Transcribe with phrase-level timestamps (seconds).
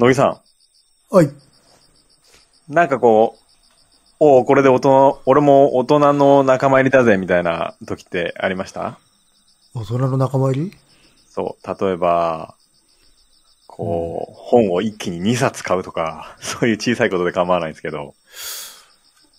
[0.00, 0.42] 乃木さ
[1.10, 1.32] はい。
[2.70, 3.42] ん、なんかこう、
[4.20, 8.98] おうこれで大人、俺も大人の仲間入りだぜ、みたいな時ってありました？
[9.74, 10.72] 大人の仲間入り？
[11.30, 12.54] そう、例えば、
[13.66, 18.14] こう、本を一気に2冊買うとか、そういう小さいことで構わないんですけど、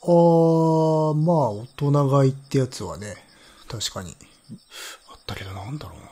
[0.04, 3.16] あー、まあ、大人買いってやつはね、
[3.68, 4.16] 確かに。
[5.10, 6.06] あったけどなんだろうな。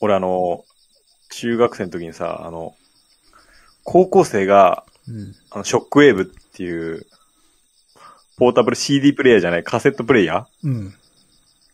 [0.00, 0.64] 俺あの、
[1.32, 2.74] 中学生の時にさ、あの、
[3.84, 5.34] 高校生が、うん。
[5.50, 7.06] あの、ショックウェーブっていう、
[8.36, 10.68] ポータブル CD プレイヤーじゃない、カセットプレイヤー？
[10.68, 10.94] うん。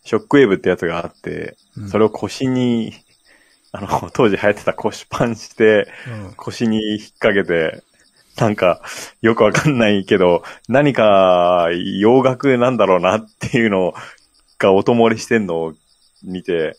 [0.03, 2.93] ショックウェーブってやつがあって、うんそれを腰に、
[3.71, 6.33] あの、当時流行ってた腰パンして、うん。
[6.35, 7.83] 腰に引っ掛けて、
[8.37, 8.81] なんか、
[9.21, 11.67] よくわかんないけど、何か
[11.99, 13.93] 洋楽なんだろうなっていうの
[14.57, 15.73] が音漏れしてんのを
[16.23, 16.75] 見て、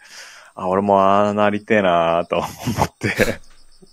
[0.61, 2.47] あ、俺もああなりてえなと思っ
[2.99, 3.41] て、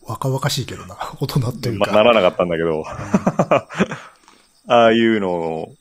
[0.04, 0.98] 若々しいけどな。
[1.22, 1.94] 大人っていうまか。
[1.94, 2.84] あならなかったんだけど、
[4.68, 5.76] ああいうのを、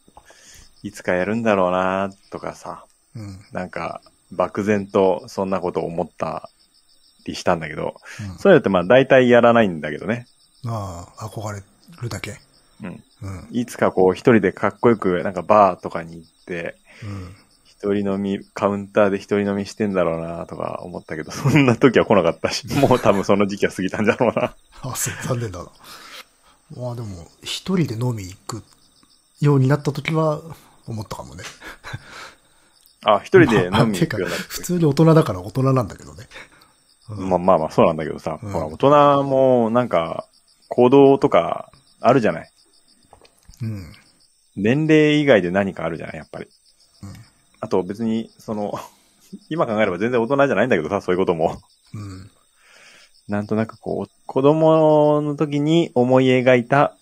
[0.85, 2.85] いつかやるんだろうなとかさ、
[3.17, 3.45] うん。
[3.51, 6.51] なんか、漠然とそんなこと思った
[7.25, 10.29] りしたんだけど、うんそういうのってまあ大体やらないんだけどね。
[10.67, 11.63] ああ、憧れ
[12.01, 12.39] るだけ。
[12.83, 13.05] うん。
[13.23, 13.49] うん。
[13.51, 17.37] いつかこう一人でかっこよくなんかバーとかに行って、うん。
[17.87, 24.55] 一人飲み、カウンターで一人飲みしてんだろうなとか思ったけど、 そんな時は来なかったし、 もう多分その時期は過ぎたんだろうな。
[24.83, 25.71] あ、そう、残念だな。
[26.77, 28.65] まあでも、一人で飲み行く
[29.41, 30.41] ようになった時は、
[30.89, 31.45] 思ったかもね。
[33.05, 36.27] あ、一人で飲み行くようになって普通に大人だから大人なんだけどね。
[37.09, 40.27] うんまあまあまあそうなんだけどさ、うんほら大人もなんか
[40.67, 41.71] 行動とか
[42.01, 42.51] あるじゃない。
[43.63, 43.93] うん。
[44.57, 46.49] 年齢以外で何かあるじゃない、やっぱり。
[47.57, 48.79] うんあと別に、その、
[49.51, 51.61] 今考えれば全然大人じゃないんだけどさ、そういうことも。
[51.95, 52.31] うん。
[53.29, 56.95] なんとなくこう、子供の時に思い描いた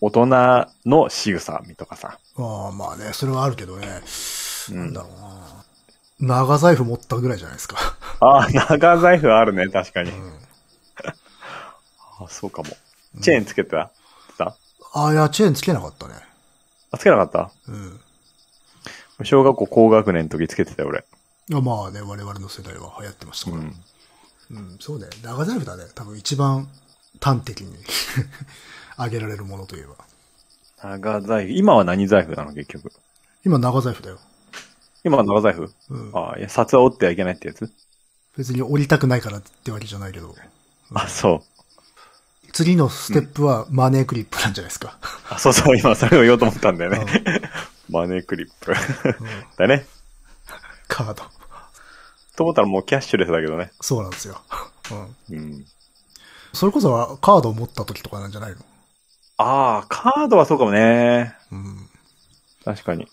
[0.00, 0.26] 大人
[0.86, 2.18] の仕草とかさ。
[2.36, 4.02] ああ、まあね、それはあるけどね。
[4.70, 6.36] うんなんだろうな。
[6.36, 7.76] 長財布持ったぐらいじゃないですか。
[8.20, 10.10] ああ、長財布あるね、確かに。
[10.10, 10.32] うん。
[12.20, 12.70] あそうかも。
[13.22, 13.90] チェーンつけてた、
[14.36, 14.56] さ
[14.94, 16.14] ああ、いや、チェーンつけなかったね。
[16.90, 17.52] あ、つけなかった？
[17.68, 18.00] うん。
[19.24, 21.04] 小学校高学年の時つけてたよ、俺。
[21.50, 23.62] いやまあね、我々の世代は流行ってましたから。
[23.62, 23.74] うん。
[24.50, 25.06] うん、そうね。
[25.22, 25.84] 長財布だね。
[25.94, 26.68] 多分一番
[27.20, 27.76] 端的に
[28.96, 29.96] あげられるものといえば。
[30.98, 31.52] 長財布。
[31.52, 32.92] 今は何財布なの、結局？
[33.44, 34.18] 今長財布だよ。
[35.04, 35.72] 今は長財布？
[35.90, 36.10] うん。
[36.14, 37.70] ああ、いや、札は折ってはいけないってやつ？
[38.36, 40.34] 別に降りたくないからってわけじゃないけど。
[40.94, 41.42] あ、そ
[42.46, 42.52] う。
[42.52, 44.96] 次のステップはマネークリップなんじゃないですか。
[45.28, 47.42] あ、そうそう、今それを言おうと思ったんだようんね。
[47.88, 48.72] マネークリップ。
[48.72, 48.76] うん
[49.56, 49.86] だね。
[50.88, 51.24] カード。
[52.36, 53.70] と思ったらもうキャッシュレスだけどね。
[53.80, 54.40] そうなんですよ。
[55.30, 55.36] うん。
[55.36, 55.66] うん。
[56.52, 58.56] それこそはカードを持った時とかなんじゃないの？
[59.36, 61.34] ああ、カードはそうかもね。
[61.52, 61.88] うん。
[62.64, 63.06] 確かに。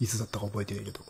[0.00, 1.00] いつだったか覚えてないけど。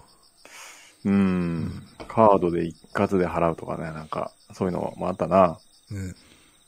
[1.04, 1.86] うん。
[2.06, 5.58] カードで一括で払うとかね、なんか、そういうのもあったな。
[5.90, 6.16] うん。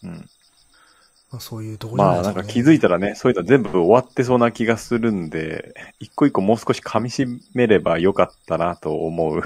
[0.04, 0.30] うん。
[1.30, 9.42] まあそういうところまあなんか、気づいたらね、そういうの全部終わってそうな気がするんで、一個一個もう少し噛み締めればよかったなと思う。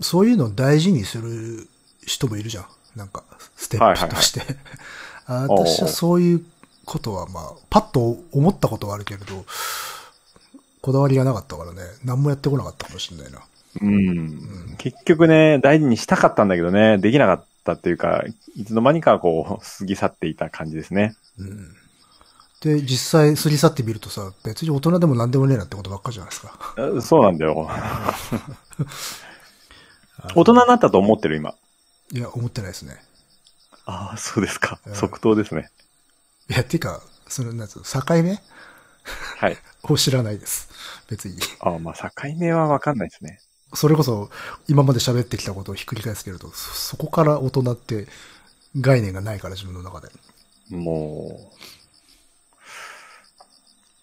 [0.00, 1.68] そういうのを大事にする
[2.04, 2.66] 人もいるじゃん。
[2.96, 3.22] なんか、
[3.56, 4.42] ステップとして。
[5.26, 6.44] あ おう私はそういう
[6.84, 9.44] ことは、まあ、パッと思ったことはあるけれど、
[10.80, 13.40] こだわりがなかったからね、何もやってこなかったかもしれないな。
[13.80, 14.74] うん。
[14.78, 18.24] 結局ね、大事にしたかったんだけどね、できなかったっていうか、
[18.56, 21.14] いつの間にかこう、 過ぎ去っていた感じですね。
[21.38, 21.76] うん。
[22.60, 26.58] で、実際、すり去ってみるとさ、別に大人でも何でもねえなってことばっかじゃないですか。
[26.76, 27.68] あそうなんだよ。
[30.34, 31.54] 大人になったと思ってる今。
[32.12, 33.00] いや、思ってないですね。
[33.84, 34.90] ああ、そうですかう。
[34.90, 35.70] ん即答ですね。
[36.50, 38.40] いや、ていうか、その、なんつうの境目？
[39.36, 39.56] はい。
[39.84, 40.68] を知らないです。
[41.08, 41.36] 別に。
[41.60, 43.40] ああ、まあ、境目はわかんないですね。
[43.74, 44.30] それこそ、
[44.68, 48.06] 今まで喋ってきたことをひっくり返すけれど、そそこから大人って
[48.80, 50.08] 概念がないから、自分の中で。
[50.70, 51.58] もう、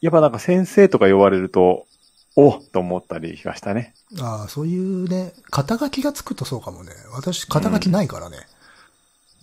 [0.01, 1.87] やっぱなんか先生とか呼ばれると、
[2.35, 3.93] おっと思ったりがしたね。
[4.19, 6.91] ああ、そういうね、肩書きがつくとそうかもね。
[7.13, 8.37] 私、肩書きないからね。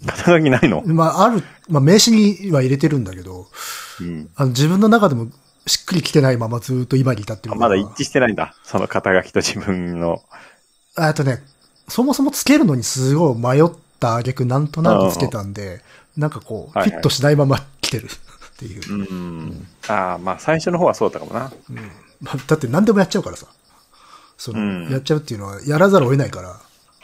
[0.06, 0.82] 肩書きないの？
[0.84, 3.46] まあ、ある、まあ、名刺には入れてるんだけど、
[4.00, 4.30] うん。
[4.34, 5.28] あの自分の中でも
[5.66, 8.54] しっくりきてないままずっと今に至ってるまだ一致してないんだ。
[8.64, 10.22] その肩書きと自分の。
[10.96, 11.42] ああとね、
[11.88, 13.70] そもそもつけるのにすごい迷っ
[14.00, 15.80] た挙句なんとなくつけたんで、
[16.16, 18.92] なんかこう、フィットしないまま来てる っていう。
[18.92, 19.68] うん。
[19.88, 21.52] ああ、まあ最初の方はそうだったかもな。
[22.20, 23.46] まあだって何でもやっちゃうからさ。
[24.36, 26.60] その、うんやっちゃうっていうのはやらざるを得ないから、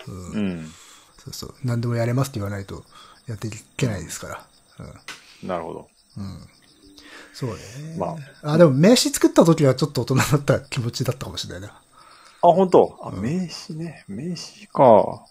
[0.08, 0.72] うんうん。
[1.19, 2.84] そうそう、何でもやれますって言わないと
[3.26, 4.46] やっていけないですから。
[5.44, 5.88] なるほど。
[6.16, 6.49] うん。
[7.43, 7.49] うん。
[7.50, 7.96] そうね。
[7.96, 8.52] まあ。
[8.52, 11.69] あ、でも名刺作った時はちょっと大人になった気持ちだったかもしれないな。
[11.69, 11.81] あ、
[12.40, 12.99] 本当？
[13.02, 14.05] あ、うん名刺ね。
[14.08, 15.25] 名刺か。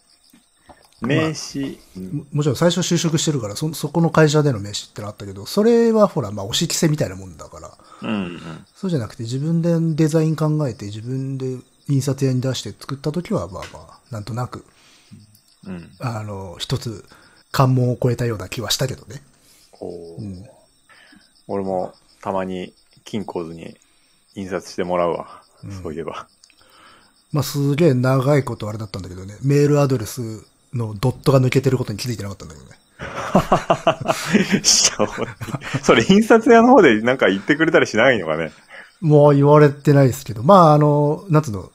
[0.99, 1.79] 名刺。
[1.95, 8.65] うんももちろん最初就職してるから、そ、そこの会社での名刺ってのあったけど、それはほら、まあ、押し着せみたいなもんだから、うんうん。
[8.75, 11.57] そうじゃなくて自分でデザイン考えて、自分で
[11.87, 14.65] 印刷屋に出して作った時は、まあまあ、なんとなく、
[15.65, 15.89] うん。
[15.99, 17.05] あの、一つ、
[17.51, 19.21] 関門を超えたような気はしたけどね。
[19.79, 20.56] おーうん
[21.47, 22.73] 俺もたまに
[23.03, 23.77] 金庫図に
[24.35, 25.41] 印刷してもらうわ。
[25.63, 26.27] うんそういえば。
[27.31, 32.77] まあ、すげえ長いことあれだったんだけどね、メールアドレスのドットが抜けてることに気づいてなかったんだけどね。
[35.83, 38.51] それ印刷屋の方でなんか言ってくれたりしないのかね。
[39.01, 41.71] もう言われてないですけど、まあ、あの、なんつうの、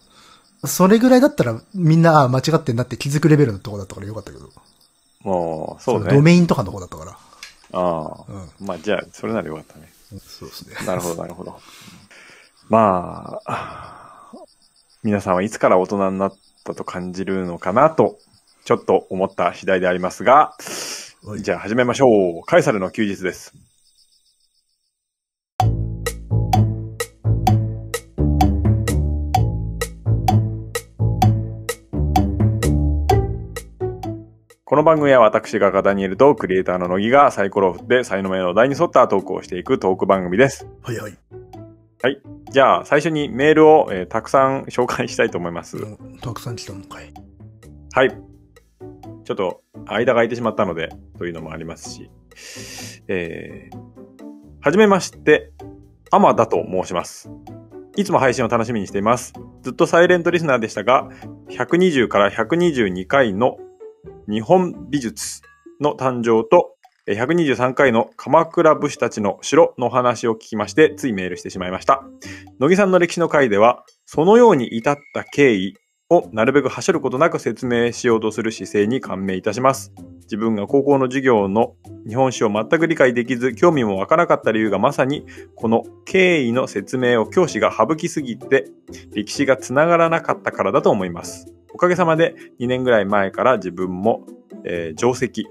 [0.64, 4.50] それぐらいだったらみんな、あ間違ってんなって気づくレベルのとこだったからよかったけど。
[5.20, 6.22] もう、そうのドね。
[6.22, 7.16] メインとかの方だったから。
[7.72, 8.32] ああ。
[8.60, 8.66] うん。
[8.66, 9.88] まあじゃあ、それならよかったね。
[10.20, 10.76] そうですね。
[10.86, 11.58] なるほど、なるほど。
[12.68, 14.32] まあ、
[15.02, 16.32] 皆さんはいつから大人になっ
[16.64, 18.18] たと感じるのかなと、
[18.64, 20.54] ちょっと思った次第でありますが、
[21.24, 22.06] はいじゃあ始めましょ
[22.40, 22.44] う。
[22.44, 23.54] カエサルの休日です。
[34.72, 40.66] この番組は私がダニエルとクリエイターの乃木がサイコロを振って才能名の題に沿ったトークをしていくトーク番組です。
[40.80, 41.18] はいはい。
[42.50, 45.76] じゃあ最初にメールを、えーたくさん紹介したいと思います。
[46.22, 47.12] たくさん来たのかい。
[47.92, 48.16] はい。
[49.26, 52.10] ちょっと間が空いてしまったので、というのもありますし。
[53.08, 53.76] えー、
[54.62, 55.52] はじめまして、
[56.10, 57.30] アマだと申します。
[57.94, 59.34] いつも配信を楽しみにしています。
[59.60, 61.10] ずっとサイレントリスナーでしたが、
[61.50, 63.58] 120から122回の
[64.28, 65.42] 日本美術
[65.80, 66.76] の誕生と、
[67.08, 72.04] 123回の鎌倉武士たちの城の話を聞きまして、ついメールしてしまいました。
[72.60, 75.74] 乃木さんの歴史の回では、そのように至った経緯
[76.10, 79.92] をなるべくはしょることなく説明しようとする姿勢に感銘いたします。
[80.22, 81.74] 自分が高校の授業の
[82.08, 85.26] 日本史を全く理解できず、興味もわからなかった理由がまさに、
[85.56, 88.66] この経緯の説明を教師が省きすぎて、
[89.12, 91.52] 歴史がつながらなかったからだと思います。
[91.74, 94.26] おかげさまで2年ぐらい前から自分も、
[94.64, 95.46] えー定石、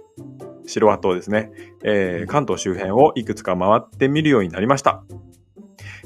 [0.65, 1.51] 城跡ですね、
[1.83, 5.03] えー関東周辺をいくつか回ってみるようになりました。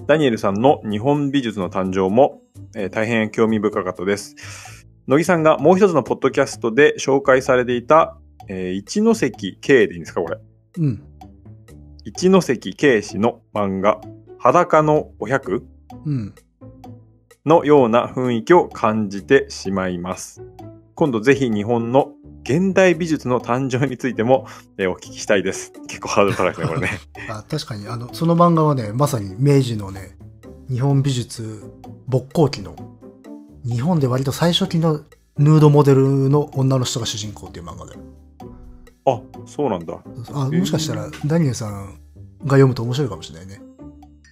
[0.07, 2.41] ダニエルさんの日本美術の誕生も、
[2.75, 4.35] えー大変興味深かったです。
[5.07, 10.37] 乃木さんがもう一つのポッドキャストで紹介されていた、えー一ノ関慶でいいんですかこれ？
[10.77, 11.03] うん。
[12.05, 13.99] 一ノ関慶氏の漫画、
[14.37, 15.65] 裸のお百
[16.05, 16.35] うん。
[17.45, 20.41] のような雰囲気を感じてしまいます。
[20.95, 22.11] 今度ぜひ日本の
[22.43, 24.47] 現代美術の誕生についても、
[24.77, 25.71] えーお聞きしたいです。
[25.87, 26.89] 結構ハードル高いですね、これね。
[27.29, 30.17] あ確かに、あの、その漫画はね、まさに明治のね、
[30.69, 31.71] 日本美術
[32.07, 32.75] 勃興期の、
[33.63, 35.01] 日本で割と最初期の
[35.37, 37.97] ヌードモデルの女の人が主人公っていう漫画で。
[39.05, 39.99] あ、そうなんだ。
[40.33, 41.99] あ、もしかしたら、ダニエルさん
[42.43, 43.61] が読むと面白いかもしれないね。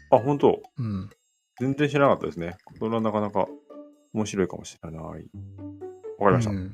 [0.10, 0.62] あ、本当？
[0.80, 1.10] うん。
[1.59, 2.55] 全然知らなかったですね。
[2.79, 3.47] これはなかなか
[4.13, 5.01] 面白いかもしれない。
[5.01, 6.51] わかりました。
[6.51, 6.73] うん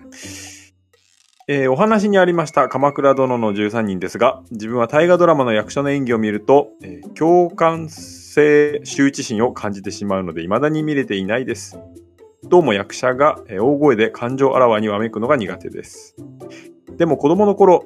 [1.51, 11.79] えーお話にありました鎌倉殿の13人ですが、自分は大河ドラマの役所の演技を見ると、えー共感性羞恥心を感じてしまうので、未だに見れていないです。
[12.43, 16.15] どうも役者が、えー大声で感情あらわにわめくのが苦手です。
[16.97, 17.83] でも子供の頃、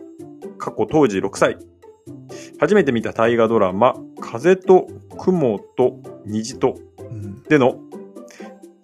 [0.57, 1.57] 過去当時6歳、
[2.59, 7.43] 初めて見た大河ドラマ、風と雲と虹とうん。
[7.43, 7.75] での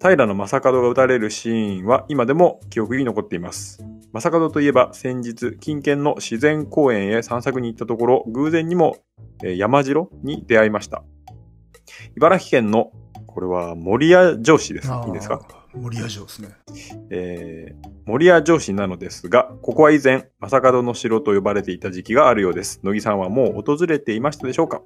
[0.02, 3.84] 平野正門が撃たれるシーンは今でも記憶に残っています。
[4.12, 8.96] 正門といえば先日、近県の自然公園へ散策に行ったところ、偶然にも
[9.42, 11.02] えー山城に出会いました。
[12.16, 12.92] 茨城県の、
[13.26, 14.90] これは守谷城市です。
[15.06, 15.40] いいですか？
[15.74, 16.48] 森屋城ですね。
[17.10, 22.80] えー、守谷城市なのですが、ここは以前、正門の城と呼ばれていた時期があるようです。
[22.82, 24.82] 乃木さんはもう訪れていましたでしょうか？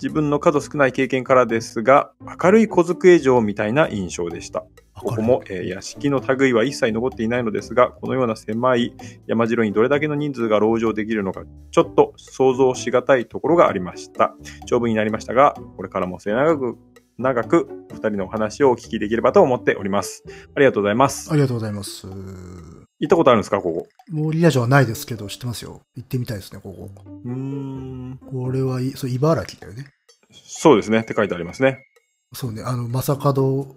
[0.00, 2.12] 自分の数少ない経験からですが、
[2.42, 4.64] 明るい小机城みたいな印象でした。
[4.94, 8.94] ここも、えー屋敷の類は一切残っていないのですが、このような狭い
[9.26, 14.34] 山城にどれだけの人数が籠城できるのか、ちょっと想像しがたいところがありました。
[14.66, 16.78] 長文になりましたが、これからも末永く、
[17.18, 20.24] 長く、お二人のお話をお聞きできればと思っております。
[20.54, 21.30] ありがとうございます。
[21.32, 22.77] ありがとうございます。
[23.00, 23.88] 行ったことあるんですか、ここ？
[24.10, 25.80] 森屋城はないですけど、知ってますよ。
[25.96, 26.90] 行ってみたいですね、ここ。
[27.24, 28.18] うーん。
[28.30, 29.86] これはい、そう、茨城だよね。
[30.32, 31.00] そうですね。
[31.00, 31.84] って書いてありますね。
[32.32, 33.76] そうね、あの、正門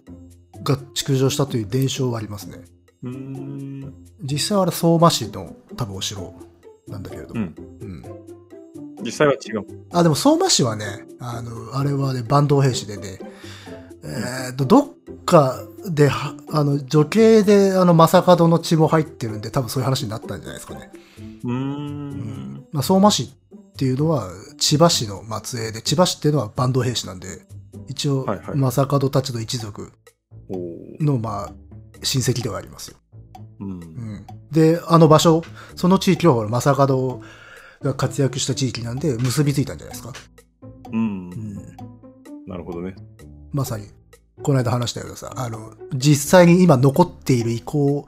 [0.63, 2.61] が築城したという伝承はありますね。
[3.03, 3.93] うーん。
[4.23, 6.33] 実際はあれ相馬市の多分お城
[6.87, 7.41] なんだけれども。
[7.41, 7.55] うん。
[7.81, 8.03] うん。
[9.03, 9.65] 実際は違う。
[9.91, 10.85] あ、でも相馬市はね、
[11.19, 13.19] あの、あれはね、坂東兵士でね、
[14.03, 14.89] えーっと、どっ
[15.25, 20.91] かで、はあの、女系で、あの、正門の血も入ってるんで、多分そういう話になったんじゃないですかね。
[21.43, 22.65] うーん。
[22.71, 27.27] まあ、相馬市っていうのは、千葉市の末裔で、千葉市っていうのは坂東兵士なんで、
[27.87, 29.91] 一応、はいはい正門たちの一族
[30.99, 31.53] の、まあ、
[32.03, 32.97] 親戚ではありますよ。
[33.59, 33.75] うんう。
[33.75, 34.25] ん。
[34.51, 35.43] で、あの場所、
[35.75, 37.21] その地域は、正門
[37.81, 40.13] が活躍した地域なんで、結びついたんじゃないですか。
[40.91, 41.35] うんう。
[41.35, 41.55] ん。
[42.47, 42.95] なるほどね。
[43.51, 43.87] まさに、
[44.43, 48.07] この間話したようなさ、あの、実際に今残っている遺構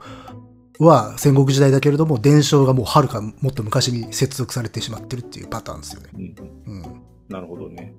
[0.78, 6.10] は戦国時代だけれども、伝承がもうはるかもっと昔に接続されてしまってるっていうパターンですよね。
[6.14, 6.74] うん。
[6.74, 6.82] うん。
[7.28, 7.94] なるほどね。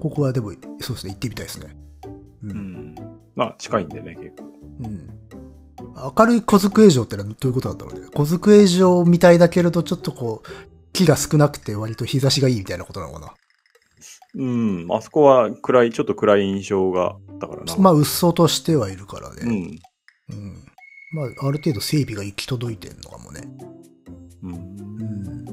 [0.00, 1.76] ここはでも、そうですね、行ってみたいですね。
[2.42, 2.48] う。
[2.48, 2.94] うんん。
[3.34, 4.44] まあ、近いんでね、結構。
[4.80, 5.10] うん。
[6.16, 8.08] 明るい小机城ってのはどういうことだろうね。
[8.14, 10.48] 小机城みたいだけれど、ちょっとこう、
[10.92, 13.34] 木が少なくて割と日差しがいいみたいなことなのかな？
[14.34, 14.86] うん。
[14.90, 17.76] あそこは暗い、ちょっと暗い印象があったからな。
[17.76, 19.42] まあ、うっそうとしてはいるからね。
[19.42, 19.50] うん。
[19.50, 20.64] うん。
[21.12, 23.40] まあ、ある程度整備が行き届いてんのかもね。
[24.42, 24.48] う。
[24.48, 25.44] うんん。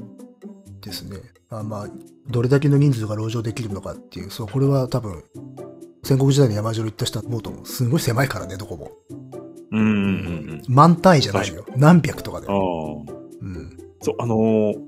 [0.80, 1.18] ですね。
[1.48, 1.88] あまあ、
[2.28, 5.22] どれだけの人数が籠城できるのかっていう、そう、これは多分、
[6.02, 7.64] 戦国時代の山城行った人は思うと。
[7.64, 8.90] すごい狭いからね、どこも。
[9.72, 9.80] うん。
[9.80, 9.86] うん。
[9.86, 9.90] う
[10.54, 10.62] ん。
[10.68, 11.64] 万単位じゃないよ。
[11.76, 12.52] 何百とかであ。
[12.52, 12.54] あ。
[12.54, 13.78] うん。
[14.02, 14.85] そう、あのー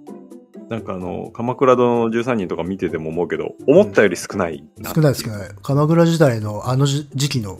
[0.69, 4.93] なんかあの、鎌倉殿の13人とか見てても思うけど、思ったより少ないな。
[4.95, 5.51] 少ない少ない。
[5.63, 7.59] 鎌倉時代のあの時時期の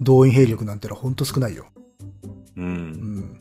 [0.00, 1.66] 動員兵力なんてのは本当少ないよ。
[2.56, 2.60] う。
[2.60, 3.40] うんん。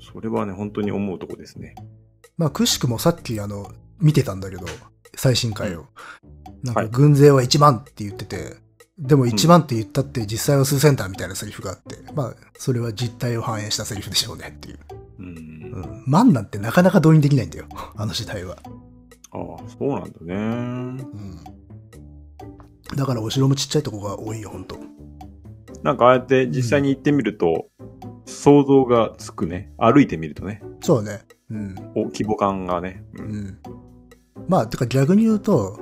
[0.00, 1.74] それはね、本当に思うとこですね。
[2.38, 3.70] まあ、くしくもさっきあの、
[4.00, 4.66] 見てたんだけど、
[5.14, 5.86] 最新回を。
[6.62, 8.56] なんかはい軍勢は1万って言ってて、
[8.98, 14.78] でも1万って言ったって実際は数センターみたいなセリフがあって、まあ、それは実態を反映したセリフでしょうねっていう。
[15.22, 15.72] うん。
[15.72, 16.04] うん。
[16.06, 17.66] 万なんてなかなか動員できないんだよ。
[17.96, 18.56] あの時代は。
[19.30, 20.34] ああ、そうなんだね。
[20.34, 20.36] う
[20.96, 21.40] ん。
[22.96, 24.76] だからお城もちっちゃいとこが多いよ、ほんと。
[25.82, 27.68] なんかああやって実際に行ってみると、
[28.26, 29.72] 想像がつくね。
[29.78, 30.62] 歩いてみるとね。
[30.80, 31.22] そうね。
[31.50, 31.74] うん。
[31.94, 33.04] お規模感がね。
[33.18, 33.22] う。
[33.22, 33.58] うんん。
[34.48, 35.78] まあ、てか逆に言うと、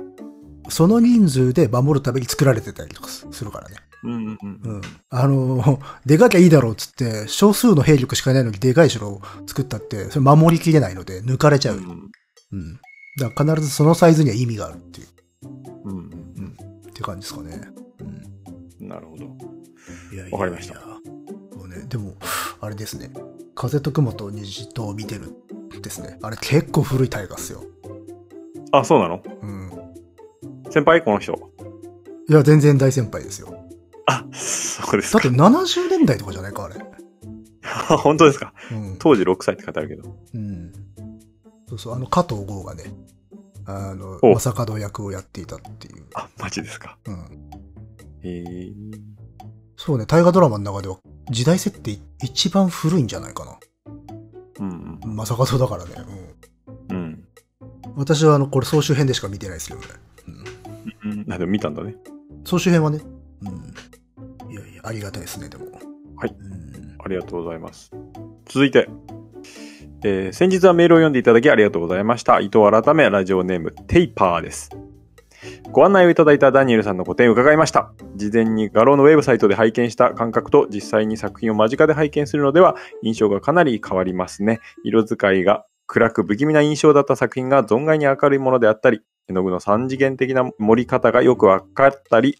[0.69, 3.75] その人数で守るために作られてたりとかすするからね。
[4.03, 4.37] うんうんう。
[4.41, 4.81] うんん。
[5.09, 11.77] あの、 でかきゃいいだろうっつって、少数の兵力しかいないのにでかい城を作ったって、それ守りきれないので抜かれちゃう。
[11.77, 11.79] う
[12.55, 12.79] ん。
[13.19, 15.07] だから必ずそのサイズには意味があるっていう、
[15.85, 16.55] うんうんうん。
[16.87, 17.61] って感じですかね。
[17.99, 18.21] うん。
[18.81, 18.87] うん。
[18.87, 19.25] なるほど。
[20.13, 22.15] いやいやわかりましたそうね、でも、
[22.59, 23.11] あれですね。
[23.55, 25.33] 風と雲と虹とを見てる
[25.81, 26.17] ですね。
[26.21, 27.63] あれ結構古い大河っすよ。
[28.71, 29.21] あ、そうなの？
[29.41, 29.71] うん。
[30.71, 31.01] 先輩？
[31.01, 31.33] この人。
[32.29, 33.60] いや、全然大先輩ですよ。
[34.07, 35.37] あ、そうですかだって。
[35.37, 36.75] 70年代とかじゃないか、あれ。
[37.97, 38.53] 本当ですか？
[38.71, 38.95] うん。
[38.99, 40.15] 当時6歳って書いてあるけど。
[40.33, 40.71] うん。
[41.69, 42.83] そうそう、あの、加藤剛がね、
[43.65, 46.03] あの、お正門役をやっていたっていう。
[46.15, 46.97] あ、マジですか？
[47.05, 47.15] うん。
[48.23, 48.73] へえ。
[49.77, 50.97] そうね、大河ドラマの中では、
[51.29, 53.57] 時代設定一番古いんじゃないかな。
[54.59, 55.91] うん正門だからね。
[56.89, 56.97] うん。
[56.97, 57.03] うん。
[57.03, 57.23] うん。
[57.95, 59.85] 私はあの、これ総集編でしか見てないですけどね。
[61.03, 61.11] うん。
[61.11, 61.33] うん。
[61.33, 61.95] あ、でも見たんだね。
[62.45, 62.99] 総集編はね。
[63.41, 64.51] うん。
[64.51, 65.65] いやいや、ありがたいですね、でも。
[66.17, 66.95] はいうん。
[67.03, 67.91] ありがとうございます。
[68.45, 68.89] 続いて、
[70.03, 72.39] えー先日はメールを読んでいただきありがとうございました。
[72.39, 74.69] 伊藤改めラジオネームテイパーです。
[75.71, 77.93] ご案内をいただいたダニエルさんの個展を伺いました。
[78.15, 84.59] 事前に画廊のウェブサイトで拝見した感覚と実際に作品を間近で拝見するのでは印象がかなり変わりますね。
[84.83, 92.37] 色使いが暗く不気味な印象だった作品が存外に明るいものであったり、絵の具の三次元的な盛り方がよくわかったり、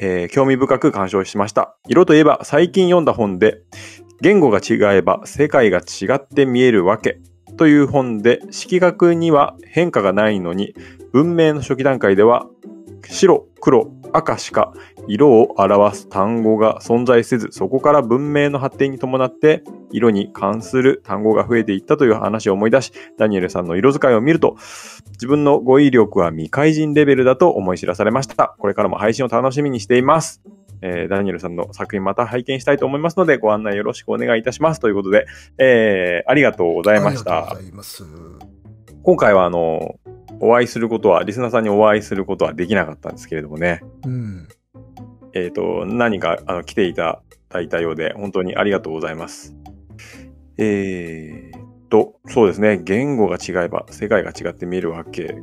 [0.00, 1.76] えー興味深く鑑賞しました。
[1.88, 3.62] 色といえば最近読んだ本で、
[4.20, 7.20] 言語が違えば世界が違って見えるわけ
[7.56, 10.74] という本で色学には変化がないのに
[11.12, 12.46] 文明の初期段階では
[13.08, 14.72] 白、黒、赤しか
[15.08, 24.56] 色を表す単語が存在せずそこから文明の発展に伴って色に関する単語が増えていったという話を思い出しダニエルさんの色使いを見ると
[25.12, 28.54] 自分の語彙力は未開人レベルだと思い知らされました。
[28.58, 30.42] これからも配信を楽しみにしています。
[30.82, 34.80] えーダニエルさんの作品また拝見したいと思いますので、ご案内よろしくお願いいたします。
[34.80, 35.26] ということで、
[35.58, 37.56] えーありがとうございました。
[39.04, 39.96] 今回は、あの、
[40.44, 44.48] お会いすることは、リスナーさんにお会いすることはできなかったんですけれどもね、うん。
[45.34, 49.54] えっ、と、何か、あの、来ていただいたようで、本当にありがとうございます。
[50.58, 55.42] えーと、そうですね、言語が違えば世界が違って見えるわけ。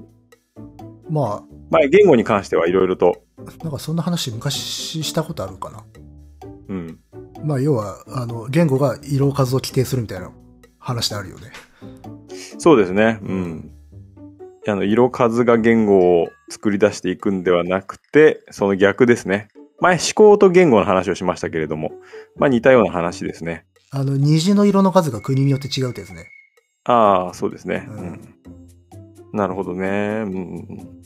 [1.09, 5.85] ままあ、言語に関してはいろいろと、あ、なんかそんな話昔したことあるかな。
[6.67, 6.99] うん、
[7.41, 10.29] まあ、要は、あの、言語が色数を規定するみたいな
[10.77, 11.53] 話であるよね。
[12.57, 13.19] そうですね。
[13.21, 13.78] うん。
[14.67, 19.47] あの、色数が言語を作り出していくんではなくて、その逆ですね。
[19.79, 21.91] 前、思考と言語の話をしましたけれども、
[22.35, 23.65] まあ似たような話ですね。
[23.91, 26.27] あの、虹の色の数が国によって違うってやつね。
[26.83, 27.87] ああ、そうですね。
[27.89, 28.35] ううんん。
[29.33, 30.23] なるほどね。
[30.25, 30.99] うん。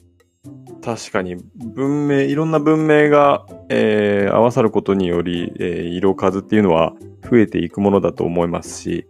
[0.84, 6.94] 確かに、文明、いろんな文明が、えー合わさることにより、えー色数っていうのは
[7.30, 9.08] 増えていくものだと思いますし、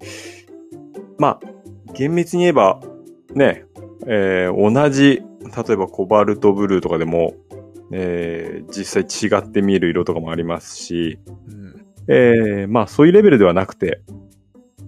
[1.17, 2.79] まあ、厳密に言えば、
[3.33, 3.65] ね、
[4.07, 7.33] えー同じ、例えばコバルトブルーとかでも、
[7.91, 11.85] えー実際違って見える色とかもありますし、うん。
[12.07, 14.01] えーまあそういうレベルではなくて、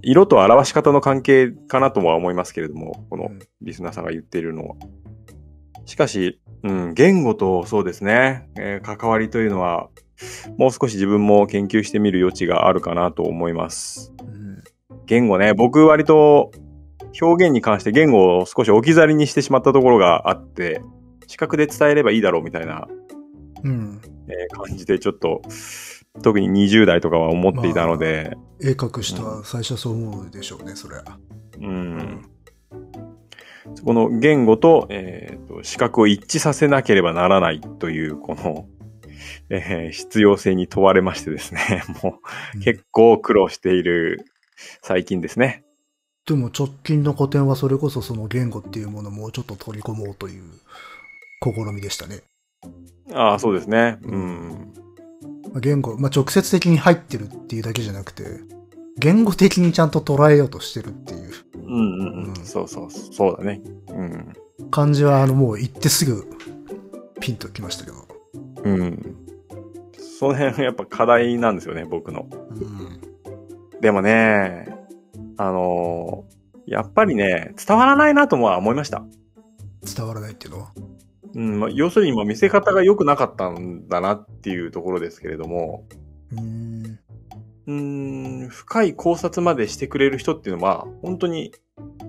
[0.01, 4.75] 色と表し方の関係かなとは思いますけれども、このうんリスナーさんが言っているのは。
[5.85, 9.89] しかし、うん、言語とそうですね、えー関わりというのは、
[10.57, 14.13] もう少し自分も研究してみる余地があるかなと思います。
[14.21, 14.63] うん。
[15.05, 16.51] 言語ね、僕割と
[17.21, 20.81] 表現に関して言語を少し置き去りにしてしまったところがあって、
[21.27, 22.87] 視覚で伝えればいいだろうみたいな
[23.65, 24.01] うん。
[24.27, 25.41] えー感じでちょっと、
[26.21, 31.03] 特に20代とかは思っていたので、絵描く人は最初はそう思うでしょうね、それは。
[31.59, 32.29] うん。
[33.73, 38.67] そこの言語と、えーと視覚を一致させなければならないという、この、
[39.49, 42.19] えー必要性に問われましてですね、 も
[42.55, 44.25] う結構苦労している
[44.81, 45.64] 最近ですね。
[46.25, 50.43] でも直近の古典はそれこそその言語っていうものをもうちょっと取り込もうという
[51.43, 52.21] 試みでしたね。
[53.13, 53.99] ああ、そうですね。
[54.03, 54.73] うん。
[55.53, 58.23] まあ言語、まあ、直接的に入ってるっていうだけじゃなくて、
[58.97, 62.35] 言語的にちゃんと捉えようとしてるっていううんうんううんん。
[62.45, 63.61] そうそう、そうだね。
[63.89, 64.33] うん。
[64.71, 66.27] 感じは、あの、もう行ってすぐ
[67.19, 67.97] ピンときましたけど。
[68.63, 69.15] うん。
[70.17, 72.27] その辺やっぱ課題なんですよね、僕の。
[72.31, 73.79] うん。
[73.81, 74.74] でもね、
[75.37, 76.35] あのー
[76.67, 79.03] やっぱりね、伝わらないなともは思いました。
[79.95, 80.71] 伝わらないっていうのは？
[81.35, 85.85] うん、まあ、要するに、まあ見せ方が良くなかったんだなっていうところですけれども、
[86.31, 86.99] うーん。
[87.67, 91.51] うーん、深い考察までしてくれる人っていうのは、本当に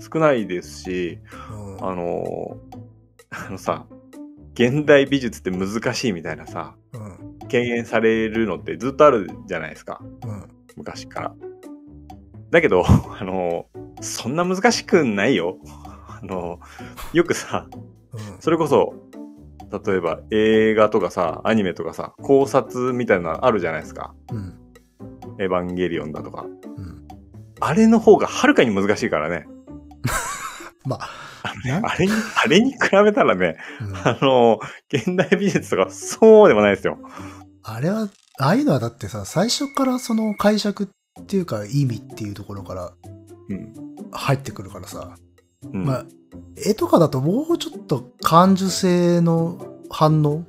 [0.00, 1.18] 少ないですし、
[1.50, 3.86] うんあのーあのさ、
[4.54, 7.48] 現代美術って難しいみたいなさ、うん。
[7.48, 10.00] 敬遠されるのってずっとあるじゃないですか。
[10.24, 10.48] うん。
[10.76, 11.34] 昔から。
[12.50, 12.84] だけど、
[13.18, 13.66] あの、
[14.00, 15.58] そんな難しくないよ。
[16.08, 16.60] あの、
[17.12, 17.68] よくさ、
[18.12, 18.40] うん。
[18.40, 18.94] それこそ、
[19.84, 24.14] 例えば映画とかさ、アニメとかさ、考察みたいなのあるじゃないですか。
[24.32, 24.54] うん。
[25.38, 26.44] エヴァンゲリオンだとか。
[26.44, 27.06] うん。
[27.60, 29.46] あれの方がはるかに難しいからね。
[30.86, 31.10] まあ、
[31.82, 32.12] あれに、
[32.44, 34.60] あれに比べたらね、うんあの、
[34.92, 36.98] 現代美術とかそうでもないですよ。
[37.62, 42.92] あれは、ああいうのはだってさ、最初からその解釈っていうか意味っていうところから
[43.48, 43.72] うん。
[44.12, 45.16] 入ってくるからさ。
[45.72, 46.06] うん、まあ、
[46.56, 49.58] 絵とかだともうちょっと感受性の
[49.90, 50.44] 反応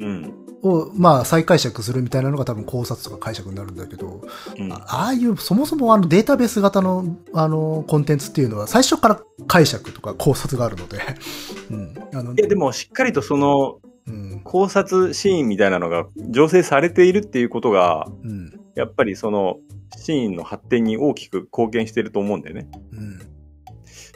[0.00, 0.34] うん。
[0.62, 4.22] を、まあ、再解釈するみたいなのが多分考察とか解釈になるんだけど、
[4.56, 4.72] うん。
[4.72, 10.98] あああいう、そもそもあのデータベース型の、あの、コンテンツっていうのは最初から解釈とか考察があるので、
[11.70, 11.94] うん。
[12.14, 13.91] あの、いや、でもしっかりとそのうん、
[14.44, 19.58] 考察シーンみたいなのが醸成されているっていうことが、うん、やっぱりその
[19.96, 22.68] シーンの発展に大きく貢献してると思うんだよね。
[22.92, 23.20] うん、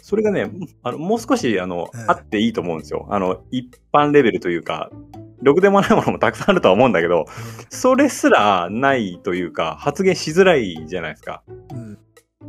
[0.02, 0.50] それがね、
[0.82, 3.06] あの、もう少し、あの、うんあっていいと思うんですよ。
[3.10, 4.90] あの、一般レベルというか、
[5.42, 7.26] ろくでもないものもたくさんあるとは思うんだけど、
[7.68, 11.42] それすらないというか、発言しづらいじゃないですか。
[11.72, 11.98] うん。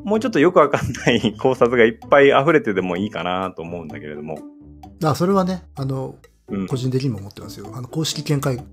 [0.04, 4.40] もうちょっとよくわかんない 考察がいっぱい溢れてでもいいかなと思うんだけれども。
[5.04, 6.37] あ、それはね、あの、うん
[6.68, 6.76] 個。
[6.78, 7.72] 人的にも思ってますよ。
[7.74, 8.64] あの、公式見解、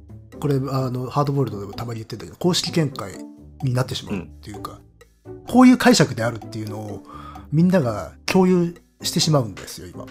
[0.41, 3.13] これ、あの、ハードボイルドでもたまに言ってたけど、公式見解
[3.63, 4.81] になってしまうっていうか、
[5.49, 7.03] こういう解釈であるっていうのを、
[7.53, 10.07] みんなが共有してしまうんですよ、今。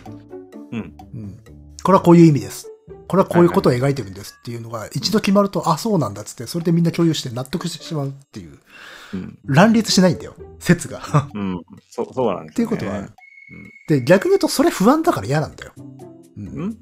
[0.71, 0.95] うん。
[1.13, 1.39] うん。
[1.83, 2.69] これはこういう意味です。
[3.07, 8.59] これはこういうことを描いてるんですっていうのが、一度決まると、あ、そうなんだっつって、それでみんな共有して納得してしまうっていう。
[9.13, 9.37] うん。
[9.45, 10.99] 乱立しないんだよ、説が。
[10.99, 11.61] っうん。
[11.89, 12.77] そう、そうなんですよ、ね。
[12.77, 13.11] ていうことはある。
[13.87, 15.73] で、逆に言うと、それ不安だから嫌なんだよ。
[15.77, 16.69] うんうん。
[16.69, 16.77] ん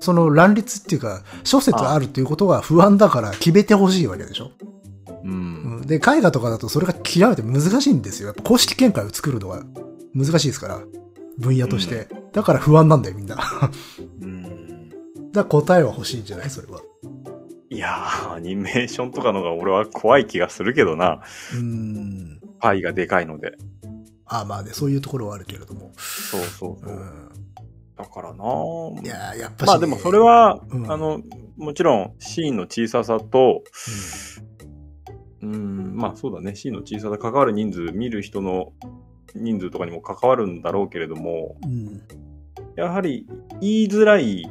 [0.00, 4.46] その乱立っていうか、諸説あるっていうことが不安だから決めてほしいわけでしょ？
[4.46, 5.12] う。
[5.24, 5.86] うんん。
[5.86, 8.28] で、絵画とかだとそれが極めて難しいんですよ。
[8.28, 9.62] やっぱ公式見解を作るのが
[10.14, 10.80] 難しいですから。
[11.38, 12.08] 分野として。
[12.32, 13.36] だから不安なんだよ、みんな。
[14.20, 14.90] うん。
[15.32, 16.50] ら答えは欲しいんじゃない？
[16.50, 16.80] それは。
[17.70, 21.22] いやー、アニメーションとかのが俺は怖い気がするけどな。
[21.54, 22.40] うーん。
[22.60, 23.52] パイがでかいので。
[24.26, 25.92] ああまあね、そういうところはあるけれども。
[25.96, 26.92] そうそうそうう。
[26.92, 27.23] ん。
[27.96, 31.20] だからないやーやっぱし、まあでもそれ、は、うんあの、
[31.56, 33.62] もちろんシーンの小ささと、
[35.42, 38.72] うん、まあそうだね、シーンの小ささ、関わる人数、見る人の
[39.34, 42.02] 人数とかにも関わるんだろうけれども、うん。
[42.76, 43.26] やはり
[43.60, 44.44] 言いづらい、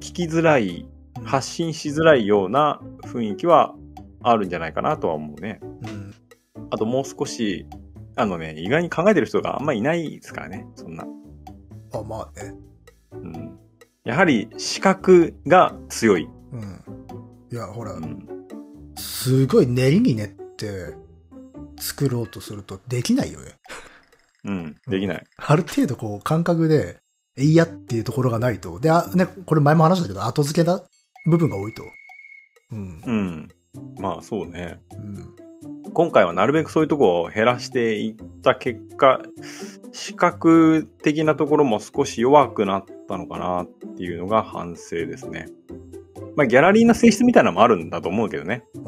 [0.00, 0.88] 聞きづらい、
[1.24, 3.74] 発信しづらいような雰囲気は
[4.22, 5.58] あるんじゃないかなとは思うね。
[5.62, 6.14] うん。
[6.70, 7.66] あともう少し、
[8.14, 11.04] あのね、意外に考えてる人があんまいないですからね、そんな。
[11.92, 12.54] あ、まあね。
[13.12, 13.58] うん。
[14.04, 16.28] やはり視覚が強い。
[16.52, 16.82] うん。
[17.52, 18.28] いや、ほらう、ん。
[18.96, 20.94] すごい練りに練って
[21.78, 23.54] 作ろうとするとできないよね。
[24.44, 24.76] うん。
[24.88, 25.24] できない。
[25.36, 26.98] ある程度こう感覚で、
[27.36, 28.80] えいやっていうところがないと。
[28.80, 30.82] で、あね、これ前も話したけど、後付けな
[31.26, 31.84] 部分が多いと。
[32.72, 33.02] うん。
[33.06, 33.48] うん。
[34.00, 34.80] まあそうね。
[34.92, 35.47] うん。
[35.92, 39.20] 今回はなるべくそういうところを減らしていった結果、
[39.92, 43.66] 視覚的なところも少し弱くなったのかなっ
[43.96, 45.48] ていうのが反省ですね。
[46.36, 48.64] まあギャラリーの性質みたいなのもあるんだと思うけどね。
[48.74, 48.84] うん。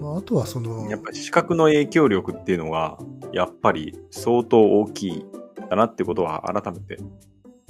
[0.00, 2.98] まあ、あとはその、やっぱり視覚の影響力っていうのが、
[3.32, 5.26] やっぱり相当大きい
[5.68, 6.98] だなってことは改めて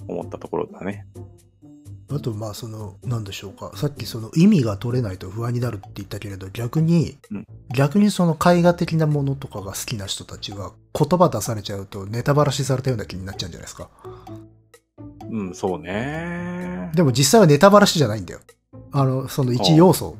[0.07, 1.07] 思ったところだね。
[2.11, 3.71] あと、まあ、その、なんでしょうか。
[3.77, 13.91] さっきその意味が取れないと不安になるって言ったけれど、逆に、うん逆にその絵画的なものとかが好きな人たちは、言葉出されちゃうとネタバラシされたような気になっちゃうんじゃないですか。
[15.31, 16.91] うん、そうね。
[16.95, 18.41] でも実際はネタバラシじゃないんだよ。
[18.93, 20.17] あの、その一要素、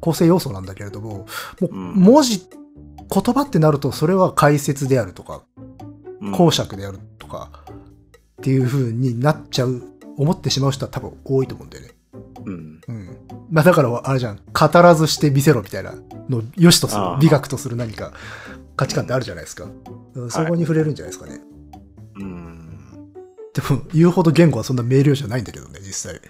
[0.00, 1.26] 構成要素なんだけれども、も
[1.62, 2.46] う、うん文字、
[3.12, 5.42] 言葉ってなると、それは解説であるとか、
[6.20, 7.50] うん講釈であるとか、
[8.40, 9.82] っていう風になっちゃう、
[10.16, 11.92] 思ってしまう人は多分多いと思うんだよね。
[12.44, 12.80] うん。
[12.88, 13.18] うん。
[13.50, 15.94] まあだから、あれじゃん、語らずして見せろみたいな
[16.28, 18.12] のを良しとする美学とする何か
[18.76, 19.64] 価値観ってあるじゃないですか。
[20.14, 21.40] うんそこに触れるんじゃないですかね。
[22.16, 23.12] うん。
[23.54, 26.20] でも、言うほど言語はそんな明瞭じゃないんだけどね、実際。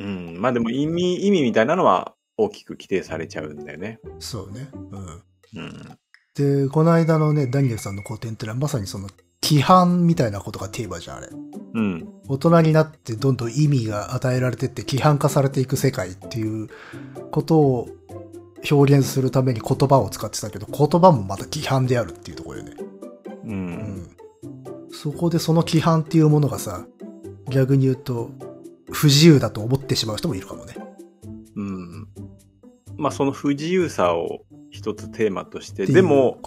[0.00, 0.40] うん。
[0.40, 4.00] まあでも意味、意味みたいなのは大きく規定されちゃうんだよね。
[4.18, 4.68] そうね。
[4.72, 5.22] うん。
[5.62, 5.98] うん。
[6.34, 9.08] で、この間のね、ダニエルさんの古典ってのはまさにその
[9.44, 11.28] 規範みたいなことがテーマじゃん、あれ。
[11.74, 12.08] うん。
[12.28, 16.68] 大人になってどんどん意味が与えられてって規範化されていく世界っていう
[17.30, 17.88] ことを
[18.70, 22.72] 表現するために言葉を使ってたけど、言葉もまた規範であるっていうところよね。
[23.44, 23.48] う。
[23.48, 24.16] うんん。
[24.90, 26.86] そこでその規範っていうものがさ、
[27.50, 28.30] 逆に言うと、
[28.90, 30.74] 不自由だと思ってしまう人もいるかもね。
[31.56, 32.08] うん。
[32.96, 36.38] まあその不自由さを一つテーマとして、でも、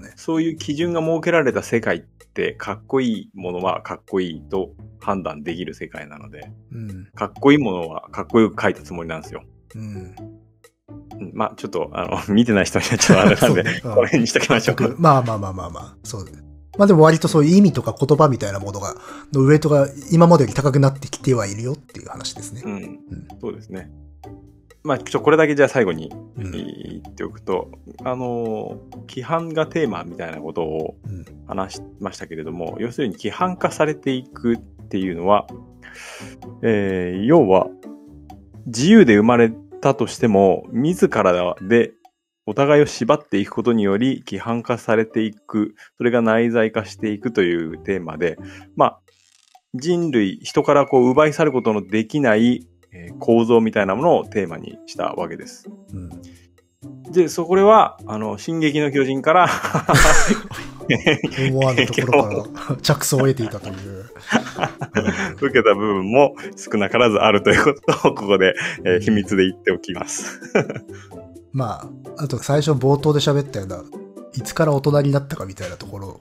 [0.00, 0.12] ね。
[0.16, 2.15] そういう基準が設けられた世界って
[2.58, 7.06] かっこいいものはかっこいいと判断できる世界なので、うん。
[7.14, 9.42] かっこいいものはかっこよく書いたつもりなんですよ。
[9.74, 10.14] うん。
[11.18, 14.94] うんまあちょっと、あの、 見てない人にはちょっとあれなんで、そうねうんこれにしときましょうか。
[14.98, 16.32] まあまあまあまあまあ、そうね。
[16.78, 18.94] まあでも割とそういう意味とか言葉みたいなものが、
[19.32, 22.62] のウェイトが今までより高くなってきてはいるよっていう話ですね。
[22.64, 22.72] うん。
[22.72, 23.00] うん
[23.40, 23.90] そうですね。
[24.86, 26.52] まあ、ちょ、これだけじゃあ最後にうん。
[26.52, 27.70] 言っておくと、
[28.04, 31.24] あの、規範がテーマみたいなことをうん。
[31.46, 35.46] 話しましたけれども、要するに規範化されていくっていうのは、
[36.62, 37.68] えー要は、
[38.66, 41.92] 自由で生まれたとしても、自らで
[42.46, 48.38] お互いを縛っていくことにより規範化されていく、それが内在化していくというテーマで、
[48.76, 49.00] まあ、
[49.74, 55.68] 人類、人からこう奪い去ることのできないえー構造みたいなものをテーマにしたわけです。
[55.92, 56.10] うん
[57.10, 59.48] で、そこれは、あの、進撃の巨人から、
[61.48, 64.04] 思わぬところから着想を得ていたという。
[65.40, 70.40] 受けた部分も少なからずあるということを、ここで、えー秘密で言っておきます。
[71.52, 73.82] まあ、あと最初冒頭で喋ったような、
[74.34, 76.20] いつから大人になったかみたいなところ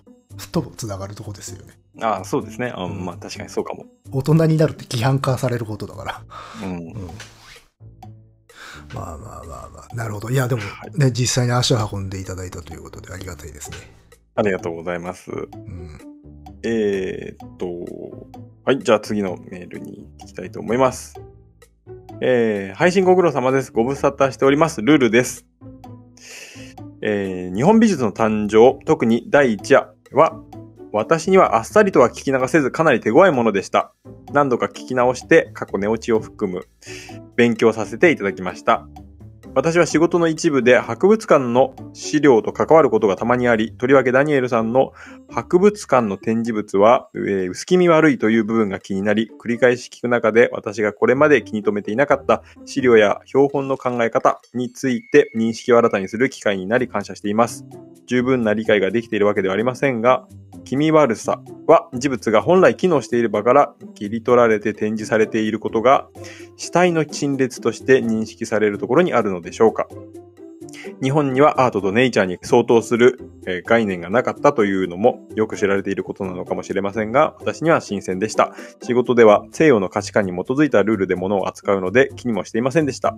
[0.51, 1.77] ともつながるところですよね。
[2.01, 2.71] ああ、そうですね。
[2.75, 3.85] あうんまあ、確かにそうかも。
[4.11, 6.23] 大人になるって規範化されることだから。
[6.63, 6.77] うん。
[6.77, 7.09] うん
[8.93, 10.29] まあまあまあまあ、なるほど。
[10.29, 13.77] いや、でもはいね、実際に足を運んでいただいたということでありがたいですね。
[14.35, 15.31] ありがとうございます。
[15.31, 15.99] うん。
[16.63, 17.67] えーっと、
[18.63, 21.19] はい、じゃあ次のメールに行きたいと思います。
[22.21, 23.71] えー、配信ご苦労様です。
[23.71, 24.81] ご無沙汰しております。
[24.81, 25.45] ルールです。
[27.01, 30.39] えー、日本美術の誕生、特に第一夜は、
[30.91, 33.93] 私にはあっさりとは聞き流せずかなり手強いものでした。
[34.31, 36.67] 何度か聞き直して過去寝落ちを含む
[37.35, 38.87] 勉強させていただきました。
[39.55, 44.91] 私は仕事の一部で博物館の資料と関わることがたまにあり、とりわけダニエルさんの
[45.29, 57.65] 博物館の展示物は、えー薄気味悪いという部分が気になり、繰り返し聞く中で私がこれまで気に留めていなかった資料や標本の考え方について認識を新たにする機会になり感謝しています。
[58.07, 60.27] 十分な理解ができているわけではありませんが、
[60.63, 66.07] 気味悪さは事物が本来機能している場から切り取られて展示されていることが
[66.57, 69.87] 死体の陳列として認識されるところにあるのでしょうか？
[71.01, 78.53] 日本にはアートとネイチャーに相当する、え概念がなかったというのもよく知られていることなのかもしれませんが、私には新鮮でした。
[78.83, 83.15] 仕事では西洋の価値観に基づいたルールで物を扱うので気にもしていませんでした。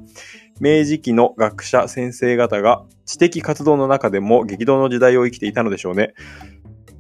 [0.60, 6.14] 明治期の学者先生方が知的活動の中でも激動の時代を生きていたのでしょうね。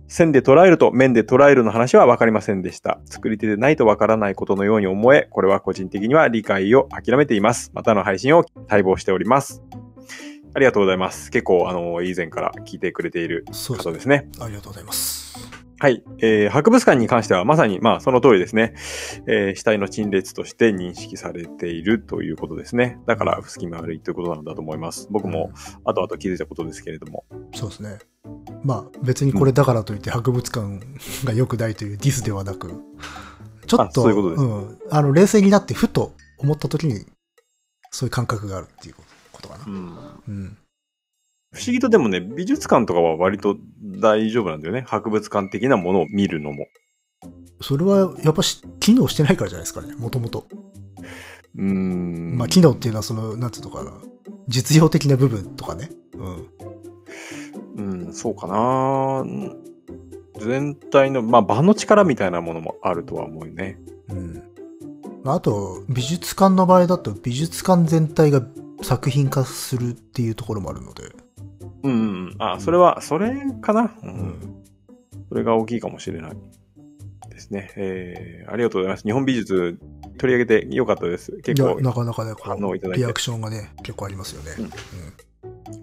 [0.07, 2.99] 線で捉えると面で捉えるの話は分かりませんでした。
[3.05, 7.71] 作り手でないと分からないことのように思え、これは個人的には理解を諦めています。
[7.73, 9.61] またの配信を待望しております。
[10.53, 11.31] ありがとうございます。
[11.31, 14.29] 結構、あの、以前から聞いてくれているそう方ですね。
[14.39, 15.37] ありがとうございます。
[15.79, 16.03] はい。
[16.19, 18.73] えー博物館に関してはまさに、まあ、その通りですね。
[19.27, 22.99] えー死体の陳列として認識されているということですね。
[23.05, 25.07] だから、隙間悪いということなんだと思います。
[25.11, 25.51] 僕も、
[25.83, 27.25] 後々気づいたことですけれども。
[27.53, 27.99] そうですね。
[28.63, 30.79] まあ別にこれだからといって博物館
[31.25, 32.83] が良くないというディスではなく、
[33.67, 34.77] ちょっと、あそういうことですん。
[34.89, 37.05] あの、冷静になってふと思った時に、
[37.91, 38.95] そういう感覚があるっていう
[39.31, 39.65] ことかな。
[39.67, 40.57] うんうん。
[41.53, 43.57] 不思議とでもね、美術館とかは割と
[43.99, 44.81] 大丈夫なんだよね。
[44.81, 46.67] 博物館的なものを見るのも。
[47.61, 50.45] それはやっぱし機能してないからじゃないですかね、もともと。
[51.55, 52.37] うーん。
[52.37, 53.93] まあ機能っていうのはその、なんていうのかな、
[54.47, 55.89] 実用的な部分とかね。
[56.13, 56.47] うん。
[57.77, 59.23] うん、そうかな
[60.39, 63.79] 全体の、まあ、場の力みたいなものもあるとは思うよね。
[64.09, 64.43] うん。
[65.23, 68.41] まああと、美術館の場合だと美術館全体が
[68.81, 71.03] 作品化するっていうところもあるので。
[71.83, 72.35] うんうんうん。
[72.39, 74.63] あ、それは、それかな、う、うんん。
[75.29, 76.31] それが大きいかもしれない
[77.29, 77.71] ですね。
[77.75, 79.03] えー、ありがとうございます。
[79.03, 79.79] 日本美術
[80.17, 81.31] 取り上げてよかったです。
[81.43, 81.79] 結構。
[81.81, 84.51] なかなかね、こ反応いただいてリアクションがね、結構ありますよね。
[84.57, 84.71] うんうん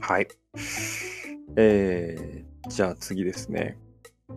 [0.00, 0.28] はい。
[1.56, 3.78] えー、じゃあ次ですね。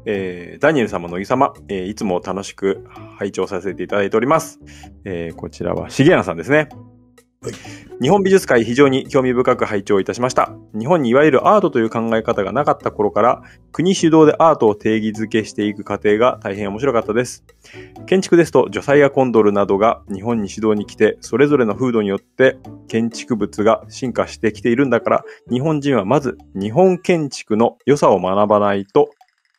[0.06, 2.86] えー、ダニエル様、乃木様、えーいつも楽しく
[3.17, 4.60] 拝聴させていただいております。
[5.06, 6.70] えー、こちらは、重柳さんですね。
[7.41, 10.52] はい日本美術界非常に興味深く拝聴いたしました。
[10.78, 17.44] 日本にいわゆるアートという考え方がなかった頃から、国主導でアートを定義づけしていく過程が大変面白かったです。
[18.06, 29.10] 建築ですと、ジョサイア・コンドルなどが日本に指導に来て、それぞれの風土によって建築物が進化してきているんだから、日本人はまず日本建築の良さを学ばないと、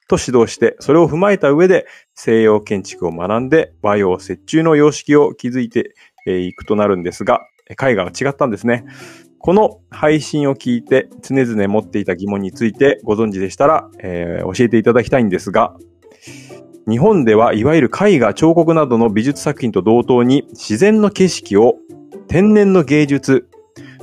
[0.09, 5.93] と指導して、それを踏まえた上で西洋建築を学んで和洋折衷の様式を築いて
[6.25, 8.85] いくとなるんですが、絵画は違ったんですね。
[9.39, 15.77] この配信を聞いて常々持っていた疑問についてご存知でしたら、えー教えていただきたいんですが、
[16.89, 21.77] 日本ではいわゆる絵画、彫刻などの美術作品と同等に自然の景色を
[22.29, 23.49] 天然の芸術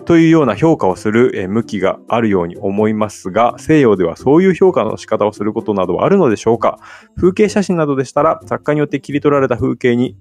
[0.06, 6.80] というような評価をする向きがあるように思いますが、西洋ではそういう評価の仕方をすることなどはあるのでしょうか？
[7.18, 10.16] 風景写真などでしたら、作家によって切り取られた風景に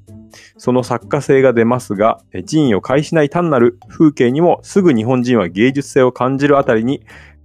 [0.56, 7.04] その作家性が出ますが、え人意を介しない単なる風景にもすぐ日本人は芸術性を感じるあたりに、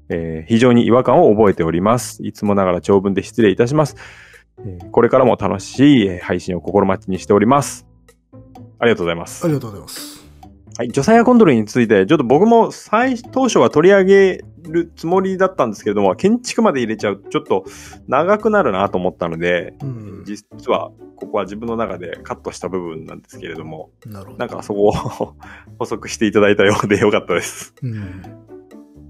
[0.10, 2.26] えー非常に違和感を覚えております。
[2.26, 3.96] いつもながら長文で失礼いたします。
[4.60, 7.86] えーこれからも楽しいえー配信を心待ちにしております。
[8.80, 9.44] ありがとうございます。
[9.46, 10.20] ありがとうございます。
[10.78, 17.66] はい、ジョサイア・コンドルについて、ちょっと僕も最当初は取り上げるつもりだったんですけれども、建築まで入れちゃうとちょっと
[18.08, 20.24] 長くなるなと思ったので、うん。
[20.26, 24.24] 実はここは自分の中でカットした部分なんですけれども、な。
[24.38, 24.92] なんかそこを
[25.80, 27.74] 補足していただいたようでよかったです。
[27.82, 28.22] うん。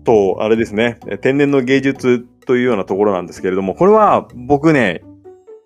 [0.04, 5.04] と、あれですね、天然の芸術というようなところなんですけれども、これは僕ね、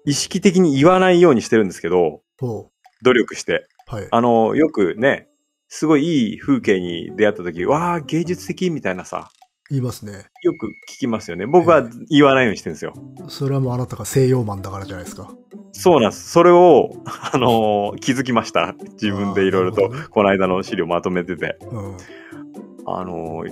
[0.06, 2.70] 意識的に言わないようにしてるんですけど、ほ
[3.04, 3.66] 努力して。
[3.92, 3.96] う。
[3.96, 4.08] はい。
[4.12, 5.28] あの、よくね、
[5.70, 9.30] すごいいい風景に出会った時、わあ、芸術的みたいなさ、
[9.70, 10.26] 言いますね。
[10.44, 11.46] よく聞きますよね。
[11.46, 12.94] 僕は言わないようにしてるんですよ。
[13.30, 15.32] それはもうあなたが西洋マンだからじゃないですか。
[15.72, 16.30] そうなんです。
[16.30, 18.76] それを、 あの気づきました。
[18.94, 21.58] 自分でいろいろとあーなるほどね、この間の資料まとめてて。
[21.72, 21.98] うん。
[22.86, 23.44] あの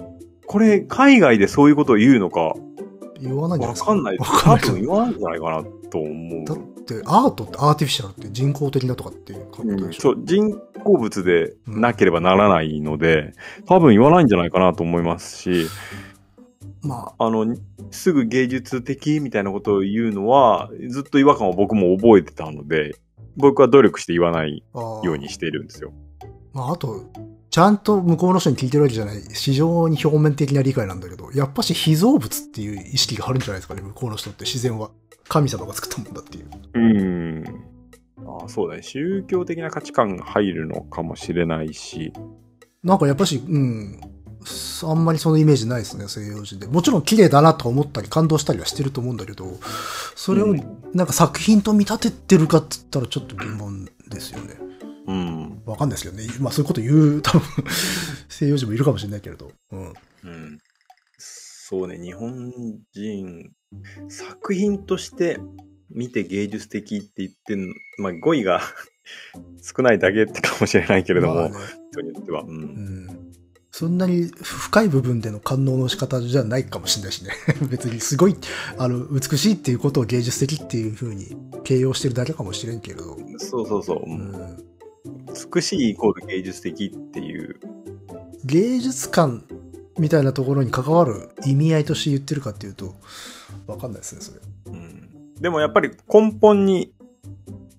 [0.46, 2.54] これ、海外でそういうことを言うのか、
[3.22, 3.92] 言わないんじゃないですか。
[3.92, 4.18] わかんない。
[4.18, 7.02] わかんない多分言わないんじゃないかなと思だっう。
[7.02, 10.02] て、アートってアーティフィシャルって人工的なとかっていうことうんでしょ？
[10.02, 13.34] そう人工物でなければならないので、
[13.66, 15.68] 多分言わないんじゃないかなと思いますし、
[16.82, 17.56] まあの、
[17.92, 22.96] すぐ芸術的みたいなことを言うのは、ずっと違和感を僕も覚えてたので、
[23.38, 25.94] 僕は努力して言わないようにしているんですよ。
[26.54, 27.06] まあ、あと、
[27.52, 34.90] ちゃんと向こうの人に聞いてるわけじゃない、非常に表面的な理解なんだけど、やっぱし被造物っていう意識があるんじゃないですかね、向こうの人って自然は。
[35.32, 36.50] 神様が作ったもんだっていう。
[36.74, 37.64] うーん。
[38.28, 38.84] ああそうだね。
[38.84, 42.12] 宗教的な価値観が入るのかもしれないし。
[42.84, 44.02] なんかやっぱし、うん、
[44.84, 46.68] あんまりそのイメージないですね、西洋人で。
[46.68, 49.58] もちろん綺麗だなとか思ったり感動したりはしてると思うんだけど、
[50.18, 50.58] それをうん
[50.94, 54.58] なんか作品と見立ててるかって言ったらちょっと疑問ですよね。
[55.08, 55.62] うん。
[55.66, 56.28] わかんないですけどね。
[56.42, 57.42] まあそういうこと言う、多分、
[58.28, 59.50] 西洋人もいるかもしれないけれど。
[59.72, 59.94] うん。
[60.26, 60.60] うん。
[61.72, 62.52] そうね、日本
[62.94, 63.50] 人、
[64.10, 65.40] 作品として
[65.90, 68.60] 見て芸術的って言ってんの、 まあ語彙が
[69.64, 71.56] 少ないだけってかもしれないけれども、まあね
[71.94, 72.42] 人によっては。
[72.42, 72.48] う。
[72.48, 72.56] うん
[73.06, 73.32] ん。
[73.72, 77.32] そんなに深い部分での感動の仕方じゃないかもしれないしね。
[77.72, 78.36] 別にすごい、
[78.78, 83.18] あの、美しいっていうことを芸術的っていう風に形容してるだけかもしれんけれど。
[83.38, 84.04] そうそうそう。
[84.06, 84.58] ううんん。
[85.56, 87.56] 美しいイコール芸術的っていう。
[88.44, 89.46] 芸術観
[90.02, 92.96] みたいなところに関わる意味合いとして言ってるかっていうと、
[93.68, 94.40] わかんないですね、それ。
[94.66, 96.92] うん、でもやっぱり根本に、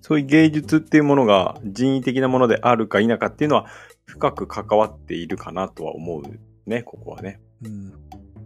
[0.01, 3.65] そういう芸術っていうものが人為的なものであるか否かっていうのは
[4.05, 6.23] 深く関わっているかなとは思う
[6.65, 7.41] ね、ここはね。
[7.61, 7.93] うん。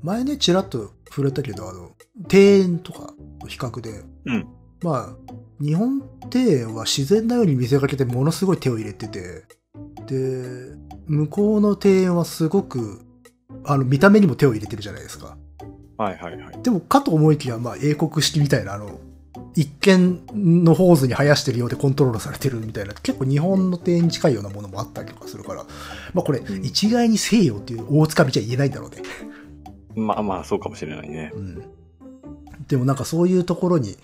[0.02, 1.92] 前ね、ちらっと触れたけど、あの、
[2.32, 4.48] 庭園とかの比較で、うん。
[4.82, 6.02] まあ、日本
[6.34, 9.44] 庭園は自然なように見せかけてものすごい手を入れてて、
[10.08, 13.02] で、向こうの庭園はすごく、
[13.64, 15.38] あの、見た目にも手を入れてるじゃないですか。
[15.98, 16.62] はいはいはい。
[16.62, 19.00] でも、かと思いきや、まあ、英国式みたいな、あの、
[19.56, 20.22] 一見
[20.64, 25.64] のホーズに生やしてるようでコントロールされてるみたいな、結構日本の庭園に近いようなものもあったりとかするから、
[26.14, 28.98] まあこれ、うん一概に西洋っていう大塚みじゃ言えないんだろうね。
[29.96, 31.32] まあまあ、そうかもしれないね。
[31.34, 31.64] うん。
[32.68, 33.98] でもなんかそういうところに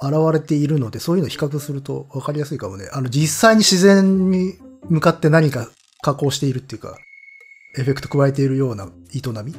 [0.00, 2.88] 現れているので、そういうのを比較すると分かりやすいかもね。
[2.92, 4.54] あの、実際に自然に
[4.88, 5.68] 向かって何か
[6.02, 6.98] 加工しているっていうか、
[7.78, 8.84] エフェクト加えているような
[9.14, 9.54] 営み？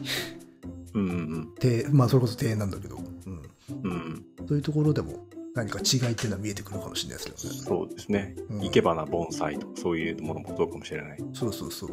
[0.94, 3.42] うんうんて、まあそれこそ庭園なんだけど、うん。
[3.84, 3.92] うん。
[3.92, 4.26] うん。
[4.48, 7.60] そういうところでも何か違いっていうのは見えてくるかもしれないですけどね。
[7.62, 8.36] そうですね。
[8.50, 11.18] うん生け花盆栽とかそういうものもそうかもしれない。
[11.34, 11.92] そうそうそう。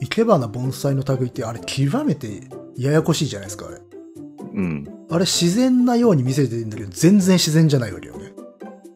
[0.00, 3.78] 生け花盆栽の類ってあれ極めてややこしいじゃないですか、あれ。
[4.54, 5.06] うん。
[5.10, 8.32] あれ自然なように見せてるんだけど、全然自然じゃないわけよね。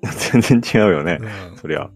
[0.33, 1.19] 全然違うよね。
[1.21, 1.91] うんそりゃ。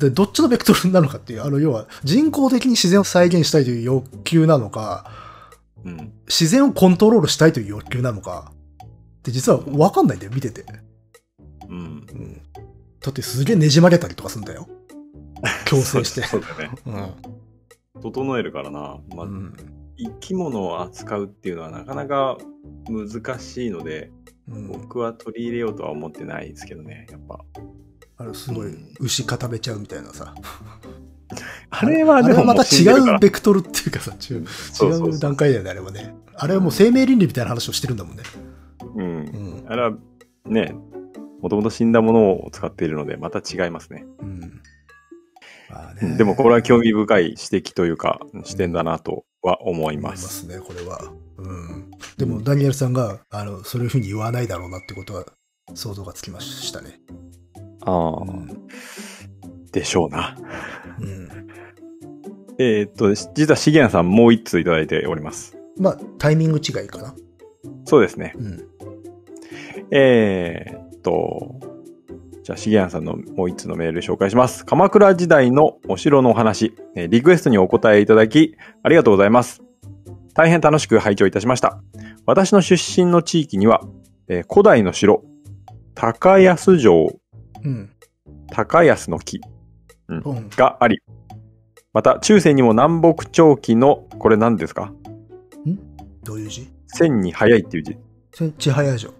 [0.00, 5.10] で、どっちのベクトルなのかっていう、あの、要は人工的に自然を再現したいという欲求なのか、
[5.84, 6.12] うん。
[6.26, 10.64] 自然をコントロールしたいという欲求なのか、って実は分かんないんだよ、見てて。
[11.68, 11.76] うん。
[11.76, 12.42] うん。
[13.00, 14.66] だってすげえねじ曲げたりとかするんだよ。
[15.66, 16.22] 強制して。
[16.26, 16.70] そうだね。
[17.94, 18.02] うん。
[18.02, 19.00] 整えるからな。
[19.14, 19.54] まあ、うん。
[19.98, 22.38] 生き物を扱うっていうのはなかなか
[22.88, 24.10] 難しいので、
[24.48, 27.44] うん、僕は取り入れようとは思ってないですけどね、やっぱ。
[28.20, 30.34] あれすごいうん牛固めちゃうみたいなさ。
[31.70, 36.14] あれはあでもまた違うベクトルっていうかさ、違う段階だよね、あれはね。
[36.34, 38.22] あれはもう生命倫理みたいな話をしてるんだもんね。
[38.96, 39.02] うん。
[39.02, 39.64] うん。
[39.68, 39.92] あれは
[40.44, 40.74] ね、
[41.40, 44.04] もともと死んだものを使っているので、また違いますね。
[44.20, 44.60] うん。
[45.70, 50.10] まあねでもこれは興味深い指摘というか、視点だなとは思い思いま。
[50.10, 51.00] ますすね、これは。
[51.38, 51.90] うん。
[52.18, 55.24] でも、ダニエルさんが、あの、そういうふうに言わないだろうなってことは、
[55.74, 57.00] 想像がつきましたね。
[57.82, 58.66] ああ、うん。
[59.72, 60.36] でしょうな。
[61.00, 61.28] うん。
[62.58, 65.56] えーっと、実はシゲアンさんもう一通いただいております。
[65.78, 67.14] まあ、タイミング違いかな。
[67.86, 68.34] そうですね。
[68.36, 68.60] うん。
[69.92, 71.58] えーっと、
[72.42, 74.64] じゃあ、シゲアンさんのもう一通のメール紹介します。
[74.66, 79.62] 鎌倉時代のお城のお話、えーリクエストにお答えいただき、ありがとうございます。
[80.34, 81.80] 大変楽しく拝聴いたしました。
[82.26, 83.80] 私の出身の地域には、
[84.28, 85.22] えー古代の城、
[85.94, 87.19] 高安城、うん。
[88.50, 89.40] 高安の木
[90.08, 90.48] うん。
[90.50, 91.00] があり、
[91.92, 94.92] また、中世にも南北朝期の、これ何ですか？
[96.22, 96.68] どういう字？
[96.88, 97.96] 千に早いっていう字。
[98.34, 99.12] せ千早城。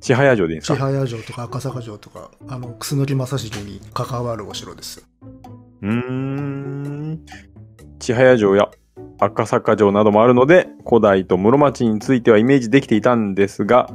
[0.00, 5.06] 千早城でいいんです千か早城とか赤坂城とか、あの、楠木正成に関わるお城ですよ。
[5.82, 7.20] うーん。
[7.98, 8.70] 千早城や
[9.18, 13.90] 赤坂城などもあるので、古代と室町についてはイメージできていたんですが、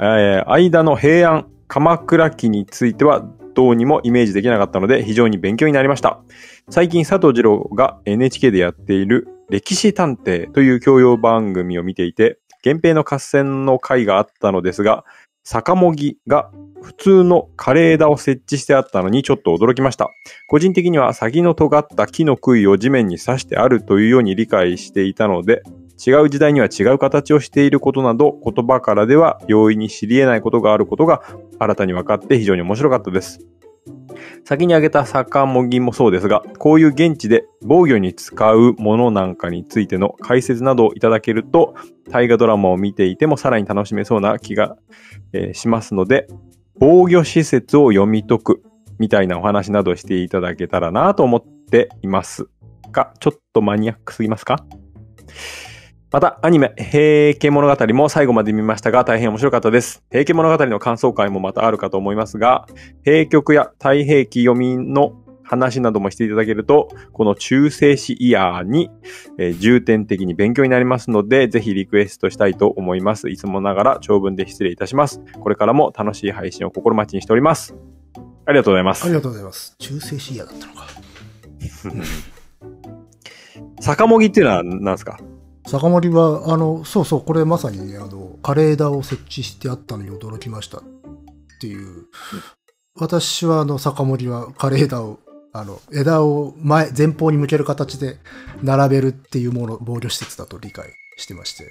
[0.00, 6.20] えー間の平安、鎌倉期についてはどうにもイメージできなかったので非常に勉強になりました。
[6.68, 15.04] 最近佐藤二郎が NHK でやっている歴史探偵という教養番組を見ていて、源平の合戦の回があったのですが、
[15.44, 16.50] 坂もぎが
[16.82, 20.08] 普通の枯れ枝を設置してあったのにちょっと驚きました。
[20.48, 25.62] 個人的には先の尖った木の杭を地面に刺してあるというように理解していたので、
[26.06, 31.22] 違う時代には違う形をしていることなど言葉からでは容易に知り得ないことがあることが
[31.58, 33.40] 新たに分かって非常に面白かったです。
[34.44, 41.74] 先に挙げた坂もぎもそうですが、こういう現地で防御に使うものなんかについての解説などをいただけると、
[42.10, 44.76] 大河ドラマを見ていてもさらに楽しめそうな気が、
[45.32, 46.26] えーしますので、
[46.78, 48.62] 防御施設を読み解く
[48.98, 52.46] みたいなお話などしていただけたらなと思っています
[52.90, 54.64] が、ちょっとマニアックすぎますか？
[56.12, 60.02] また、アニメ、平家物語も最後まで見ましたが、大変面白かったです。
[60.10, 62.66] 平家物語の感想会もまたあるかと思いますが、
[63.04, 65.12] 平局や太平記読みの
[65.44, 68.90] 話などもしていただけると、この中世史イヤーに、
[69.38, 73.28] えー重点的に勉強になりますので、ぜひリクエストしたいと思います。
[73.30, 75.20] いつもながら長文で失礼いたします。
[75.40, 77.76] これからも楽しい配信を心待ちにしております。
[78.46, 79.14] ありがとうございますあり。
[79.14, 79.76] がとうございます。
[79.78, 80.86] 中世シーアだったのか。
[83.80, 85.20] 坂もぎっていうのは何ですか？
[85.70, 90.82] 坂森は、あの、そうそう、これまさにね、あの、枯れ枝を設置してあったのに驚きましたっ
[91.60, 92.06] ていう。
[92.98, 95.20] 私は、あの、坂森は枯れ枝を、
[95.52, 98.18] あの、枝を前、前方に向ける形で
[98.64, 101.70] 並べるっていうもの、防御施設だと理解してまして。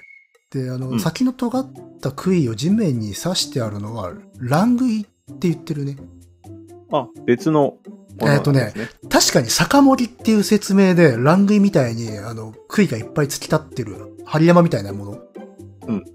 [0.52, 5.06] で、あの、うん先の尖った杭を地面に刺してあるのは、乱杭っ
[5.39, 5.97] て言ってるね。
[6.93, 7.76] あ、別の
[8.22, 8.51] えーと
[9.09, 15.17] 確かに坂森っていう説明で、乱杭みたいに、あの、杭がいっぱい突き立ってる、針山みたいなもの。
[15.88, 16.05] うん。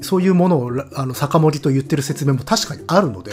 [0.00, 3.32] そういうものを、らあの、坂森と言ってる説明も確かにあるので、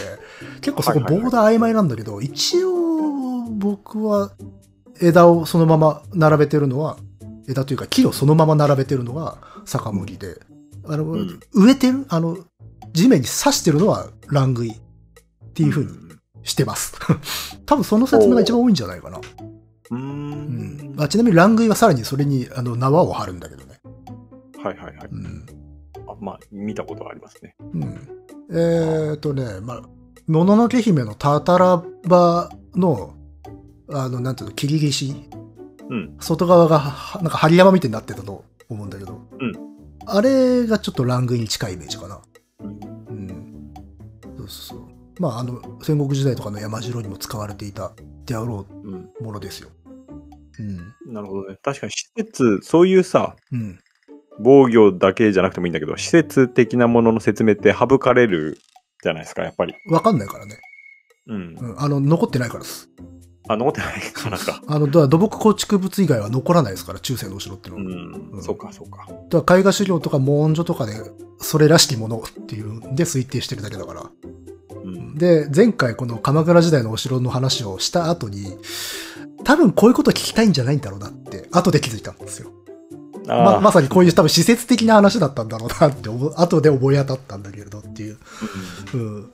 [0.60, 1.22] 結構そこはいはいはい。
[1.22, 4.32] ボーダー曖昧なんだけど、一応、僕は、
[5.00, 6.96] 枝をそのまま並べてるのは、
[7.48, 10.40] 枝というか木をそのまま並べてるのが坂森で、
[10.86, 11.40] あの、うん。
[11.52, 12.38] 植えてる、あの、
[12.92, 16.01] 地面に刺してるのは乱杭っていう風にん
[16.42, 16.98] してます。
[17.66, 19.20] 多分その説明が一番多いんじゃないかな。
[19.90, 20.94] うんん。
[20.98, 23.80] あちなみに乱杭はさらにそれにあの縄を張るんだけどね。
[24.62, 25.08] はいはいはい。
[25.10, 25.46] うん。
[26.08, 27.54] あまあ、見たことはありますね。
[27.60, 28.08] うん、
[28.52, 29.82] えっ、とね、まあ、
[30.26, 33.14] もののけ姫のタタラバの、
[33.90, 35.14] あの、なんていうの、切り岸
[35.90, 36.16] うん。
[36.20, 39.72] 外側がはなんか針山みたいになってたと思うんだけど、うん
[40.04, 42.20] あれがちょっと乱杭に近いイメージかな。
[42.60, 43.74] うんうん。
[44.38, 44.81] そうそう。
[45.22, 47.92] まあ、あの、戦国時代とかの山城にも使われていた
[48.26, 48.94] であろうん。
[49.20, 49.68] うものですよ。
[50.58, 50.62] う
[51.10, 51.14] ん。
[51.14, 51.56] なるほどね。
[51.62, 53.78] 確かに施設、そういうさ、うん。
[54.40, 58.58] 防御だけじゃなくてもいいんだけど、施設的なものの説明って省かれる
[59.00, 59.74] じゃないですか、やっぱり。
[59.86, 60.58] わかんないからね。
[61.28, 61.56] うん。
[61.56, 61.80] うん。
[61.80, 62.90] あの、残ってないからです。
[63.48, 64.60] あ、残ってないかなんか。
[64.66, 68.18] あの、だ土木構築物以外は残らないですから、中世のお城っていううのは。
[68.18, 68.30] ん。
[68.32, 69.06] うんそうか、そうか。
[69.30, 70.94] だから絵画資料とか文書とかで、
[71.38, 74.10] それらしきものっていうんで推定してるだけだから。
[74.84, 75.14] うん。
[75.16, 78.56] で、前回この鎌倉時代のお城の話をした後に、
[79.44, 82.50] 多分こういうこと聞きたいんじゃないんだろうなって、後で気づいたんですよ。
[83.26, 88.18] まあまさにこういう多分施設的な話だったんだろうなって後で覚え当たったんだけれどっていう。
[88.94, 89.30] うん。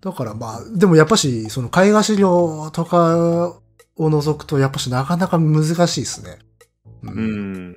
[0.00, 3.60] だからまあ、でもやっぱし、その絵画資料とか
[3.96, 6.38] を除くと、やっぱしなかなか難しいですね。
[7.02, 7.76] ううん。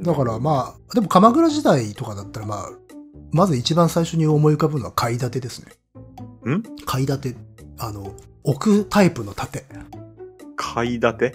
[0.00, 2.70] だからまあ、でも鎌倉時代とかだったらまあ、
[3.32, 5.72] まず一番最初に思い浮かぶのは階建てですね。
[6.50, 6.62] ん？
[6.86, 7.36] 階建て。
[7.78, 8.14] あの、
[8.44, 9.66] 置くタイプの建て。
[10.56, 11.34] 買い立て？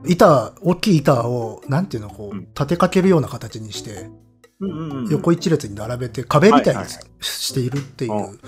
[0.00, 4.10] うん、板、大きい板を、なんていうの、こう、うん立てかけるような形にして、
[4.60, 5.08] うんうんうん。
[5.10, 8.40] 横一列に並べて壁みたいにはいはいはいしているっていう、うん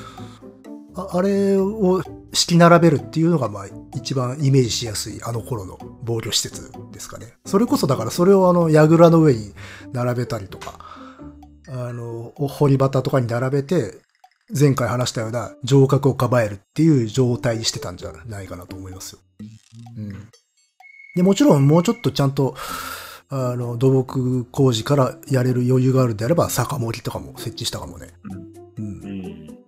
[0.96, 7.34] ああれを敷き並べるっていうのが、まあ、一番イメージしやすいあの頃の防御施設ですかね。
[7.46, 9.54] それこそだからそれをあの、櫓の上に
[9.92, 10.80] 並べたりとか、
[11.68, 13.98] あの、お堀端とかに並べて、
[14.58, 19.18] 前回話したような城郭をかばえるっていう状態にしてたんじゃないかなと思いますよ。
[19.96, 20.28] うん。
[21.16, 22.54] で、もちろんもうちょっとちゃんと、
[23.28, 28.08] あの、土木工事からやれる余裕があるんであれば、坂盛りとかも設置したかもね。
[28.76, 29.06] うんう。
[29.08, 29.58] ん。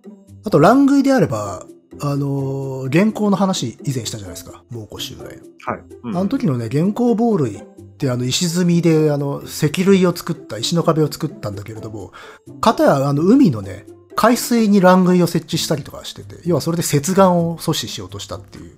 [0.45, 1.65] あと、乱杭であれば、
[2.01, 4.63] あの、原稿の話以前したじゃないですか。
[4.69, 5.27] 猛虎襲来の。
[5.65, 5.83] はい。
[6.03, 7.61] うんあの時のね、原稿防類っ
[7.97, 12.11] てあの石積みであの石類を作った、石の壁を作ったんだけれども、
[12.59, 18.77] かたやあの海のね、海水に乱杭を設置したりとかしてて、要はそれで接岸を阻止しようとしたっていう、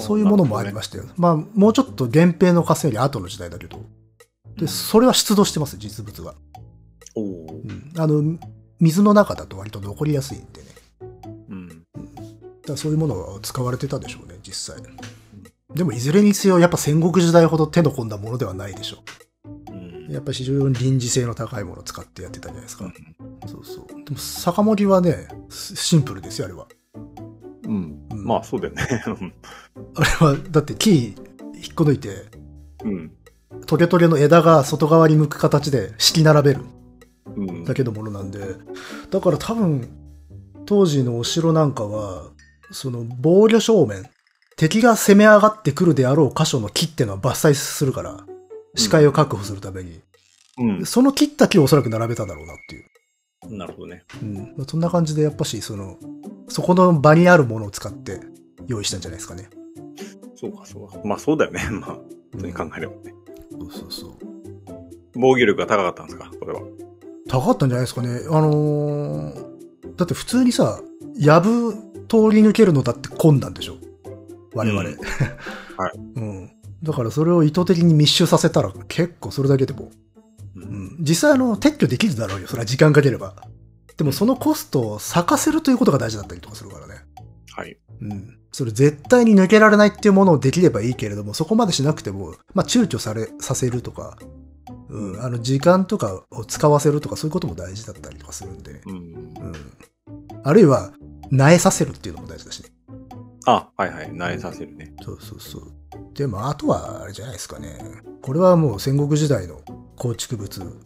[0.00, 1.04] そういうものもありましたよ。
[1.16, 3.78] まあ、もうちょっと源平の合戦より後の時代だけど、
[4.56, 6.34] で、それは出土してます、実物が。
[7.14, 7.92] おーうん。
[7.96, 8.38] あの、
[8.80, 10.68] 水の中だと割と残りやすいんでね。
[11.50, 11.68] うん。
[11.68, 11.82] だか
[12.68, 14.82] らそういうものが使われてたでしょうね、実際。
[15.74, 19.31] でもいずれにせよ、やっぱ戦国時代ほど手の込んだものではないでしょうんう。
[20.08, 22.84] やっぱり非常に臨時性の高いものを使ってやってたんじゃないですか。
[22.84, 22.92] うん
[23.48, 24.04] そうそう。
[24.04, 26.66] でも、酒盛りはね、シシンプルですよ、あれは。
[27.64, 28.06] うん。
[28.10, 28.82] うんまあ、そうだよね。
[29.96, 31.14] あれは、だって木引
[31.72, 32.26] っこ抜いて、
[32.84, 33.12] うん。
[33.66, 36.60] トゲトゲの枝が外側に向く形で敷き並べる
[37.36, 37.64] うん。
[37.64, 38.40] だけのものなんで、
[39.10, 39.88] だから多分、
[40.66, 42.30] 当時のお城なんかは、
[42.70, 44.08] その防御正面、
[44.56, 48.24] 敵が攻め上がってくるであろう箇所の木っていうのは伐採するから、
[48.74, 50.00] 視界を確保するために、
[50.58, 50.86] うん。
[50.86, 53.56] その切った木をおそらく並べただろうなっていう。
[53.56, 54.04] なるほどね。
[54.22, 54.34] うん。
[54.56, 55.98] まあそんな感じでやっぱし、その、
[56.48, 58.20] そこの場にあるものを使って
[58.66, 59.48] 用意したんじゃないですかね。
[60.36, 60.98] そうか、そうか。
[61.04, 61.60] まあ、そうだよね。
[61.70, 61.98] まあ、
[62.32, 63.14] 普通に考えればね。
[63.50, 64.12] そうそうそう。
[65.14, 66.30] 防御力が高かったんですか？
[66.40, 66.60] これは。
[67.28, 68.20] 高かったんじゃないですかね。
[68.28, 69.52] あのー
[69.96, 70.80] だって普通にさ、
[71.16, 71.74] やぶ
[72.08, 73.76] 通り抜けるのだって困難でしょ。
[74.54, 74.80] 我々。
[74.80, 74.96] うんはい
[76.16, 76.50] うん。
[76.82, 79.90] だからそれを意図的に密集させたら結構それだけでも、
[80.56, 80.60] う。
[80.60, 82.46] うんん、実際あの、撤去できるだろうよ。
[82.46, 83.34] それは時間かければ。
[83.96, 86.94] でもそのコストを咲かせるということが大事だったりとかするからね。
[87.54, 87.76] はい。
[88.00, 88.38] うん。
[88.50, 94.18] それ絶対に抜けられないっていうものをできればいいけれども、そこまでしなくても、まあ躊躇され、させるとか、
[94.88, 98.94] うん、あの、時間とかを使わせるとかそういうことも大事だったりとかするんで、うん。
[98.94, 99.52] うん。
[100.42, 100.92] あるいは、
[101.30, 102.70] 苗させるっていうのも大事だしね。
[103.46, 104.12] あ、はいはい。
[104.12, 104.92] 苗させるね。
[105.02, 105.81] そうそうそう。
[106.14, 107.78] でも、あとは、あれじゃないですかね。
[108.22, 109.60] これはもう戦国時代の
[109.96, 110.80] 構築物。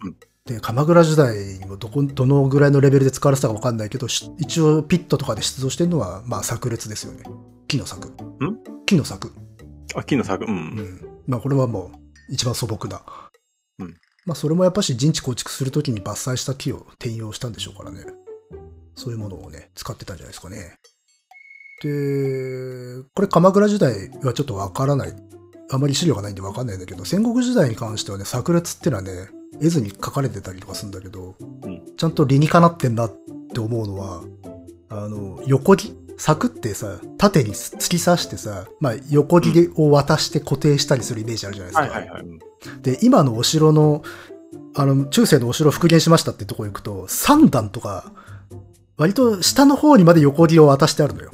[0.47, 7.25] で、鎌倉時代にもどこ、どのぐらいのレベルで使われてたかわかんないけど、し一応ピットとかで出動してるのは、まあ、炸裂ですよね。
[7.67, 8.09] 木の柵。
[8.09, 8.15] ん？
[8.87, 9.33] 木の柵。
[9.95, 10.45] あ、木の作。
[10.45, 10.49] う。
[10.49, 11.01] うんん。
[11.27, 11.99] まあ、これはもう、
[12.33, 13.03] 一番素朴な。
[13.81, 13.97] うん。
[14.25, 18.05] まあ、それもやっぱし陣地構築するときに伐採した木を転用したんでしょうからね。
[18.95, 20.77] そういうものをね、使ってたんじゃないですかね。
[21.83, 25.13] で、これ鎌倉時代はちょっとわからない。
[25.69, 29.29] あまり資料がないんでわかんないんだけど、戦国時代に関してはね、炸裂ってのはね、
[29.61, 33.11] 絵図に書かれてたりとかするんだけど、うんちゃんと理にかなってんなっ
[33.53, 34.23] て思うのは、
[34.91, 41.99] あの、横切、柵ってさ、縦に突き刺してさ、まあ、横切りを渡して固定したりするイメージあるじゃないですか。
[41.99, 42.23] はいはいはい。
[42.23, 42.39] うん
[42.83, 44.03] で、今のお城の、
[44.75, 48.13] あの、中世のお城を復元しましたってとこ行くと、3段とか、
[48.97, 51.31] 割と下の方にまで横切りを渡してあるのよ。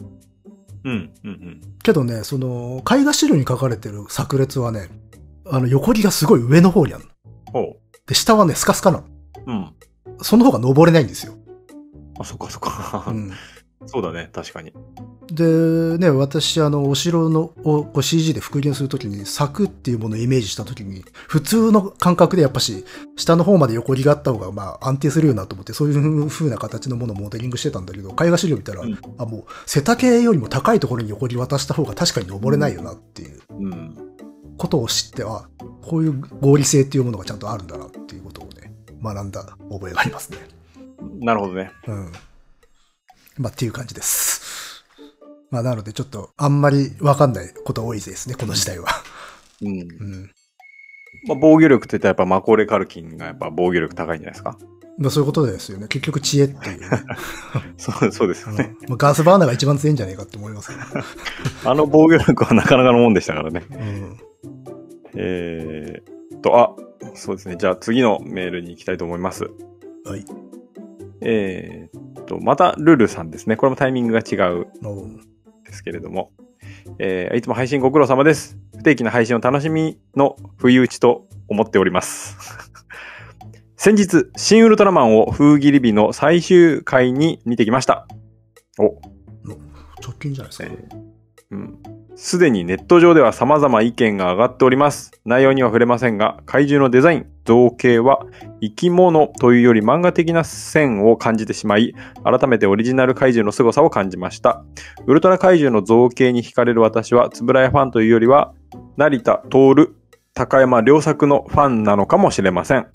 [0.85, 1.11] うん。
[1.25, 1.61] うん。
[1.83, 4.89] けどね、その、絵画資料に書かれてる炸裂はね、
[5.47, 7.11] あの、横切りがすごい上の方にあるの。
[7.53, 7.77] ほ
[8.07, 9.05] で、下はね、スカスカなの。
[9.05, 9.51] う。
[9.51, 9.75] うん。
[10.23, 11.35] その方が登れないんですよ。
[12.19, 13.05] あ、そっかそっか。
[13.09, 13.33] うん。
[13.87, 14.31] そうだね。
[14.33, 14.73] 確かに。
[15.33, 22.85] で、ね、私、あの、お城のをこう CG で復元するときに、柵っていうものをイメージしたときに、普通の感覚でやっぱし、
[23.17, 33.97] 下の方まで横切りがあった方が、まあ、安定するようなと思って、そういう風な形のものをモデリングしてたんだけど、絵画資料見たら、うんあ、もう、背丈よりも高いところに横切り渡した方が確かに登れないよなっていううん。
[34.59, 35.49] ことを知っては、
[35.83, 38.73] こういう合理性っていうものがちゃんとあるんだなっていうことをね、
[39.03, 40.39] 学んだ覚えがありますね。
[41.21, 41.73] なるほどね。
[41.87, 42.13] うん。
[43.39, 44.85] まあ、っていう感じです。
[45.51, 48.89] まあ、なので、ちょっと、あんまりわかんないこと多いですね、この時代は。
[49.63, 49.69] うん。
[49.69, 50.31] うん。
[51.29, 54.59] まあ、防御力って言ったらやっぱマコーレカルキンがやっぱ防御力高いんじゃないですか？
[54.99, 55.89] まあ、そういうことですよね。
[55.89, 56.89] 結局、知恵っていうね。
[57.79, 58.75] そう、そうですよね。
[58.83, 60.81] うんまあガースバーナーが一番強いんじゃないかって思いますけど。
[61.71, 63.65] あの防御力はなかなかのもんでしたからね。
[63.71, 64.17] うん。
[65.15, 66.75] えーっと、あ、
[67.15, 67.57] そうですね。
[67.59, 69.45] じゃあ次のメールに行きたいと思います。
[70.05, 70.25] はい。
[71.25, 73.57] えーっと、またルルさんですね。
[73.57, 74.67] これもタイミングが違う
[75.65, 76.33] ですけれども。
[76.99, 78.59] えーいつも配信ご苦労様です。
[78.77, 82.37] 不定期な配信を楽しみの不意打ちと思っております。
[83.77, 88.07] 先日、新ウルトラマンを風切り日の最終回に見てきました。
[88.79, 89.01] お、
[90.01, 90.69] 直近じゃないですか。
[90.69, 91.13] えー
[91.53, 91.79] うん。
[92.17, 95.13] すでにネット上では様々意見が上がっております。
[95.25, 98.25] 内容には触れませんが、怪獣のデザイン、造形は
[98.61, 104.65] 生き物というより漫画的な線を感じてしまい、改めてオリジナル怪獣の凄さを感じました。
[105.07, 108.53] ウルトラ怪獣の造形に惹かれる私は、つぶらやファンというよりは、
[108.97, 109.95] 成田徹、
[110.35, 112.87] 高山良作のファンなのかもしれません。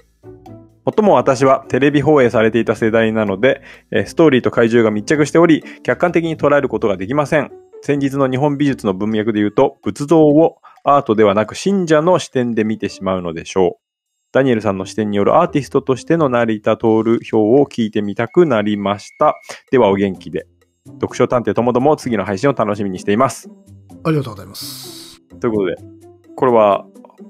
[0.85, 3.61] もっとも私はテレビ放映されていた世代なので、
[4.05, 7.51] ストーリーと怪獣が密着しており、客観的に捉えることができません。
[7.81, 13.86] 先日の日本美術の文脈で言うと、仏像をアートではなく信者の視点で見てしまうのでしょう。
[14.37, 19.41] ダニエルさんの視点によるアーティストとしての成田徹表を聞いてみたくなりました。
[19.71, 20.45] ではお元気で。
[20.85, 23.49] 読書探偵ともども次の配信を楽しみにしています。
[24.03, 25.19] ありがとうございます。
[25.39, 25.75] ということで、
[26.35, 26.85] これは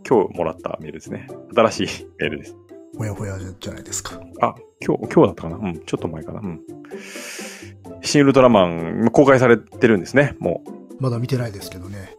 [0.06, 1.30] 今日もらったメールですね。
[1.56, 2.58] 新しいメールです。
[2.98, 4.20] ほやほやじゃないですか。
[4.42, 4.54] あ、
[4.86, 5.56] 今日、今日だったかな？
[5.60, 6.62] うん、ちょっと前かなうん。
[8.02, 10.62] 新ウルトラマン、公開されてるんですね、も
[11.00, 12.18] まだ見てないですけどね。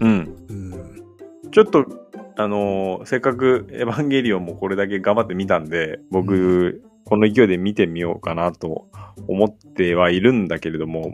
[0.00, 0.06] う。
[0.06, 0.46] うん。
[0.48, 1.50] うん。
[1.50, 1.84] ちょっと、
[2.42, 8.88] あのーせっかくエヴァンゲリオンもこれだけ頑張って見たんで、僕、この勢いで見てみようかなと
[9.28, 11.10] 思ってはいるんだけれども、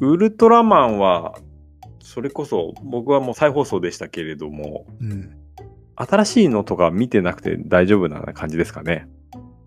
[0.00, 1.34] ウルトラマンは、
[2.00, 5.36] それこそ僕はもう再放送でしたけれども、うん。
[5.96, 9.06] 新しいのとか見てなくて大丈夫な感じですかね。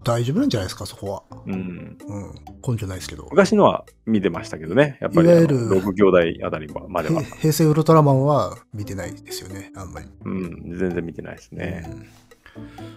[0.04, 1.24] 大丈夫なんじゃないですか、そこは。
[1.46, 1.54] うん。
[1.54, 1.98] うん。
[2.68, 3.28] 根拠ないですけど。
[3.30, 4.98] 昔のは見てましたけどね。
[5.02, 7.26] やっぱりあの、いわゆる6兄弟あたりまではへ。
[7.26, 10.08] 平成ウルトラマンは見てないですよね、あんまり。
[10.26, 11.86] うん、全然見てないですね。
[11.88, 12.08] うん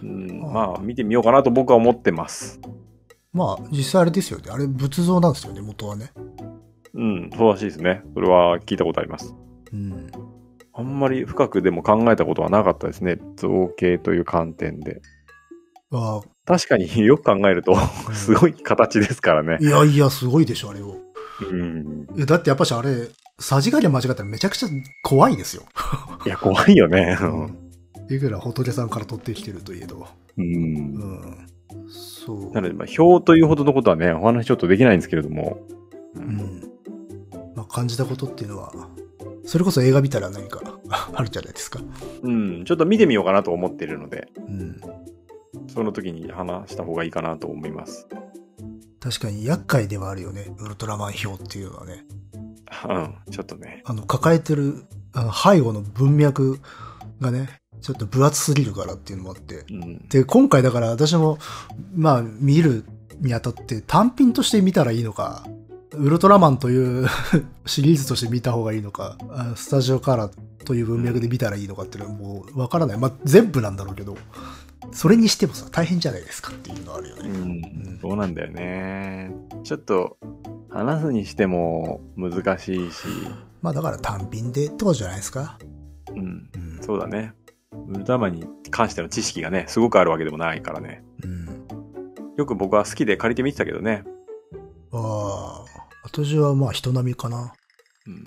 [0.03, 2.59] うん、まあ、見てみようかなと僕は思ってます。
[3.33, 4.51] まあ、実際あれですよね。
[4.51, 6.11] あれ仏像なんですよね、元はね。
[6.93, 8.01] うん、そうらしいですね。
[8.13, 9.33] それは聞いたことあります。
[9.71, 10.11] うん。
[10.73, 13.17] あんまり深くでも考えたことはなかったですね。
[13.35, 15.01] 造形という観点で。
[15.91, 19.65] あ確かに よく考えると、あ、すごい形ですからねい。
[19.65, 20.95] やいや、すごいでしょ、あれを。
[21.51, 22.05] うん。
[22.25, 24.69] だってやっぱしあれ、さじ加減間違ったらめちゃくちゃ
[25.03, 25.63] 怖いですよ。
[26.25, 27.17] いや、怖いよね。
[28.09, 30.07] いくら仏さんから取ってきてるといえど。
[30.37, 30.41] う。
[30.41, 31.47] うんん。
[31.89, 32.51] そう。
[32.53, 35.59] なので、まあ、表というほどのことはね、お話ちょっとできないんですけれども。
[36.15, 36.19] う。
[36.19, 36.61] うんん。
[37.55, 38.71] まあ、感じたことっていうのは、
[39.43, 40.61] それこそ映画見たら何か
[41.13, 41.81] あるじゃないですか。
[42.23, 42.63] うん。
[42.65, 44.77] ちょっと見てみようかなと思っているので、うん。
[45.67, 48.07] その時に話した方がいいかなと思います。
[48.99, 50.53] 確かに厄介ではあるよね。
[50.59, 52.05] ウルトラマン表っていうのはね。
[52.89, 53.15] うん。
[53.31, 53.81] ちょっとね。
[53.85, 56.59] あの、抱えてる、あの、背後の文脈
[57.21, 59.65] がね、ちょっと分厚すぎるからっていうのもあって。
[59.69, 60.07] うん。
[60.09, 61.37] で、今回だから私も、
[61.95, 62.85] まあ、見る
[63.19, 65.45] にあたって単品として見たらいいのか、
[65.93, 67.07] ウルトラマンという
[67.65, 72.97] シリーズとして見た方がいいのか、あスタジオカラーという文脈で見たらいいのかっていうのはもうわからない。
[72.97, 74.17] まあ、全部なんだろうけど、
[74.91, 77.29] それにしてもさ、大変じゃないですかっていうのはあるようね。
[77.29, 77.99] ん。
[78.01, 79.31] そうなんだよね。
[79.63, 80.17] ちょっと、
[80.69, 83.07] 話すにしても難しいし、
[83.61, 85.57] まあだから単品でってことじゃないですか。
[86.11, 86.49] うん。
[86.55, 86.79] うん。
[86.81, 87.33] そうだね。
[87.89, 91.03] ウルトラマンに関しての知識がね、すごくあるわけでもないからね。
[91.23, 91.67] うん。
[92.37, 94.03] よく僕は好きで借りて見てたけどね。
[94.91, 95.65] ああ、
[96.03, 97.53] 私はまあ人並みかな。
[98.05, 98.23] うん。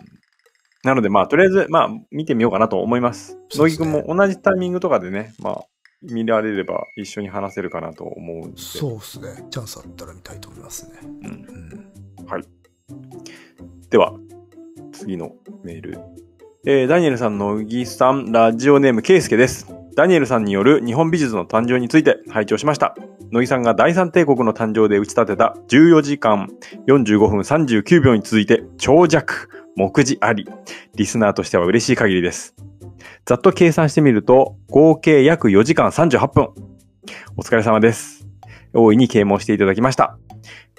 [0.82, 3.38] なのでまあ、とりあえず、まあ、見てみようかなと思います。
[3.54, 5.64] 乃木ねも同じタイミングとかでね、まあ、
[6.02, 8.60] 見られれば一緒に話せるかなと思うんで。
[8.60, 9.46] そうですね。
[9.50, 10.98] チャンスあったら見たいと思いますね。
[11.02, 11.10] うん。
[11.10, 11.90] うん。
[13.90, 14.14] では、
[14.92, 15.32] 次の
[15.62, 15.98] メール。
[16.66, 19.66] えー、ダニエルさん、乃木さん、ラジオネーム、ケイスケです。
[19.96, 22.94] ダニエルさんによる日本美術の誕生について拝聴しました。
[23.32, 26.48] 乃木さんが第三帝国の誕生で打ち立てた14時間
[26.86, 30.46] 45分39秒に続いて長尺、目次あり。
[30.94, 32.54] リスナーとしては嬉しい限りです。
[33.24, 36.48] ざっと計算してみると、合計約4時間38分。
[37.36, 38.26] お疲れ様です。
[38.72, 40.18] 大いに啓蒙していただきました。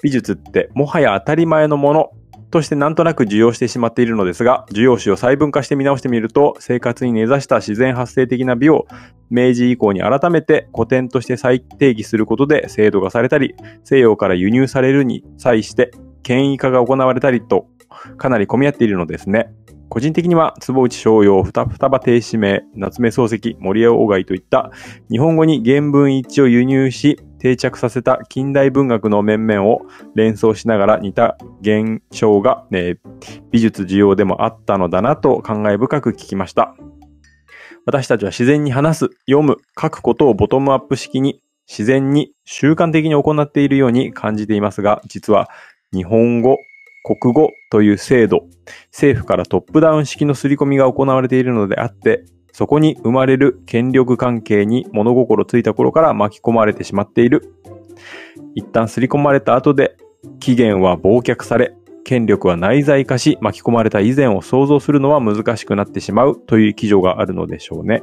[0.02, 2.10] 美術ってもはや当たり前のもの
[2.50, 8.86] としてなんとなく受容してしまっているのですが、受容詞を細分化して見直してみると、生活に根ざした自然発生的な美を
[9.30, 13.54] 明治以降に改めて古典として再定義することで制度化されたり、
[13.84, 15.90] 西洋から輸入されるに際して
[16.22, 17.66] 権威化が行われたりと、
[18.18, 19.52] かなり混み合っているのですね。
[19.92, 24.70] 個人的には、坪内逍遥、二双葉亭指名、夏目漱石、森江鴎外といった、
[25.10, 29.82] 日本語に原文一致を輸入し、定着させた近代文学の面々を
[30.14, 32.96] 連想しながら似た現象が、え
[33.50, 36.74] 美術需要でもあったのだなと感慨深く聞きました。
[37.84, 45.50] 私たちは自然に話す、読む、書くことをボトムアップ式に自然に習慣的に行っているように感じていますが、実は
[45.92, 46.56] 日本語、
[47.02, 48.46] 国語という制度、
[48.92, 57.54] 政府からトップダウン式の刷り込みが行われているのであって、そこに生まれる権力関係に物心ついた頃から巻き込まれてしまっている。
[58.54, 59.96] 一旦刷り込まれた後で、
[60.38, 61.74] 期限は忘却され、
[62.04, 68.02] 権力は内在化し巻き込まれた以前を想像するのは難しくなってしまうという記叙があるのでしょうね。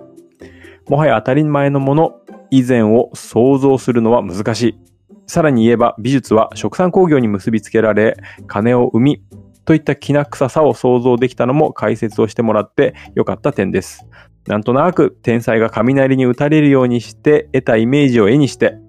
[0.90, 2.20] もはや当たり前のもの、
[2.50, 4.89] 以前を想像するのは難しい。
[5.30, 8.18] さらに言えば美術は食産工業に結びつけられ、
[8.48, 9.24] 金を生み、
[9.64, 14.08] といったきな臭さを想像できたのも解説をしてもらってよかった点です。
[14.48, 18.80] なんとなく天才が雷に打たれるようにして得たイメージを絵にして、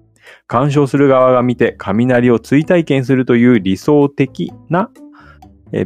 [0.47, 4.89] 鑑賞する側が見て雷を追体験するという理想的な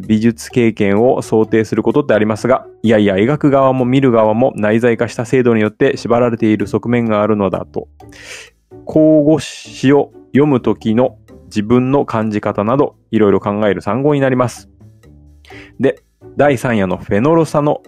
[0.08, 7.90] 美術経験を想定することってありますが、いやいや描く側も見る側も内在化した制度によって縛られている側面があるのだと。
[8.86, 14.70] 口語詞を読むときの自分の感じ方など、いろいろ考える参考になります。
[15.80, 16.04] で、
[16.38, 17.82] 第3夜のフェノロサの、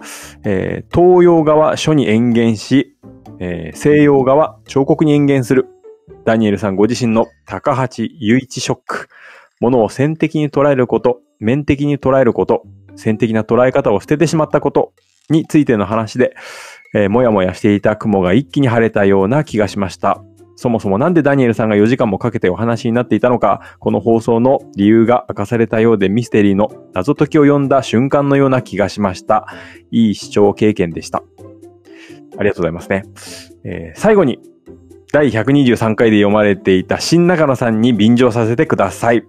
[0.44, 2.96] えー東洋側書に演言し、
[3.40, 5.66] えー西洋側彫刻に演言する。
[6.24, 9.08] ダニエルさんご自身の高橋雄一ショック。
[9.60, 12.62] ものを線的に捉えること、面的に捉えること、
[12.96, 14.92] 線的な捉え方を捨ててしまったこと
[15.28, 16.34] についての話で、
[16.94, 20.22] えーもやもやしていた雲が一気に晴れたような気がしました。
[20.58, 29.46] そもそもなんでダニエルさんが4時間もかけてお話になっていたのか、この放送の理由が明かされたようでミステリーの謎解きを読んだ瞬間のような気がしました。
[29.92, 31.22] いい視聴経験でした。
[32.38, 33.04] ありがとうございますね。
[33.62, 34.40] えー最後に、
[35.12, 39.22] 第123回で読まれていた新中野さんに便乗させてください。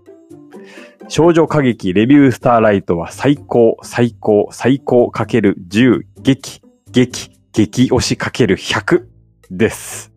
[1.10, 9.04] 少女歌劇レビュースターライトは最高、最高、最高かける10、激、激、激推しかける100
[9.52, 10.09] です。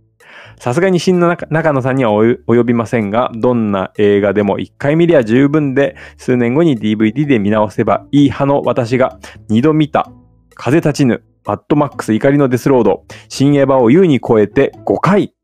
[0.63, 9.19] さすがに新中中野さんには及びませんが、どんな映画でも1回見りゃ十分で、数年後に DVD で見直せばいい派の私が
[9.51, 10.09] 2度見た、
[10.55, 15.35] 風立ちぬ、マッドマックス怒りのデスロード、新エヴァを優に超えて5回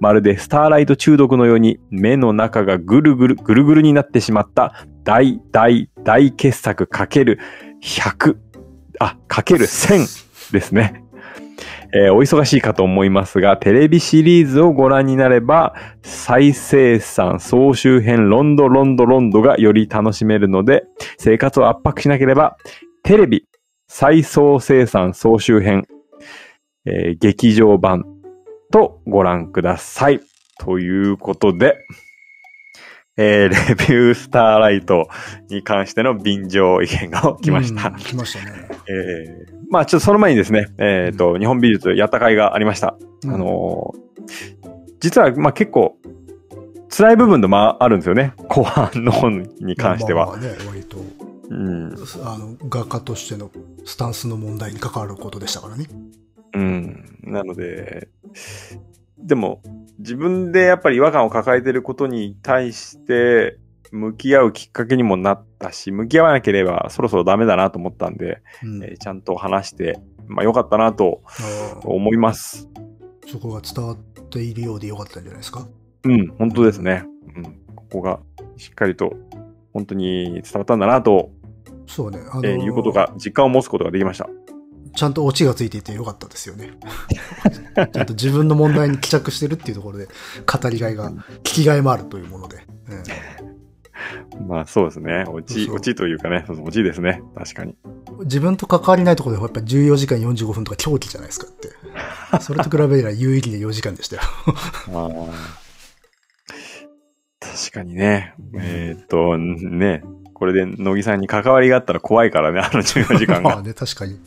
[0.00, 7.38] まるでスターライト中毒のように目の中がぐるぐる、ぐるぐるになってしまった大大大傑作かける
[7.84, 8.36] 100、
[8.98, 11.04] あ、かける1000ですね。
[11.92, 20.84] えーお忙しいかと思いますが、テレビシリーズをご覧になれば、再生産総集編ロンドロンドロンドがより楽しめるので、
[21.18, 22.56] 生活を圧迫しなければ、
[23.02, 23.44] テレビ
[23.88, 25.86] 再総生産総集編、
[26.84, 28.04] えー劇場版
[28.70, 30.20] とご覧ください。
[30.60, 31.76] ということで、
[33.16, 35.08] えーレビュースターライト
[35.48, 37.88] に関しての便乗意見が来ました。
[37.88, 38.68] うん来ましたね。
[38.88, 42.96] えーまあちょっとその前にですね、えっ、と、日本美術やった会がありました。
[43.24, 44.08] うんあのー
[45.00, 45.96] 実は、まあ結構、
[46.90, 48.34] 辛い部分でもあるんですよね。
[48.48, 50.26] 後半の方に関しては。
[50.26, 50.98] まあまあね、割と、
[51.50, 51.94] うん。
[52.24, 53.50] あの、画家としての
[53.84, 55.86] スタンスの問題に関わることでしたからね。
[56.54, 57.18] うん。
[57.22, 58.08] なので、
[59.18, 59.62] でも、
[59.98, 63.58] 自分でやっぱり違和感を抱えていることに対して、
[63.92, 71.22] 向き合うきっかけにもなったし、向き合わなければそろそろダメだなと思ったんで、うんえーちゃんと話して、まあ良かったなと
[71.84, 72.68] 思います。
[73.26, 73.96] そこが伝わっ
[74.30, 75.66] ているようでよかったんじゃないですか？
[76.04, 77.04] うん、本当ですね。
[77.36, 77.42] うん、
[77.74, 78.20] ここが
[78.56, 79.12] しっかりと
[79.72, 81.30] 本当に伝わったんだなと、
[81.86, 82.20] そうね。
[82.30, 84.28] あのえーいうことが、実感を持つことができました。
[84.96, 86.72] ちゃんとオチがついていてよかったですよね。
[87.92, 92.56] ちゃんと自分の問題に帰着してるっていうところで、語りがいが、聞きがいもあるというもので。
[92.88, 93.02] うん
[94.46, 95.24] まあそうですね。
[95.28, 97.22] 落ち、落ちというかね、落ちですね。
[97.36, 97.74] 確かに。
[98.24, 101.68] 自分と関わりないところでやっぱ14時間45分とか狂気じゃないですかって。
[102.40, 104.22] それと比べれば有意義で4時間でしたよ。
[107.40, 108.34] 確かにね。
[108.54, 110.02] えーっと、ね。
[110.34, 113.62] これで乃木さんに関わりがあったら怖いからね、あの14時間 まあが。
[113.62, 114.20] ね、確かに。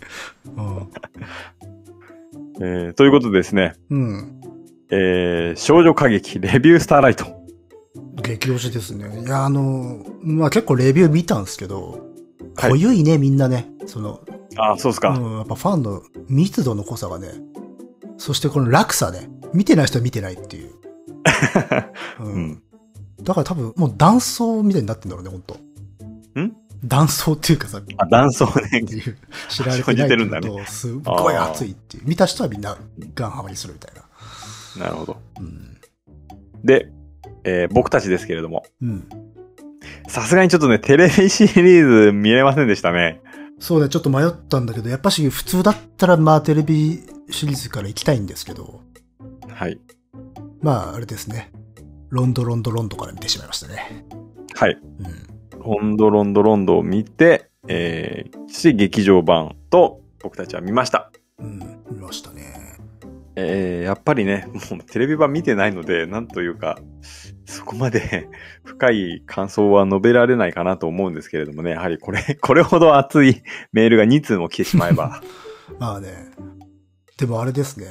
[2.62, 4.02] えーということでですね、うん。
[4.02, 4.42] うん。
[4.92, 7.41] えー少女歌劇レビュースターライト。
[8.16, 9.22] 激推しですね。
[9.22, 12.10] いや、あの、まあ結構レビュー見たんですけど、
[12.56, 13.70] はい濃ゆいね、みんなね。
[13.86, 14.20] その、
[14.58, 15.10] あ、そうですか。
[15.10, 17.30] うん、やっぱファンの密度の濃さがね、
[18.18, 20.72] そしてこの落差ね、見てない人は見てないっていう。
[22.20, 22.64] う うんん。
[23.22, 25.56] だから多分もう断層みたいになってんだろうね、ほんと。
[26.40, 26.54] ん？
[26.84, 28.84] 断層っていうかさ、っあ、断層ね。
[28.84, 29.18] ていう、
[29.50, 32.04] 知られてないけどすっごい熱いっていう。
[32.08, 32.78] 見た人はみんな
[33.14, 34.86] ガンハマりするみたいな。
[34.86, 35.18] なるほど。
[35.40, 35.78] うん。
[36.64, 36.92] で、
[37.44, 39.08] えー僕たちですけれども、うん。
[40.08, 43.22] さすがにちょっとね、テレビシリーズ見れませんでしたね。
[43.60, 48.82] そうね、ちょっと迷ったんだけど、やっぱし普通だったらまあテレビシリーズから行きたいんですけど、
[49.50, 49.80] はい。
[50.62, 51.52] まああれですね。
[52.10, 54.06] ロンドロンドロンドから見てしまいましたね。
[54.56, 54.78] はい。
[54.82, 55.32] うん。
[55.64, 61.12] ロンドロンドロンドを見て、えー、そして劇場版と僕たちは見ました。
[61.40, 61.60] うん、
[61.90, 62.61] 見ましたね。
[63.36, 66.78] えー、やっぱりね、もうテレビ版見てないので、なんというか、
[67.46, 68.30] そこまで
[68.66, 75.22] 深い感想は述べられないかなと思うんですけれどもね、やはりこれ、これほど熱い メールが2通も来てしまえば、
[75.80, 76.10] まあね。
[77.18, 77.86] でもあれですね。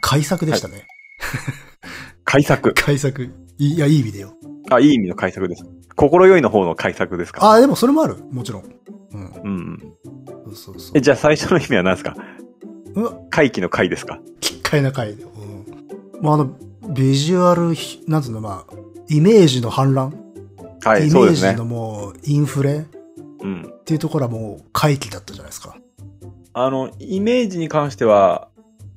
[0.00, 0.86] 改作でしたね。
[2.24, 2.72] 改作。
[2.74, 3.24] 改作。
[3.58, 4.34] いいや、いい意味でよ。
[4.70, 5.64] あ、いい意味の改作です。
[5.96, 7.44] 心よいの方の改作ですか？
[7.44, 8.16] ああ、でもそれもある。
[8.30, 8.64] もちろん。
[9.12, 9.22] うん。
[9.42, 9.78] うん。
[10.44, 11.00] そうそうそうえ、。
[11.00, 12.14] じゃあ最初の意味は何ですか？
[13.30, 14.20] 回帰の回ですか？
[14.40, 15.24] 奇怪な回で。
[15.24, 15.66] うん。
[16.20, 16.50] まあ、あの、
[16.90, 18.74] ビジュアルひ、なんつうの、まあ、
[19.08, 20.14] イメージの反乱？
[20.84, 21.64] はい、イそうですねメージの。
[21.64, 22.78] もう、インフレ？
[22.78, 22.84] っ
[23.40, 23.72] うん。
[23.84, 25.76] ていうところはもう、回帰だったじゃないですか。
[26.52, 28.48] あの、イメージに関しては、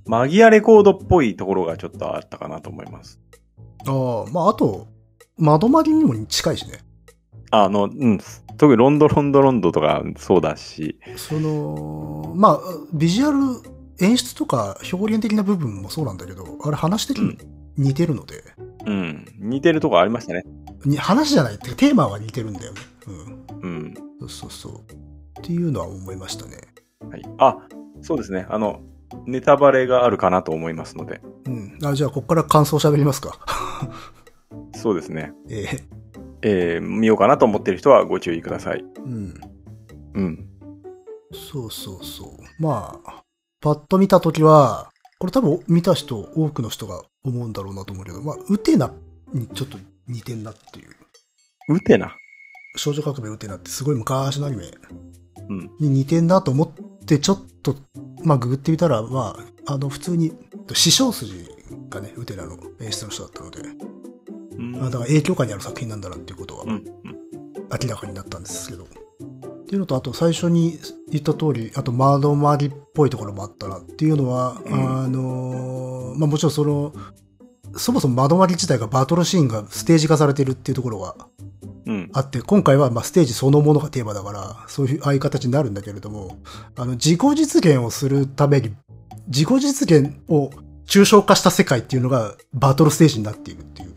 [0.06, 3.20] マギアレコードっぽいところがちょっとあったかなと思います。
[3.86, 4.88] ああ、まあ、あと、
[5.38, 6.80] 窓まりにも近いしね。
[7.52, 8.20] あの、うん。
[8.58, 12.60] 特にロンドロンドロンドとかそうだし、その、まあ、
[12.94, 13.38] ビジュアル、
[14.02, 17.38] 演出とか表現的な部分もそうなんだけど、あれ話的に
[17.78, 18.44] 似てるので、
[18.86, 19.26] うん。
[19.38, 20.44] 似てるとこありましたね。
[20.86, 22.82] に話じゃないってテーマは似てるんだよね。
[23.08, 23.62] うん。
[23.62, 23.94] うん。
[24.22, 24.74] そうそうそう。
[25.40, 26.58] っていうのは思いましたね。
[27.10, 27.22] はい。
[27.38, 27.58] あ、
[28.02, 28.46] そうですね。
[28.50, 28.82] あの、
[29.26, 31.22] ネタバレがあるかなと思いますので。
[31.46, 31.78] うん。
[31.84, 33.40] あ、じゃあ、ここから感想喋りますか。
[34.76, 35.34] そうですね。
[35.50, 36.02] ええ
[36.44, 38.84] えー、見ようかなと思ってる人はご注意ください。
[38.84, 39.34] うん。
[40.14, 40.50] うん。
[41.32, 42.62] そうそうそう。
[42.62, 43.24] まあ、
[43.62, 44.90] パッと見たときは、
[45.20, 48.92] これ多分見た人、多くの人が思うんだろうなと思うけど、まあ、ウテナ
[49.34, 51.76] にちょっと似てんなっていう。
[51.76, 52.16] うてな。
[52.76, 54.66] 少女革命ウテナってすごい昔のアニメ
[55.48, 55.72] うん。
[55.80, 57.76] に似てんなと思って、ちょっと、
[58.24, 59.38] まあ、ググってみたら、ま
[59.68, 60.34] あ、あの、普通に、
[60.74, 61.48] 師匠筋
[61.90, 63.62] がね、ウテナの演出の人だったので、
[64.58, 64.76] うん。
[64.78, 66.66] あだから影響下にある作品なんだなっていうことは。
[66.66, 68.88] 明らかになったんですけど。
[69.72, 70.78] っていうのと、あと最初に
[71.10, 76.94] 言った通り、あと窓回りっぽいところもあったなっていうのは、うんあのーまあもちろんその、
[77.78, 81.16] そもそも窓回り自体がバトルシーンがステージ化されてるっていうところが、
[81.86, 82.10] うん。
[82.12, 86.40] あって、今回はまあステージそのものがテーマだから、そういう、ああいう形になるんだけれども、
[86.76, 88.76] あの、自己実現をするために、
[89.28, 90.50] 自己実現を
[90.86, 93.96] 抽象化した世界っていうのがバトルステージになっているっていう。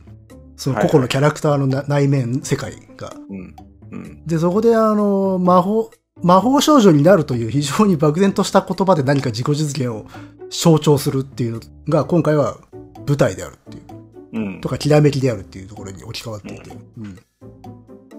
[0.56, 3.12] その個々のキャラクターのな内面世界が。
[3.28, 3.56] うん。
[3.94, 4.26] うん。
[4.26, 5.90] で、そこであの、魔法、
[6.22, 10.06] 魔法少女になるという非常に漠然とした言葉で何か自己実現を
[10.50, 12.58] 象徴するっていうのが今回は
[13.06, 13.84] 舞台であるっていう。
[14.32, 14.68] うんと。
[14.68, 16.70] か、きらめきであるっていうところに置き換わっていて。
[16.98, 17.18] うん。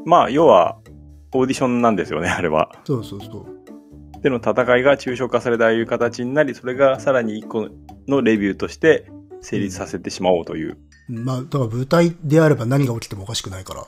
[0.05, 0.77] まあ、要は、
[1.33, 2.71] オーディションなんですよね、あれは。
[2.85, 3.55] そうそうそう。
[4.21, 7.69] での戦いが抽象化されたああいう形になり、それがさらに一個
[8.07, 9.07] のレビューとして
[9.41, 10.77] 成立させてしまおうという。
[11.07, 13.85] まあ、だから舞台であれば何が起きてもおかしくないから。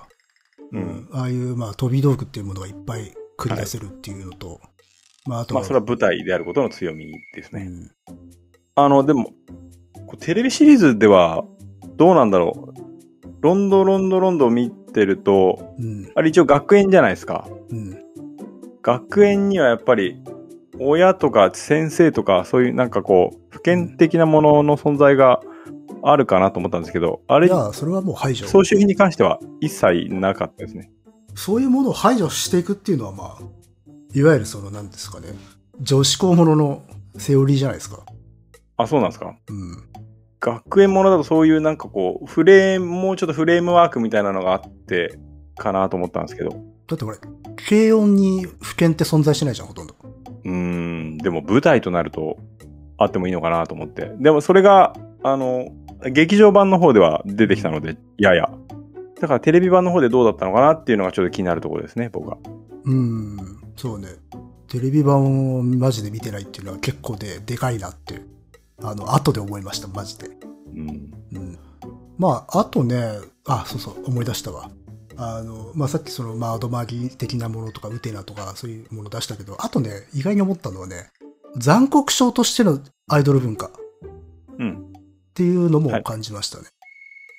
[0.71, 1.09] うん。
[1.11, 4.59] ああいう、まあ、飛び道具っていうものがいっぱい繰り出せるっていうのと、
[5.25, 7.63] まあ、あとまあ、それは舞台であることの強みですね。
[7.63, 7.91] うん
[8.79, 9.33] あの、でも、
[10.19, 11.43] テレビシリーズでは、
[11.95, 13.27] どうなんだろう。
[13.41, 16.11] ロンドロンドロンドを見てると、うん。
[16.13, 17.47] あれ一応学園じゃないですか。
[17.71, 17.97] うん。
[18.83, 20.21] 学園にはやっぱり、
[20.79, 25.41] 親とか先生とか、そういうなんかこう、普遍的なものの存在が
[26.03, 28.47] あるかなと思ったんですけど、あれい、や、それはもう排除。
[28.47, 30.91] 総集品に関しては一切なかったですね。
[31.35, 33.43] そういうものを排除していくっていうのは、まあ、
[34.13, 35.29] いわゆるその、なんですかね、
[35.79, 36.83] 女子校ものの
[37.17, 38.05] セオリーじゃないですか。
[38.77, 39.87] あ、そうなんですかうん。
[40.39, 45.19] 学園ものだとそういうなんかこう、フレーム、もうちょっとフレームワークみたいなのがあって、
[45.57, 46.49] かなと思ったんですけど。
[46.49, 46.55] だ
[46.95, 47.17] ってこれ、
[47.67, 49.95] 軽音に不見って存在してないじゃん、ほとんど。
[50.45, 52.37] うーん、でも舞台となると、
[52.97, 54.11] あってもいいのかなと思って。
[54.19, 55.69] でもそれが、あの、
[56.11, 58.49] 劇場版の方では出てきたので、やや。
[59.19, 62.37] だからテレビ版の方でどうだったのかなっていうのがちょっと気になるところですね、僕は。
[62.85, 63.37] うん、
[63.75, 64.09] そうね。
[64.67, 68.21] テレビ版をマジで見てないっていうのは結構で、でかいなって、
[68.81, 70.29] あの、後で思いました、マジで。
[70.75, 71.11] うん。
[71.33, 71.59] うん。
[72.17, 74.69] まあ、あとね、あ、そうそう、思い出したわ。
[75.15, 81.09] あの、まあ、さっきその、まあ、アドマギ的なものとか、ウテナとか、そういうもの出したけど、あとね、意外に思ったのはね、
[81.57, 83.71] 残酷症としてのアイドル文化っ
[84.59, 84.86] うん。
[85.37, 86.63] ていうのもはい感じましたね。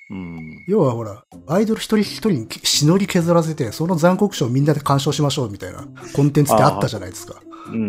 [0.09, 0.65] うん。
[0.67, 5.85] 要はほら、アイドル一人一人にしのり削らせて、その残酷症をみんなで鑑賞しましょうみたいな
[6.15, 7.41] コンテンツってあったじゃないですか。
[7.67, 7.75] うん。
[7.75, 7.79] う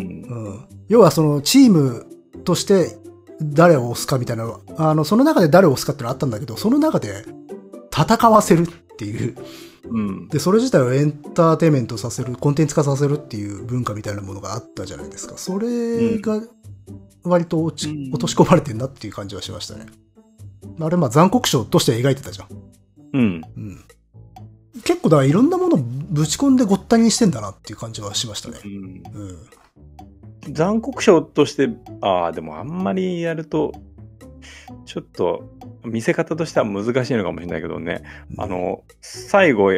[0.50, 0.66] ん。
[0.88, 2.06] 要はそのチーム
[2.44, 2.98] として
[3.40, 7.24] 誰を押すかみたいなのは、あの、その中で誰を押すかってのはあったんだけど、その中で
[7.96, 9.36] 戦わせるっていう。
[9.88, 10.28] うん。
[10.28, 15.38] で、それ自体をエンターテインメントさせる、コンテンツ化させるっていう文化みたいなものがあったじゃないですか。
[15.38, 16.42] それが
[17.22, 19.86] 割と落ちうん落とし込まれてんなっていう感じはしましたね。
[20.80, 22.48] あれ、まあ残酷賞として描いてたじゃん。
[23.12, 23.42] うん。
[23.56, 23.84] うん。
[24.84, 28.58] 結構だからいろんなものをぶち込んでごったににしてんだなっていう感じはしましたね。
[28.64, 29.02] うん
[30.46, 30.54] うん。
[30.54, 31.68] 残酷賞として、
[32.00, 33.72] ああ、でもあんまりやると、
[34.86, 35.50] ちょっと、
[35.84, 38.02] 見せ方としては難しいのかもしれないけどね。
[38.38, 39.70] あの、最後、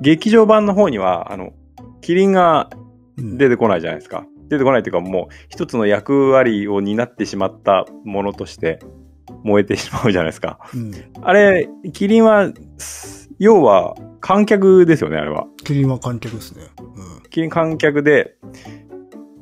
[0.00, 1.52] 劇場版の方には、あの、
[2.00, 2.70] キリンが
[3.20, 4.24] うん、出てこないじゃないですか。
[4.50, 8.80] 出てこないというか、もう一つの役割を担ってしまったものとして
[9.44, 10.58] 燃えてしまうじゃないですか。
[10.74, 10.92] うん。
[11.22, 15.46] あれ、キリンは、す要は観客ですよね、あれは。
[15.64, 16.64] キリンは観客ですね。
[16.78, 17.30] うん。
[17.30, 18.34] キリン観客で、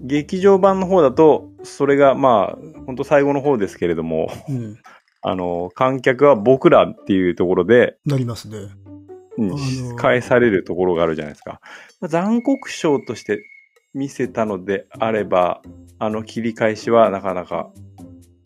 [0.02, 4.78] 劇場版の方だと、それがまあ、本当最後の方ですけれども、うん。
[5.22, 8.56] あの、観客は僕らっていうところで、なりますね。
[9.38, 11.60] うん返されるところがあるじゃないですか。
[12.00, 13.40] まあ残酷賞として
[13.94, 15.62] 見せたのであれば、
[15.98, 17.70] あの切り返しはなかなか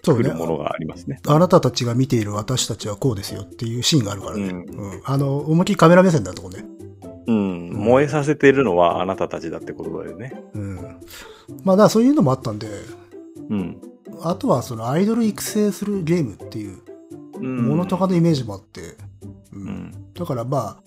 [0.02, 0.34] 来る。
[0.34, 1.20] ものがありますね。
[1.26, 4.48] あなたたちが見ている私たちはこうですよっていうシーンがあるからね。
[4.48, 5.02] うんうん。
[5.04, 6.64] あの、思いっきりカメラ目線だとこね。
[7.26, 7.70] うん。
[7.70, 10.42] 燃えさせているのはあなたたちだってことだよね。
[10.54, 10.76] うん。
[10.76, 12.68] まあ、だからそういうのもあったんで、
[13.48, 13.80] うん。
[14.22, 16.80] あとはそのアイドル育成するゲームっていう
[17.34, 18.96] うんものとかのイメージもあって、う。
[19.52, 19.92] うんん。
[20.14, 20.82] だからまあ、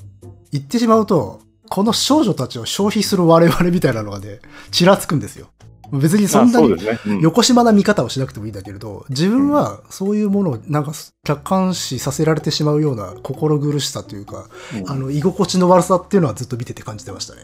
[0.51, 1.39] 言ってしまうと、
[1.70, 4.39] この少女たちを消費する我々みたいなのがね、
[4.72, 5.49] ちらつくんですよ。
[5.91, 6.76] 別にそんなに
[7.22, 10.93] 横島な見方をしなくてもいいんだけれど、自分はそういうものをなんか
[11.24, 17.41] 客観視させられてしまうような心苦しさというか、うんあの、居心地の悪さっていうのはずっと見てて感じてましたね。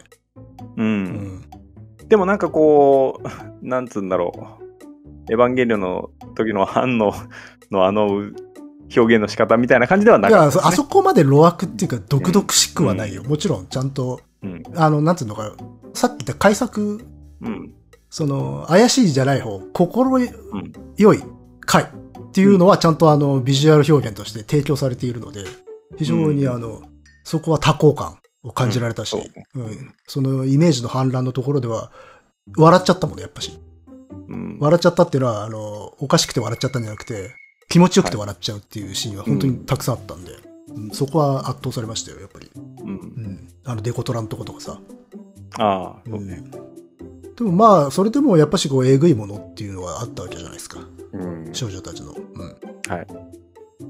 [0.78, 0.84] う。
[0.84, 1.44] うんん。
[2.08, 3.28] でもなんかこう、
[3.62, 5.32] なんつうんだろう。
[5.32, 7.14] エヴァンゲリオンの時の反応
[7.70, 8.08] のあの
[8.96, 10.52] 表現の仕方みたいな感じではないかったね。
[10.52, 13.24] そあそこまで路悪っていうか、毒々しくはないよ。
[13.24, 14.64] もちろん、ちゃんと、うん。
[14.76, 15.56] あの、なんつうのか、
[15.94, 17.06] さっき言った改作、
[17.42, 17.74] うん。
[18.10, 20.30] その、怪しいじゃない方、心うん。
[20.98, 21.24] 良い
[21.62, 21.88] 回っ
[22.34, 25.44] ていうのはちゃんとあの、ビジュアル表現として提供されているので、
[25.98, 26.82] 非常にうんあの、
[27.24, 29.16] そこは多幸感を感じられたし、
[29.56, 31.92] うんうんそのイメージの反乱のところでは、
[32.58, 33.60] 笑っちゃったもんね、やっぱし。
[34.30, 34.58] うん。
[34.60, 35.60] 笑っちゃったっていうのは、あの、
[36.00, 37.36] おかしくて笑っちゃったんじゃなくて、
[37.72, 40.42] 気持ちよくて笑っちゃうっていうシーンは本当にたくさんあったんで、うん
[40.94, 42.50] そこは圧倒されましたよ、やっぱり。
[42.56, 44.80] うんうんあのデコトラのとことかさ。
[45.60, 46.44] ああ、そうね。
[47.36, 50.80] でもまあ、それでもやっぱしこう、えぐいものっていうのはあったわけじゃないですか。
[51.12, 51.50] うん。
[51.54, 52.14] 少女たちの。
[52.14, 52.58] うん。
[52.88, 53.08] はい。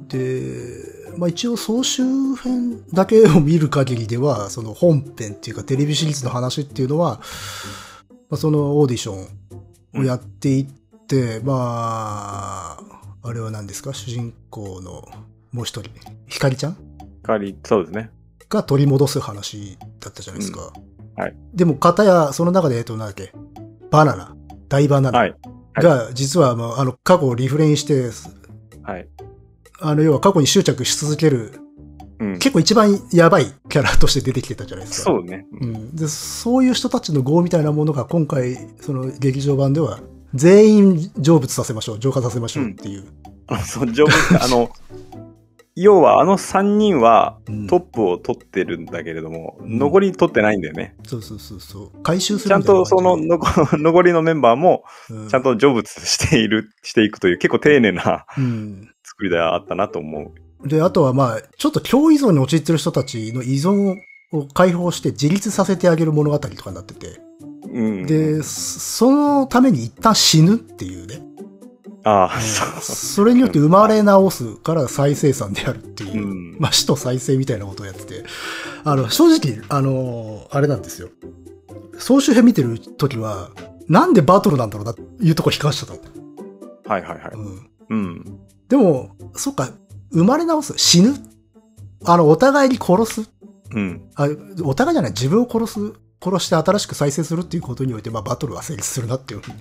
[0.07, 2.03] で、まあ一応総集
[2.36, 7.21] 編だけを見る限りでは、その本編っていうかテレビシリーズの話っていうのは、
[8.29, 10.65] まあ、そのオーディションをやっていっ
[11.07, 13.93] て、まあ、あれは何ですか？
[13.93, 15.07] 主人公の
[15.51, 15.91] もう一人、
[16.28, 16.78] ひかりちゃん？
[17.24, 18.11] 代わり、そうですね。
[18.49, 20.72] が取り戻す話だったじゃないですか。
[20.76, 21.36] うんはい。
[21.53, 23.34] でも、片や、その中で、えっと、なんだっけ、
[23.91, 24.34] バナナ、
[24.69, 25.32] 大バナナはい。
[25.32, 28.09] はいが、実は、まあ、あの、過去をリフレインして、
[28.82, 29.09] はい。
[29.82, 31.59] あの、要は過去に執着し続ける、
[32.19, 32.34] うん。
[32.39, 35.11] 結構一番やばいキャラとして出てきてたじゃないですか。
[35.11, 35.45] そうね。
[35.59, 35.95] うん。
[35.95, 39.99] で、そういう人たちの業みたいなものが今回、その劇場版では、
[40.34, 43.05] 全員成仏させましょう、浄化させましょうっていう。
[43.47, 44.11] あそう、ジョブ
[44.43, 44.69] あの、
[45.75, 50.95] 要はあの3人はうんトップを取ってるんだけれども、ん残り取ってないんだよね。
[51.05, 52.03] そうそうそうそう。
[52.03, 54.84] 回収すちゃんとその感残 残りのメンバーも
[55.29, 58.89] ちゃんと成仏している、していくという結構丁寧なうん。
[59.03, 60.67] 作りではあったなと思う。
[60.67, 63.97] で、あとはまあ、ちょっと強依存に陥ってる人たちの依存
[64.32, 67.30] を解放して自立させてあげる物語とかになってて。
[67.74, 68.05] うん。
[68.05, 71.22] で、そのために一旦死ぬっていうね。
[72.03, 72.95] ああ、そう。
[72.95, 76.26] それによって生まれ直すから再生産であるっていうう。
[76.34, 76.57] ん。
[76.59, 78.24] まあ、死と再生みたいなことをやってて。
[78.84, 81.09] あの、正直、あの、あれなんですよ。
[81.97, 83.51] 総集編見てる時は、
[83.88, 86.22] なんでバトルなんだろうなっていうとこ引かしちゃったの。
[86.86, 87.32] はいはいはい。
[87.34, 87.72] うん。
[87.89, 88.39] うん。
[88.67, 89.69] でも、そっか、
[90.11, 91.13] 生まれ直す、死ぬ。
[92.05, 93.30] あの、お互いに殺す。
[93.74, 94.09] うん。
[94.15, 94.28] あ
[94.63, 95.93] お互いじゃない、自分を殺す。
[96.24, 99.57] 殺して新しく再生するっていうことにおいて、まあ、バトルは成立するなっていうふうに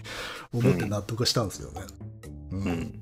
[0.52, 1.80] 思って納得したんですよね。
[2.52, 2.58] うう。
[2.68, 3.00] ん。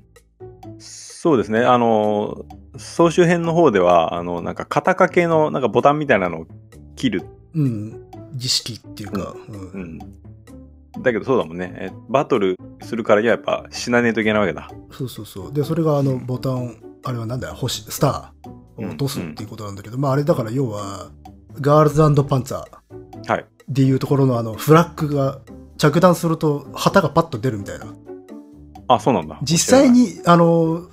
[0.79, 1.59] そうですね。
[1.59, 2.45] あの、
[2.77, 6.47] 総集編の方では、あの、なんか肩掛けのなんかボタンみたいなのを
[6.95, 7.25] 切る。
[7.53, 8.09] うん。
[8.33, 9.99] 儀式っていうか、うんうん。
[11.01, 11.73] だけどそうだもんね。
[11.75, 14.69] えバトルするからにはやっぱ死なねえといけないわけだ。
[14.91, 15.53] そうそうそう。
[15.53, 21.11] で、それがあのボタン、あれはなんだよ、星、スターを落とすっていうことなんだけど、まああれだから要は、
[21.61, 23.41] ガールズパンツァーはい。
[23.41, 25.39] っていうところのあの、フラッグが
[25.77, 27.85] 着弾すると旗がパッと出るみたいな。
[28.87, 29.39] あ、そうなんだ。
[29.43, 30.89] 実際に、あの、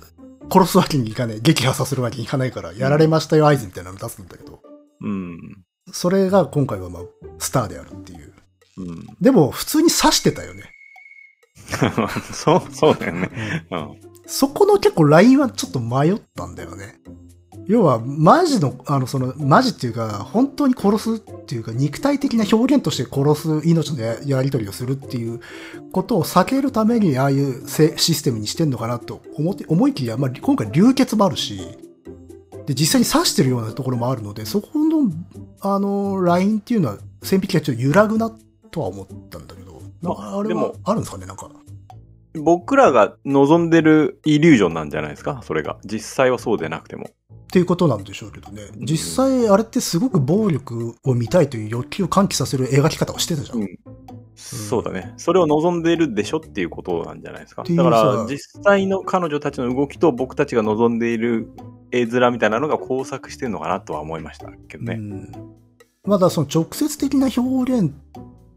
[0.51, 4.61] 殺すわけにいかない、撃破させるわけにいかないから、やられましたよ合図みたいなの出すんだけど、
[5.01, 5.63] うん。
[5.91, 7.03] それが今回はまあ、
[7.39, 8.33] スターであるっていう。
[8.77, 9.07] うん。
[9.19, 10.63] でも、普通に刺してたよね。
[12.31, 13.65] そう、そうだよね。
[13.71, 14.01] うん。
[14.25, 16.99] そこの結構ラインはちょっと迷ったんだよね。
[17.67, 25.41] 要は、マジの、あの、その、マジっていうか、本当に殺すっていうか、肉体的な表現として殺す命のややり取りをするっていう
[25.91, 31.59] ことを避けるために、ああいうせシステムにしてんのかなと思って、思いきや、まあ、今回流血もあるし、
[32.65, 35.11] で、実際に刺してるようなところもあるので、そこの、
[35.59, 38.31] あの、ラインっていうのは、線引きがちょっと揺らぐな
[38.71, 39.81] とは思ったんだけど、
[40.17, 41.49] あれもあるんですかね、なんか。
[42.33, 45.41] 僕らが望んでるイリュージョンなんじゃないですか？
[45.43, 45.77] それが。
[45.83, 47.09] 実際はそうでなくても。
[47.31, 48.63] っていうことなんでしょうけどね。
[48.75, 53.59] 実際、あれってすごく暴力を見たいという欲求を喚起させる描き方をしてたじゃん。
[53.59, 53.77] うん
[54.39, 55.15] そうだね。
[55.17, 57.63] それを望んでいるでしょっていうことなんじゃないですか？
[57.63, 61.49] だからさ、実際の彼女たちの動きと僕たちが望んでいる
[61.91, 64.93] 絵面みたいなのが交錯してるのかなとは思いましたけどね。
[64.93, 65.31] うん
[66.03, 67.91] まだその直接的な表現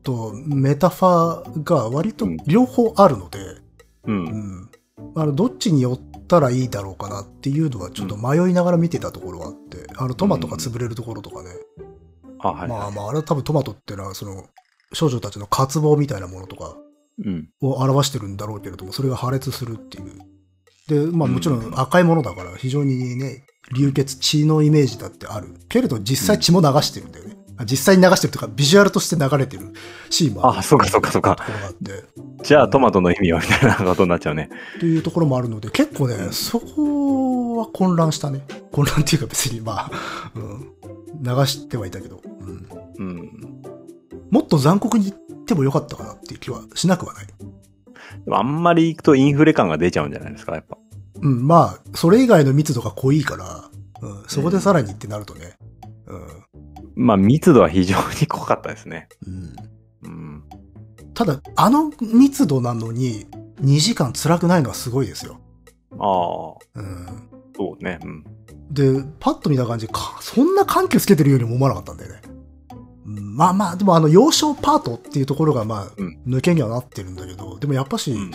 [0.03, 3.60] とメタファーが割と両方あるので、う。
[4.07, 4.71] うんん
[5.15, 11.51] あのどっちに寄ったらいいだろうかなっていうのはちょっと迷いながら見てたところがあって、あのトマトが潰れるところとかね。
[12.39, 12.69] あ、はい。
[12.69, 14.45] まあまあ、あれは多分トマトってのはその
[14.93, 16.77] 少女たちの渇望みたいなものとか
[17.25, 17.49] うん。
[17.61, 20.19] を表してるんだろうけれども、それが破裂するっていう。
[20.89, 23.45] で、まあうんもちろん赤いものだから非常にね、
[23.77, 25.55] 流血、血のイメージだってある。
[25.69, 27.37] けれど実際血も流してるんだよね。
[27.61, 29.73] あ実際に流してるというか、ビジュアルとして流れてる
[30.09, 30.59] シーンもある。
[30.61, 31.37] あ、そうかそうかそうか。
[32.43, 34.49] じゃあトマトの意味はみたいなことになっちゃうね。
[34.79, 38.47] っていうところもあるので、結構ね、そこは混乱したね。
[38.73, 39.91] 混乱っていうか別にまあ、
[40.35, 40.73] うん、
[41.23, 43.63] 流してはいたけど、うん、うん。
[44.31, 47.27] もっと残酷に言ってもよかったかなっていう気はしなくはない。
[47.27, 50.79] でもあんまり行くとインフレ感が出ちゃうんじゃないですか、やっぱ。
[51.21, 55.59] うん、まあ、それ以外の密度が濃いから、うん、そこでさらにってなるとね、
[56.95, 59.09] まあ密度は非常に濃かったですね。
[59.27, 59.55] うん。
[61.15, 63.27] ただ、あの密度なのに、
[63.61, 65.39] 2時間辛くないのはすごいですよ。
[65.99, 67.07] ああ、うん。
[67.55, 67.99] そうね。
[68.03, 68.25] うん。
[68.71, 72.23] で、パッと見た感じ、かそんな緩急つけてるようにも思わなかったんだよね。
[73.07, 78.31] うんまあまあ、でもあの、幼少パートっていうところが、まあ、うん抜けにはなってるんだけど、でもやっぱし、うん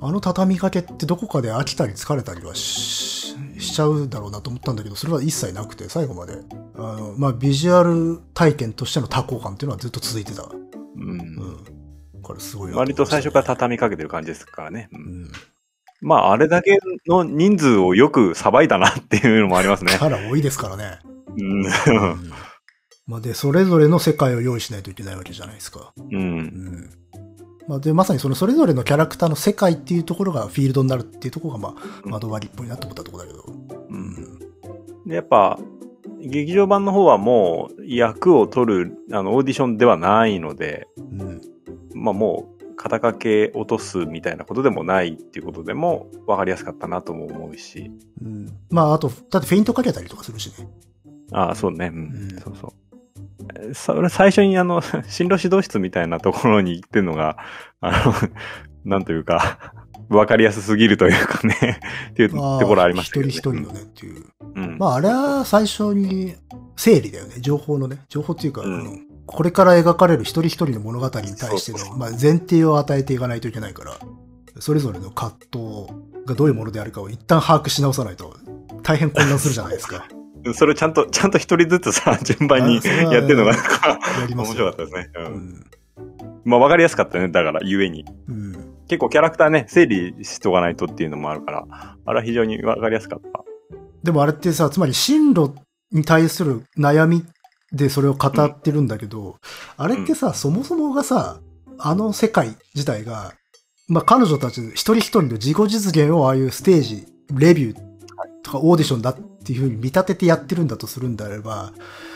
[0.00, 3.18] あの畳みかけってどこかで飽きたり疲れたりはし
[3.58, 6.38] しちゃうだろうなと思ったんだけど、それは一切なくて、最後まで、
[6.76, 10.44] あの、まあ、ビジュアル体験としての多幸感っていうのはずっと続いてた。
[10.44, 12.22] うんうん。
[12.22, 13.54] これすごいな割と最初からた。
[13.54, 14.88] 畳みかけてる感じですからね。
[14.92, 15.32] ううんん。
[16.00, 19.98] まあ、あれだけの人数をよくさばいたなっていうのもありますねキ。
[19.98, 20.98] ャラ多いですからね。
[21.36, 21.66] うん。
[21.66, 22.32] うん
[23.06, 25.94] まあ、で、それぞれの世界を用意しないといけないわけじゃないですか。
[25.96, 26.02] う。
[26.02, 26.90] うんん。
[27.68, 33.44] まあ、で、まさにそのそれぞれのキャラクターの世界っていうところがフィールドになるっていうところが、まあ、うん窓割りっぽいなと思ったところだけど。
[33.90, 34.38] うん。
[35.06, 35.58] で、やっぱ、
[36.20, 41.40] 劇場版の方はもう役を取る、あの、オーディションではないので、うん。
[41.94, 47.90] まあもう、肩掛け落とすみたいなことでもないっていうことでも分かりやすかったなとも思うし。
[48.22, 48.46] うん。
[48.70, 50.68] まあ、あと、だってフェイントかけたりとかするしね。
[51.32, 51.90] ああ、そうね。
[51.92, 52.30] うん。
[52.32, 52.87] うんそうそう。
[53.54, 57.36] えそれ最初にあの、 進路指導室みたいなところに行ってんのが、
[57.80, 58.14] あの、
[58.84, 59.58] なんというか、
[60.08, 61.80] 分かりやすすぎるというかね、
[62.10, 63.30] っていうところありましたけど、ね。
[63.30, 64.24] 一人一人のねっていう。
[64.54, 64.78] うん。
[64.78, 66.34] まあ、あれは最初に
[66.76, 67.34] 整理だよね。
[67.40, 67.98] 情報のね。
[68.08, 73.92] 情報っていうか、うんこれから描かれる一人一人の物語に対しての、まあ、前提を与えていかないといけないから、
[74.58, 75.92] それぞれの葛藤
[76.24, 78.34] がどういうものであるかを一旦把握し直さないと、
[78.82, 80.08] 大変混乱するじゃないですか。
[80.54, 83.54] それをちゃんと、ちゃんと一人ずつさ、 順番にやってるのが、
[84.30, 85.10] 面白かったですね。
[85.16, 85.20] う。
[85.20, 85.66] うんん。
[86.44, 87.28] まあ分かりやすかったね。
[87.28, 88.04] だから、ゆえに。
[88.28, 88.52] うん。
[88.88, 91.66] 結構キャラクターね、整理しとかないとっていうのもあるから、
[92.04, 93.44] あれは非常に分かりやすかった。
[94.02, 95.52] でもあれってさ、つまり進路
[95.92, 97.24] に対する悩み
[97.72, 99.36] でそれを語ってるんだけど、
[99.76, 101.40] あれってさ、そもそもがさ、
[101.78, 103.34] あの世界自体が、
[103.88, 107.87] まあ彼女たち一人一人の自己実現をああいうステージ、レビュー
[108.48, 111.72] とかオーディションだっていうふうに見立ててやってるんだとするんであれば、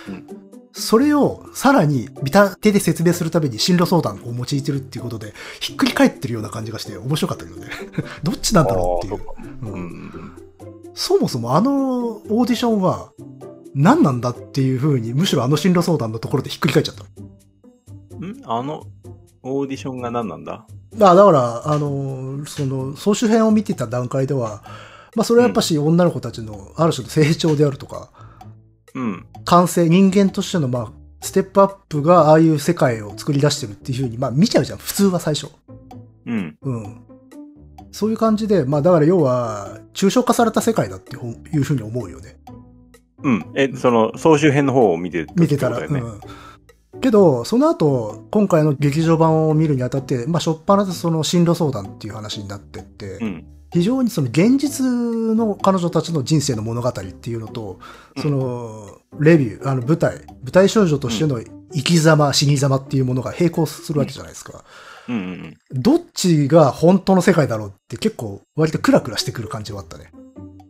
[0.08, 0.26] うん
[0.74, 7.66] それをさらに見立てで説明するために進路相談を用いてるっていうことで、ひっくり返ってるような感じがして面白かったけどね。
[8.24, 9.22] どっちなんだろうっていう。
[10.94, 11.72] そもそもあの
[12.08, 13.12] オーディションは
[13.74, 17.04] 何なんだっていう風に、むしろあの進路相談のところでひっくり返っちゃった。
[17.04, 18.40] ん？
[18.44, 18.86] あの、
[19.42, 20.66] オーディションが何なんだ？
[21.00, 24.62] あだから、あの、その、総集編を見てた段階では、
[25.14, 28.10] まあそれはやっぱし女の子たちのある種の成長であるとか、
[28.94, 29.26] うん。
[29.44, 35.48] 完成、人間としてのまあ、ステップアップがああいう世界を作り出してるっていう風に、まあ見ちゃうじゃん、普通は最初。
[36.26, 36.56] うん。
[36.62, 37.00] うん。
[37.90, 41.18] そういう感じで、まあだから要は、抽象化された世界だってい
[41.58, 42.38] う風に思うよね。
[43.22, 43.46] うん。
[43.54, 45.78] え、その、総集編の方を見て見てたら。
[45.78, 46.20] うん。
[47.00, 53.44] けど、その後、今回の劇場版を見るにあたって、まあ、しょっぱなでその進路相談っていう話になってって、うん。
[53.72, 57.78] 非常にその現実の彼女たちの人生の物語っていうのと、
[58.16, 61.40] うんその、レビュー、あの、舞台、舞台少女としての
[61.72, 64.64] 生き様、死に様っていうものが並行するわけじゃないですか。
[65.08, 70.12] うんうんどっちが本当の世界だろうって結構割とクラクラしてくる感じはあったね。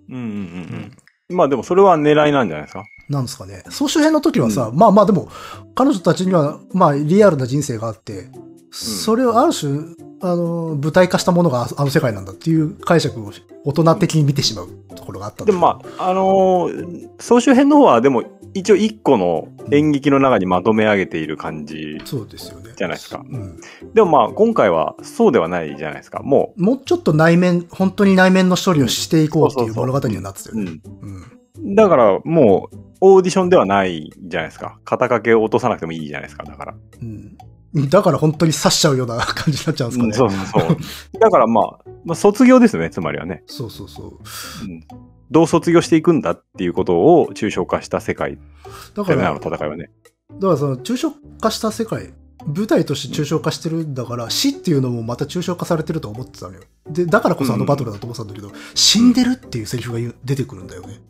[0.09, 0.15] うん。
[0.15, 0.93] うんうんうん
[1.31, 1.37] うん。
[1.37, 2.85] まあでもそれは狙いなんじゃないですか？
[3.11, 3.63] なんですかね。
[3.69, 5.29] 総集編の時はさ、まあまあでも、
[5.75, 8.29] 彼女たちには、まあリアルな人生があって、
[8.71, 13.33] それをある種、あの、舞台化したものがああの世界なんだっていう解釈を
[13.65, 18.23] 大人的に見てしまうところがあったでもまあ、あのー総集編の方はでも
[18.55, 21.99] 一応一個の演劇の中にまとめ上げている感じ。
[22.05, 22.73] そうですよね。
[22.77, 23.61] じゃないですかうん。
[23.95, 26.23] でもまあ今回はそうではないじゃないですか。
[26.23, 30.81] ももうちょっと内面、本当に内面の処理をしていこうっていう物語にはなってたう、よね。
[31.75, 34.79] だからもうオーディションではないじゃないですか。
[34.85, 36.45] 肩掛けを落とさなくてもいいじゃないですか。
[36.45, 36.75] だから。
[37.01, 37.37] うん。
[37.75, 40.35] だから本当に刺しちゃうような感じになっちゃうんですかね。
[40.35, 41.19] うんそうそうそう。
[41.19, 43.43] だからまあ、まあ、卒業ですね、つまりはね。
[43.47, 44.07] そうそうそう。
[44.09, 48.39] うんどう卒業していくんだっていうことを抽象化した世界
[48.95, 49.91] だから、の戦いはね。
[50.35, 51.11] だからその抽象
[51.41, 52.13] 化した世界、
[52.47, 56.61] 舞台として抽象化してるんだから、死っていうのもまた抽象化されてると思ってたのよ。
[56.91, 61.01] で、だからこそあのバトルだと思ってたんだけど、死んでるっていうセリフが出てくるんだよね。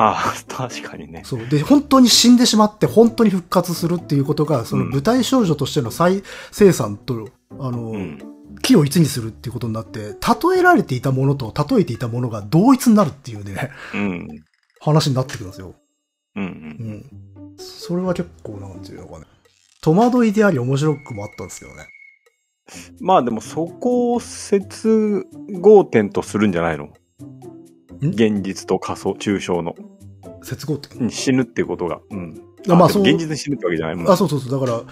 [0.00, 1.22] ああ、 確かにね。
[1.24, 1.46] そう。
[1.48, 6.22] で、本当に死んでしまって、本当に復活するっていうことが、その舞台少女としての再
[6.52, 8.18] 生産と、あの、うん。
[8.62, 14.28] 木を一にするっていうことになって、例えられていたものと例えていたものが同一になるっていうね、うん。
[14.80, 15.74] 話になってくるんですよ。
[16.36, 16.44] うん。
[16.44, 16.46] う。
[16.46, 16.54] うん
[16.98, 17.04] ん。
[17.56, 19.26] それは結構なんていうのかね。
[19.80, 21.86] 戸惑いであり面白くもあったんですけどね。
[23.00, 25.26] まあでもそこを接
[25.60, 26.90] 合点とするんじゃないの？
[28.00, 29.74] 現実と仮想、抽象の。
[30.42, 31.00] 接合点。
[31.00, 32.00] うん死ぬっていうことが。
[32.10, 32.40] うん。
[32.68, 34.10] あまあそう現実に死ぬってわけじゃないもん。
[34.10, 34.60] あ、そうそうそう。
[34.60, 34.82] だから、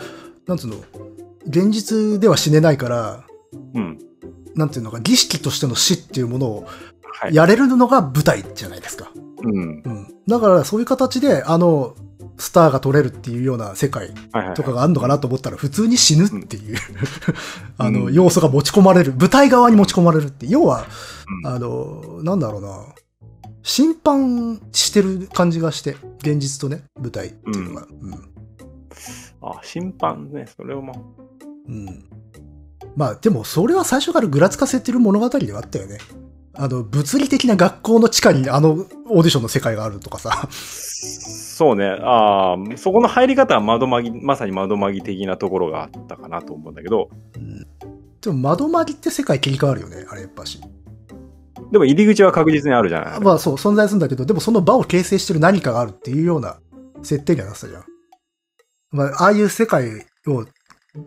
[0.46, 0.76] なんつうの、
[1.46, 3.26] 現実では死ねないから、
[3.74, 3.98] うん。
[4.54, 6.66] なんていうのか、儀式としての死っていうものを
[7.18, 7.34] はい。
[7.34, 9.10] やれるのが舞台じゃないですか。
[9.42, 9.82] うん。
[9.84, 10.14] うん。
[10.26, 11.94] だから、そういう形で、あの、
[12.38, 14.10] スターが取れるっていうような世界。
[14.54, 16.76] とかがあるのかなと思ったら、普通に死ぬっていう、
[17.78, 19.14] あの、うん要素が持ち込まれる。
[19.18, 20.46] 舞台側に持ち込まれるって。
[20.48, 20.86] 要は、
[21.44, 22.84] うんあの、なんだろうな。
[23.62, 27.86] 審判してる感じがして、現実とね、舞台っていうのが。
[28.00, 28.12] うん。
[29.42, 30.96] あ、審判ね、それをまあ、
[31.68, 32.04] うん。
[32.96, 35.98] まあ、でも、それは最初からぐらつかせてる物語ではあったよね。
[36.58, 38.84] あの、物理的な学校の地下にあのオー
[39.22, 40.48] ディションの世界があるとかさ。
[40.50, 41.86] そうね。
[41.86, 47.10] ああ、そこの入り方は窓まぎ、まさに窓まぎ的なところがあったかなと思うんだけど、
[48.20, 50.60] でも、窓まぎって世界切り替わるよね、あれやっぱし。
[51.72, 53.20] でも入り口は確実にあるじゃない。
[53.20, 56.58] まあそう、存在するんだけど、でもその場を形成してる何かがあるっていうような
[57.02, 57.84] 設定にはなってたじゃん。
[58.90, 60.46] まあ、ああいう世界を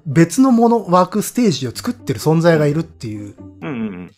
[0.05, 4.11] 別のもの、ワークステージを作ってる存在がいるっていう、うんうんうん。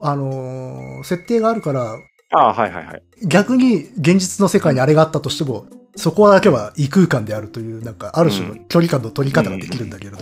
[0.00, 1.96] あのー設定があるから、
[2.30, 3.02] ああ、はいはいはい。
[3.26, 5.66] 逆に現実の世界にあれがあったとしても、
[5.96, 10.18] そこだけは異空間であるという、なんか、ある種の距離感の取り方ができるんだけれど、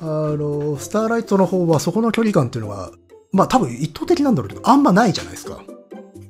[0.00, 0.32] うん。
[0.32, 2.90] あの、スターライトの方はそこの距離感っていうのは、
[3.32, 5.62] まあ多分一等的なんだろうけど、あんまないじゃないですか。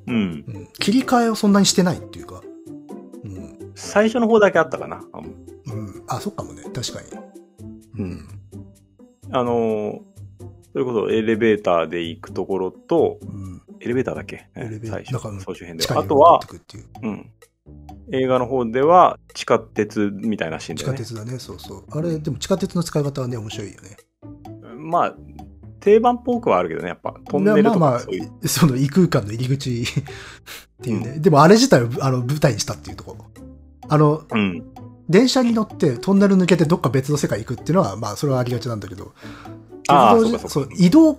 [0.07, 0.15] うん。
[0.15, 0.19] う
[0.59, 2.43] ん、切り替えをそんなにしてないっていうか。
[3.25, 3.73] うん。
[3.75, 5.03] 最初の方だけあったかな。
[5.13, 5.21] あう
[5.77, 6.05] ん。
[6.09, 6.63] あ、そっかもね。
[6.75, 8.05] 確かに。
[8.05, 8.29] うん。
[9.33, 10.10] あのー
[10.73, 13.63] それこそエレベーターで行くところと、うん。
[13.81, 14.47] エレベーターだっけ？
[14.85, 16.41] 最初、総集編であとは
[17.03, 17.07] う。
[17.07, 17.31] うん。
[18.13, 20.99] 映画の方では地下鉄みたいなシーン地だよね。
[20.99, 21.39] 下鉄だね。
[21.39, 21.85] そうそう。
[21.91, 23.97] あれ、でも地下鉄の使い方はね、面白いよね。
[24.77, 25.17] まあ、
[25.81, 27.15] 定番っぽくはあるけどね、やっぱ。
[27.29, 28.49] トンネルとまあまあかそういう。
[28.49, 29.85] その異空間の入り口っ
[30.83, 31.19] ていうね。
[31.21, 33.27] でもあれ自体をあの舞台にしたっていうところ。
[33.89, 34.65] あの、うん。
[35.11, 39.13] 電車に乗ってトンネル抜けてどっか別の世界行くっていうのは、まあそれはありがちなんだけど、
[40.49, 41.19] そう移動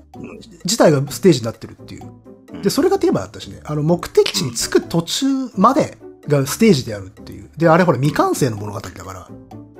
[0.64, 2.04] 自体がステージになってるっていう。
[2.04, 2.32] うん
[2.62, 5.98] で、それがテーマだったしね、あの目的地に着く途中まで
[6.28, 7.50] がステージであるっていう。
[7.58, 9.28] で、あれほら未完成の物語だから、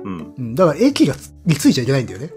[0.04, 0.34] うん。
[0.36, 2.30] うん、だから駅がつについちゃいけないんだよね。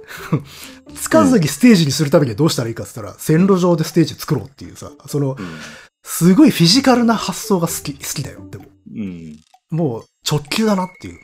[0.94, 5.36] つかずにステージにするためにはどうしたらいいかって言ったら、線路上でステージ作ろうっていうさ、その、
[6.04, 8.66] すごいフィジカルな発想が好き、好きだよ、でも。
[8.96, 9.40] うん。
[9.72, 11.20] もう直球だなっていう。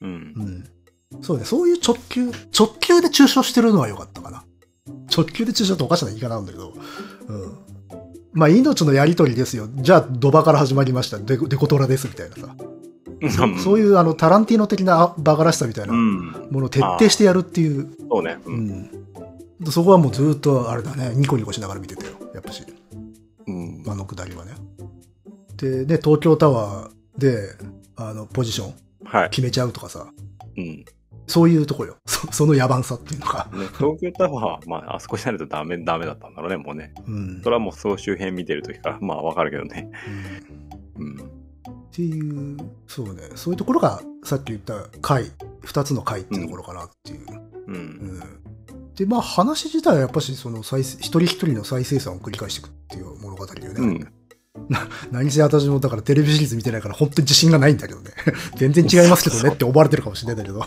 [0.00, 0.64] うん。
[1.12, 1.22] うん。
[1.22, 4.44] そうね、そういう直球、直球で抽象してるのは良かったかな。
[5.14, 6.72] 直球で抽象っておかしな言い方なんだけど。
[7.28, 7.58] うん。
[8.32, 9.68] まあ、命のやりとりですよ。
[9.74, 11.18] じゃあ、ドバから始まりました。
[11.18, 12.54] デコデコトラです、みたいなさ。
[13.20, 13.58] うん。
[13.58, 16.48] そういう、あの、タランティーノ的なバカらしさみたいなうん。
[16.50, 17.90] ものを徹底してやるっていう。
[18.08, 18.38] そうね。
[18.46, 18.50] う。
[18.50, 18.90] うんん。
[19.66, 22.12] そこはもうずっと、あれだね、ニコニコしながら見てたよ。
[22.34, 22.62] やっぱし。
[23.46, 23.82] うん。
[23.86, 24.52] あのくだりはね。
[25.56, 27.56] で、ね、東京タワーで、
[27.96, 28.74] あの、ポジション
[29.04, 29.30] はい。
[29.30, 30.12] 決めちゃうとかさ。
[30.56, 30.84] うん。
[31.26, 31.96] そういうとこよ。
[32.06, 33.48] そその野蛮さっていうのが。
[33.52, 36.92] ね、東京タワーは、まあ、あそこになるとダメ、ダメだったんだろうね、もうね。
[37.06, 39.90] うんそれはもう総集編見てる時から、まあ、わかるけどね。
[40.98, 41.16] うんうん。
[41.16, 42.56] っていう、
[42.86, 45.30] そうね、そういうところがさっき言った回、
[45.62, 47.20] 二つの回っていうところかなっていう。
[47.68, 47.72] う。
[47.72, 48.20] うんん
[48.94, 53.68] で、まあ話自体はやっぱしその再生一人一人の再生産を繰り返していくっていう物語よね。
[53.76, 54.12] うん。
[55.10, 58.10] 何せ私もだからテレビシリーズ見てないから本当に自信がないんだけどね。
[58.56, 60.64] 全然違いますけどねって思われてるかもしれないんだけど。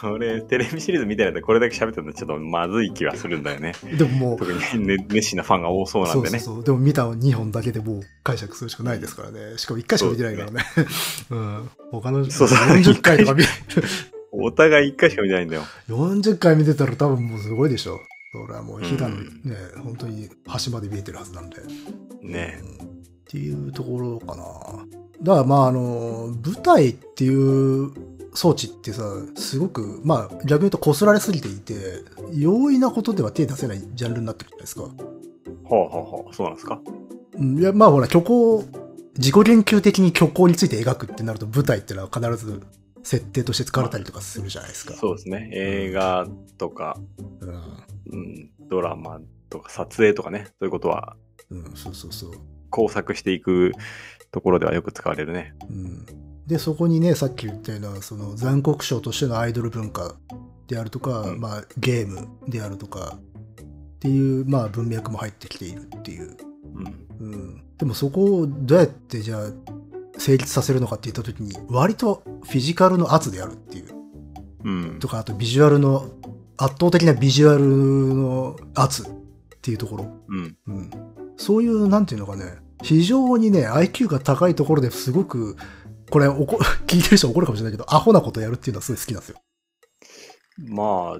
[0.00, 3.74] これ、テレビシリーズ見てないとこれだけ喋ってるのちょっとまずい気がするんだよね。
[3.84, 6.38] うんでももう、特に、ね、熱心なファンが多そうなんでね。
[6.38, 6.64] そうそう。
[6.64, 9.58] でも見た2本だけでもう解釈するしかないですからね。
[9.58, 10.64] しかも1回しか見てないからね。
[11.30, 11.70] うん。
[11.90, 13.44] 他のそうそう40回とか見、
[14.32, 15.62] お互い一回しか見てないんだよ。
[15.88, 18.00] 40回見てたら多分もうすごいでしょ。
[18.32, 21.58] それはもう飛騨のうんね、本当に端まで見えてるはずなんで。
[22.22, 22.88] ねうんっ
[23.34, 24.44] ていうところかな。
[25.22, 27.92] だからまああの、舞台っていう
[28.34, 29.04] 装置ってさ、
[29.36, 31.74] すごく、まあ逆に言うとこすられすぎていて、
[32.32, 34.82] 容易なことでは手出せないジャンルになってるじゃないですか。
[35.64, 36.34] ほうほうほう。
[36.34, 36.80] そうなんですか？
[37.38, 38.64] うんいや、まあほら、虚構、
[39.16, 42.62] 自己言及的に虚構について描くってなると舞台ってのは必ず
[43.02, 44.94] 設定として使われたりとかするじゃないですか。
[44.94, 45.50] そうですね。
[45.52, 46.26] 映画
[46.58, 46.98] とか、
[47.40, 47.82] うん。
[48.12, 49.20] うん、ドラマ
[49.50, 50.46] とか撮影とかね。
[50.46, 51.16] そういうことは
[51.52, 52.32] うん、そうそうそう。
[52.70, 53.72] 工作していく
[54.30, 55.54] ところではよく使われるね。
[55.68, 56.06] うん。
[56.46, 60.16] で、そこにね、さっき言ったような、その残酷賞としてのアイドル文化
[60.66, 63.18] であるとか、うんまあゲームであるとか、
[63.60, 66.36] っていう、まあ文脈も入ってきているっていう。
[66.74, 67.06] うん。
[67.20, 67.64] うん。
[67.76, 69.50] でもそこをどうやってじゃあ
[70.18, 73.88] 成立させるのかって言った時に、割とフィジカルの圧であるっていう。
[74.64, 74.98] うん。
[74.98, 76.10] とか、あとビジュアルの、
[76.56, 79.06] 圧倒的なビジュアルの圧っ
[79.60, 80.06] ていうところ。
[80.28, 80.56] うん。
[80.66, 80.90] うん。
[81.36, 85.56] そういう、なんていうのかね、非常にね、IQ が高いところですごく、
[86.10, 89.38] これ、お こ聞いてる人は怒るかもしれないけど、アホなことやるっていうのはすごい好きなんですよ。
[90.68, 91.18] ま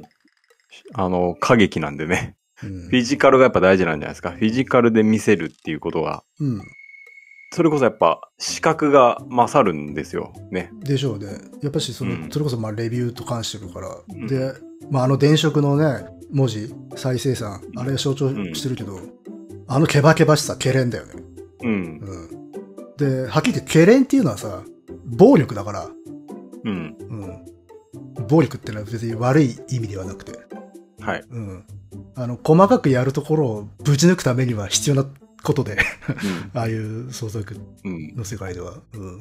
[0.95, 2.37] あ、あの、過激なんでね。
[2.37, 4.31] うんフィジカルがやっぱ大事なんじゃないですか。
[4.31, 6.63] フィジカルで見せるっていうことが、うん。
[7.53, 10.33] それこそやっぱ視覚が勝るんですよ。
[10.51, 10.71] ね。
[10.81, 11.27] でしょうね。
[11.63, 14.17] やっぱし、その、うんそれこそ、まあ、レビューと関してるから。
[14.17, 14.55] んで、
[14.91, 18.99] まあ、あの電飾のね、文字、再生産、あれ象徴してるけど、
[19.69, 21.13] あのケバケバしさ、けれんだよね。
[21.63, 21.71] うん。
[21.71, 22.53] うん。
[22.97, 24.63] で、はっきり言って、ケレンっていうのはさ、
[25.05, 25.91] 暴力だから、
[26.65, 26.97] うん。
[28.19, 28.27] うん。
[28.29, 30.39] 暴力ってのは別に悪い意味ではなくて、
[31.01, 31.25] はい。
[31.31, 31.65] うん。
[32.15, 35.05] あの、細かくやるところをぶち抜くためには必要な
[35.43, 35.79] ことで、
[36.55, 38.15] ああいう創作うん。
[38.17, 38.79] の世界では。
[38.95, 39.19] うん。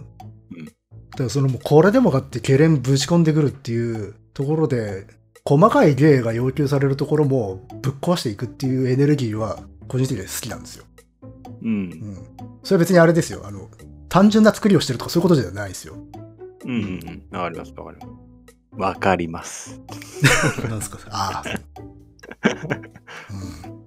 [1.11, 5.07] だからそのもうこれでもかってケレンぶち込んでくるっていうところで、
[5.43, 10.85] 細かい芸が要求されるところもぶっ壊していくっていうエネルギーは個人的には好きなんですよ。
[11.61, 11.65] う。
[11.65, 12.15] うんん。
[12.63, 13.41] それは別にあれですよ。
[13.45, 13.69] あの、
[14.09, 15.95] 単純な作りをしてるとかそういうことじゃないですよ。
[16.65, 16.71] うん。
[17.31, 17.37] うん。
[17.37, 17.73] わかります。
[17.77, 18.11] わかります。
[18.77, 19.79] わかります。
[20.69, 20.99] なんですか？
[21.09, 21.49] ああ。
[23.65, 23.80] うん。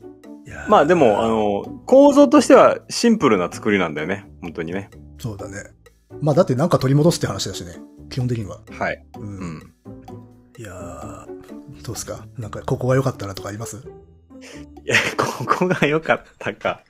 [0.69, 4.27] まあでも、あの、構造としてはシンプルな作りなんだよね。
[4.43, 4.91] 本当にね。
[5.19, 5.57] そうだね。
[6.21, 7.77] まあだってなんか取り戻すって話だしね。
[8.11, 8.61] 基本的には。
[8.71, 9.07] はい。
[9.19, 9.21] う。
[9.21, 9.75] うんん。
[10.59, 11.27] いやー、
[11.83, 12.27] どうですか？
[12.39, 13.79] なんかここが良かったなとかあります？
[13.79, 13.81] い
[14.89, 16.85] や、 ここが良かったか。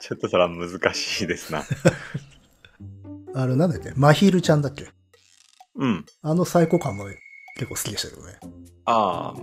[0.00, 1.64] ちょっとそれは難しいですな。
[3.34, 3.92] あの、なんだっけ？
[3.96, 4.86] マヒルちゃんだっけ？
[5.76, 6.06] うん。
[6.22, 7.06] あのサイコ感も
[7.56, 8.38] 結構好きでしたけどね。
[8.84, 9.40] ああ、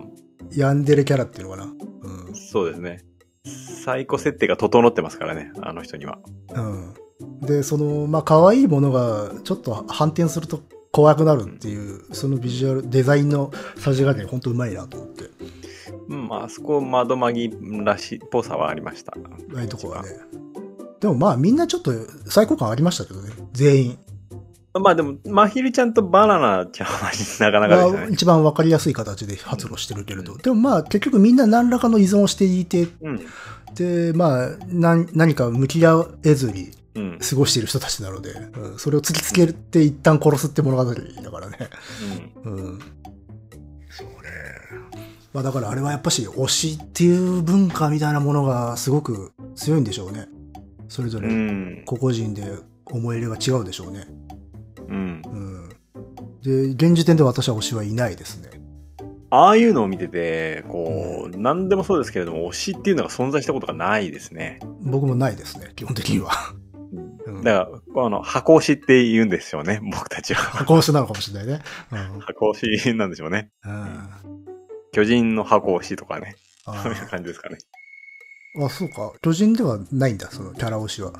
[0.53, 1.65] ヤンデレキャラっていうのかな？
[1.65, 2.35] うん。
[2.35, 3.03] そうですね。
[3.45, 6.19] サイコ設定が整ってますからね、あの人には。
[6.53, 6.93] うん。
[7.41, 10.61] で、その、まあ、可愛いものがちょっと反転すると
[10.91, 15.29] 怖くなるっていう、そのビジュアル、デザインのさじ加減、本当うまいなと思って。
[16.09, 17.51] うん、まあ、あそこ、窓マギ
[17.83, 19.13] らしい、ぽさはありました。
[19.13, 20.09] ああいうとこはね。
[20.99, 21.91] でもまあ、みんなちょっと
[22.27, 23.31] 最高感ありましたけどね。
[23.53, 23.99] 全員。
[24.79, 30.37] まあでも、マヒルちゃんとバナナちゃんはなかなか一番わかりやすい形で発露してるけれど。
[30.37, 33.19] でもまあ、結局みんな何らかの依存をしていて、うん。
[33.75, 37.19] で、まあ、何何か向き合えずにうん。
[37.19, 40.93] 過ごしている人たちなので、うんそれを突きつけて一旦殺すって物語だ
[41.31, 41.57] からね。
[42.43, 42.53] うん。
[42.53, 42.79] うん。
[43.89, 44.13] そうね。
[45.33, 50.27] まあだからあれはやっぱし推しっていう文化みたいなものがすごく強いんでしょうね。
[50.89, 51.83] それぞうれん。
[51.85, 52.43] 個々人で
[52.85, 54.07] 思い入れが違うでしょうね。
[54.91, 55.21] うん。
[55.25, 55.69] うん。
[56.41, 58.49] で、現時点で私は推しはいないですね。
[59.29, 64.59] ああいうのを見てて、こう、何でもそうですけれども、推しっていうのが存在したことがないですね。
[64.81, 66.31] 僕もないですね、基本的には。
[67.25, 70.41] うんだから、あの、箱推しって言うんですよね、僕たちは。
[70.41, 71.63] 箱推しなのかもしれないね。
[71.91, 72.19] うん。
[72.19, 73.49] 箱推しなんでしょうね。
[73.63, 74.41] うん
[74.93, 76.35] 巨人の箱推しとかね。
[76.65, 77.57] あそういう感じですかね。
[78.61, 79.13] あ、そうか。
[79.21, 81.13] 巨人ではないんだ、そのキャラ推しは。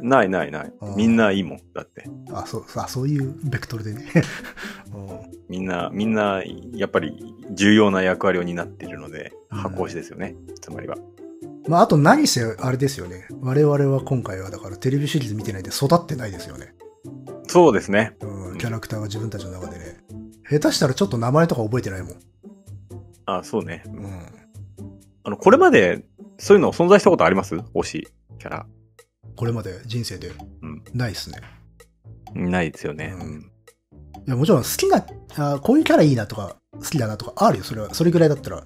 [0.00, 0.72] ないないない。
[0.96, 1.60] みんないいもん。
[1.74, 2.04] だって。
[2.32, 4.04] あ、そう、あそういうベクトルでね。
[4.94, 5.08] うん
[5.48, 6.42] みんな、みんな、
[6.74, 10.36] やっぱり重要な役割を担っているので、うん箱推しですよね。
[10.60, 10.96] つまりは。
[11.66, 13.26] まあ、あと何せあれですよね。
[13.40, 16.74] 我々は今回はだからテレビシリーズ見てないで育ってないですよね。
[17.46, 18.16] そうですね。
[18.20, 19.98] うん、キャラクターが自分たちの中でね。
[20.48, 22.12] 下手したらちょっと名前とか覚えてないもん。
[23.26, 23.82] あ、そうね。
[23.86, 24.06] うん。
[25.24, 26.04] あの、これまで、
[26.38, 27.56] そういうの存在したことあります？
[27.56, 28.08] 推し、
[28.38, 28.66] キャラ。
[29.38, 30.32] これまで人生で
[30.62, 30.82] うん。
[30.92, 31.38] ないですね。
[32.34, 33.14] ないですよね。
[33.16, 33.40] ううんん。
[34.26, 35.06] いや、もちろん好きな、
[35.36, 37.64] あこういうキャラいいなとか、好きだなとかあるよ。
[37.64, 38.64] それは、それぐらいだったら。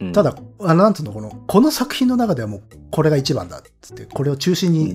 [0.00, 2.62] うんただ、あの、なんつうの、この、この作品の中ではもう、
[2.92, 4.94] これが一番だっつって、これを中心に、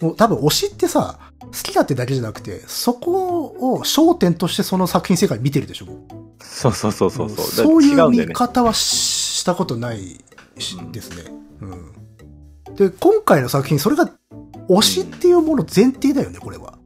[0.00, 5.86] もう多分推しってさ、好きだってだけじゃなくて、そこを焦点としてその作品世界見てるでしょ。
[6.40, 7.28] そうそうそうそう。
[7.28, 8.24] そうそういう見。
[8.32, 10.24] 方はししたことない
[10.92, 11.24] ですね。
[11.62, 12.05] うん。
[12.76, 14.10] で、今回の作品、それが
[14.68, 16.78] 推しっていうもの前提だよね、これは。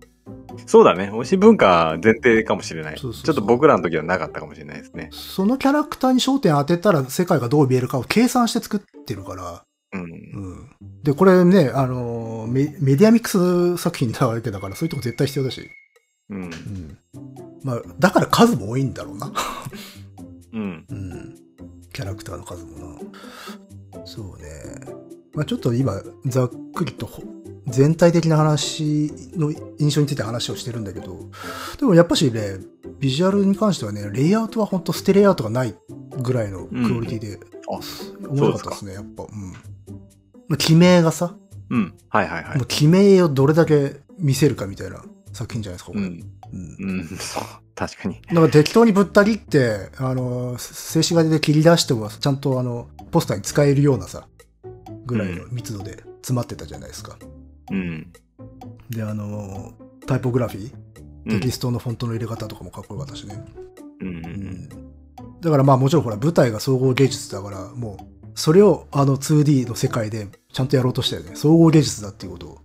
[0.67, 1.11] そうだね。
[1.12, 2.99] 推し文化前提かもしれない。
[2.99, 5.09] そうそうそうちょっと僕らの時はなかったかもしれないですね。
[5.12, 9.65] そのキャラクターに焦点当てたら世界がどう見えるかを計算して作ってるから。
[9.93, 10.03] うん。
[10.03, 10.71] うん。
[11.03, 15.69] で、これね、あのメ、メディアミックス作品なわけだから、そういうとこ絶対必要だし。
[16.29, 16.43] うん。
[16.43, 16.99] うん。
[17.65, 19.33] まあ、だから数も多いんだろうな。
[20.53, 20.87] うん。
[20.89, 21.37] うん。
[21.93, 24.07] キャラクターの数もな。
[24.07, 24.99] そうね。
[25.35, 27.23] まあちょっと今、ざっくりとほ
[27.66, 31.19] 全体的な話の印象について話をしてるんだけど、
[31.78, 32.59] でもやっぱしね、
[32.98, 35.74] ビジュアルに関してはね、レイアウトは本当捨てレイアウトがない
[36.23, 37.39] ぐらいのクオリティで、
[37.69, 37.74] あ、
[38.28, 39.24] 面白かったですね、やっぱ。
[39.24, 39.52] うん。
[40.48, 41.36] まあ記名がさ、
[41.70, 41.94] うん。
[42.09, 42.66] はいはいはいもう。
[42.66, 45.02] 記名をどれだけ見せるかみたいな
[45.32, 46.05] 作品じゃないですか、これ。
[46.05, 46.24] うん。
[46.52, 47.07] うんうん。
[47.07, 47.44] そう。
[47.74, 48.20] 確かに。
[48.28, 54.27] だから適当にぶった切って、あの、静止画で切り出しても、ちゃんとあの、ポスターに使えるようなさ、
[55.11, 57.19] ぐらいの密度で詰まってたじゃないですか。
[57.70, 58.12] うん。
[58.91, 59.73] で、あの、
[60.07, 60.81] タイポグラフィー、うん
[61.28, 63.45] テキストのフォントの入れ方とかもかっこよかったしね。
[64.01, 64.69] うんううんん。
[65.43, 71.37] だからまあもちろんほら、舞台が総合芸術だから、もう、それをあの 2D の世界でちゃんとやろうとしたよね。
[71.37, 72.59] 総合芸術だっていうことを。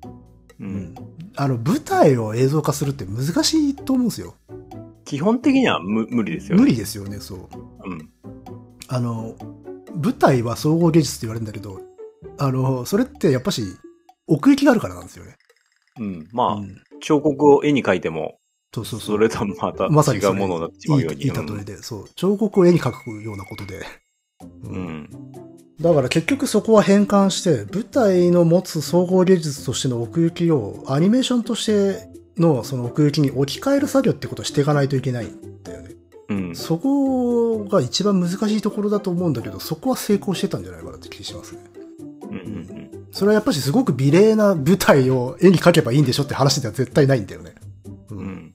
[0.62, 0.96] うん。
[1.36, 4.36] あの、舞台を映像化するって難しいと思うんですよ。
[5.04, 6.62] 基本的には無無理ですよね。
[6.62, 7.40] 無理ですよね、そう。
[7.86, 8.10] うん。
[8.88, 9.36] あの、
[10.02, 11.82] 舞台は総合芸術って言われるんだけど、
[12.38, 13.64] あの、それってやっぱし、
[14.28, 15.36] 奥行きがあるからなんですよね。
[16.00, 16.28] うん。
[16.32, 18.40] まあ、うん彫刻を絵に描いても、
[18.74, 19.16] そうそうそう。
[19.16, 21.24] それとはまたまさに違うものになってしまうように。
[21.24, 22.10] いい例えで、そう。
[22.16, 23.82] 彫刻を絵に描くようなことで。
[24.64, 24.78] う。
[24.78, 25.10] ん。
[25.80, 32.08] だから結局そこは変換して、舞台の持つ総合芸術としての奥行きをアニメーションとして
[32.38, 35.92] のその奥行きに置き換える作業ってことをしていかないといけないんだよね。
[36.30, 36.56] うん。
[36.56, 41.62] そこが一番難しいところだと思うんだけど、そこは成功してたんじゃないかなって気しますね。
[42.30, 42.40] うんう
[42.72, 42.76] ん
[43.16, 47.56] それはやっぱしすごく美麗な舞台を絵に描けばいいんでしょって話では絶対ないんだよね。
[48.10, 48.26] ううん。
[48.26, 48.54] うん。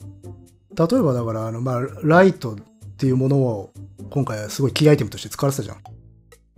[0.74, 2.56] 例えばだから、あの、まあ、ライトっ
[2.98, 3.72] ていうものを
[4.10, 5.78] 今回はすごいキーアイテムとして使われてたじゃん。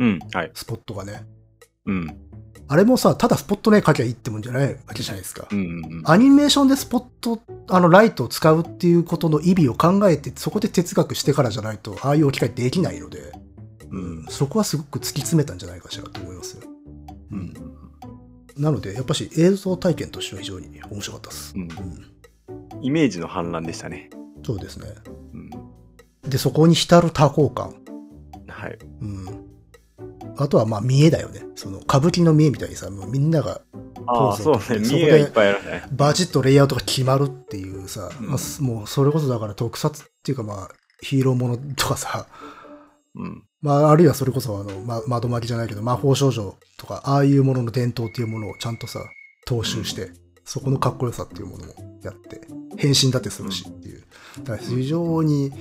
[0.01, 0.19] うん。
[0.33, 0.51] はい。
[0.53, 1.25] スポットがね。
[1.87, 2.17] うん。
[2.67, 5.47] あれもさ、ただスポットね描きゃいいってもんじゃないわけじゃないですか。
[5.53, 5.69] うんうんう
[6.01, 6.03] ん。
[6.05, 13.33] アニメーションでスポット、あの、ライトを使うっていうことの意味を考えて、そこで哲学してからじゃないと、ああいう置き換えできないので、
[13.91, 14.27] うん。
[14.29, 16.72] そこはすごく突き詰めたんじゃないかしらと思いますよ。
[17.33, 17.55] うん。
[18.57, 21.55] なので、やっぱし映像体験としては非常に面白かったです。
[21.57, 21.69] うんうん
[22.81, 24.11] イメージの反乱でしたね。
[24.45, 24.89] そうですね。
[25.35, 25.51] うん。
[26.29, 27.77] で、そこに浸る多幸感。
[28.49, 28.79] はい。
[29.01, 29.47] うん。
[30.37, 31.45] あとは、まあ、見栄だよね。
[31.55, 33.61] その、歌舞伎の見栄みたいにさ、もうみんなが
[34.07, 34.79] ああ、そうね。
[34.79, 35.85] 見えがいっぱいあるね。
[35.93, 40.69] バチッとレイアウトが決まるっていうさ、うんまあすもうそれこそだから特撮っていうかまあ、
[41.01, 42.27] ヒーローものとかさ、
[43.15, 43.45] うん。
[43.61, 49.01] まあ、あるいはそれこそあの、ま、窓巻きじゃないけど、魔法少女とか、ああいうものの伝統っていうものをちゃんとさ、
[49.47, 50.11] 踏襲して、
[50.45, 52.41] そこのかっこよさっていうものもやって、
[52.77, 54.03] 変身だってするしっていう。
[54.39, 55.53] だから非常に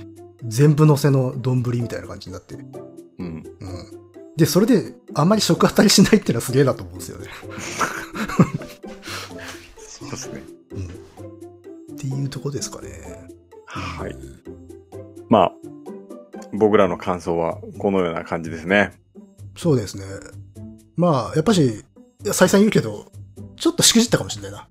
[0.44, 2.56] 全部乗せの丼みたいな感じになって。
[2.56, 2.64] うん。
[3.18, 3.44] うん。
[4.36, 7.26] で、それであんまり食当たりしないっていうのはすげえなと思うんですよね。
[9.78, 10.42] そうですね。
[10.72, 10.86] うん。
[11.94, 13.28] っていうとこですかね。
[13.66, 14.16] はい。
[15.28, 15.52] まあ、
[16.52, 18.92] 僕らの感想はこのような感じですね。
[19.56, 20.04] そうですね。
[20.96, 21.84] まあ、やっぱし、
[22.32, 23.10] 再三言うけど、
[23.56, 24.68] ちょっとしくじったかもしれないな。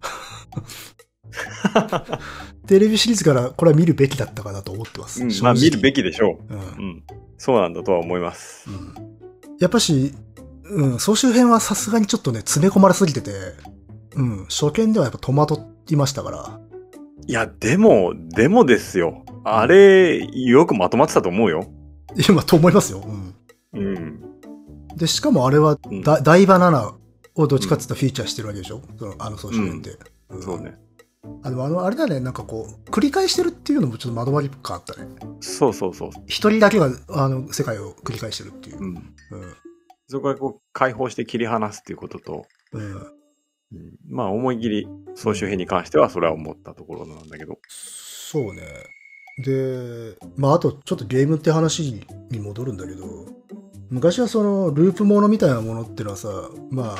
[2.68, 5.24] テレビシリーズからこれは見るべきだったかなと思ってます。
[5.24, 6.62] うんまあ見るべきでしょうんう。
[6.62, 7.04] うん。
[7.38, 8.70] そうなんだとは思います。
[8.70, 9.12] うん
[9.62, 10.14] やっぱし、
[10.64, 13.32] うん、総集編はさすがにちょっとね、詰め込まれすぎてて、
[14.16, 15.58] うん、初見ではやっぱ戸惑
[15.92, 16.60] いましたから、
[17.28, 19.24] いや、でも、でもですよ。
[19.44, 21.66] あれ、よくまとまってたと思うよ。
[22.16, 23.04] いや、まあ、と思いますよ。
[23.06, 23.36] うん。
[23.74, 24.22] うん。
[24.96, 26.94] で、しかもあれは、うんだ大バナナ
[27.36, 29.92] をどっちかって言ったらフィーチャーしてるわけでしょ、そのあの総集編って。
[30.36, 30.78] んそうね。
[31.44, 35.08] あの、あの、あれだね、なんかこう、繰り返してるっていうのもちょっとまとまり感あったね。
[35.40, 36.10] そうそうそう。
[36.28, 38.80] 一人だけが、あの、世界を繰り返してるっていう。
[38.80, 38.86] うん。
[38.86, 39.14] うん。
[40.08, 42.94] そこはこう、解放して切り離すっていうことと、うん。
[42.94, 47.58] うんまあ、思い切り、総集編に関しては、それは思ったところなんだけど。
[47.70, 48.62] そうね。
[49.42, 53.06] で、まあ、あと、ちょっとゲームって話に戻るんだけど、
[53.90, 56.30] 昔はその、ループものみたいなものってのはさ、
[56.70, 56.98] まあ、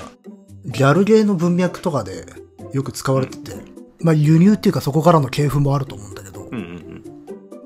[0.66, 2.26] ギャルゲーの文脈とかで
[2.74, 3.56] よく使われてて、
[4.00, 7.04] まあ、輸入っていうかそこからの系譜もあると思うんだけど、うんうん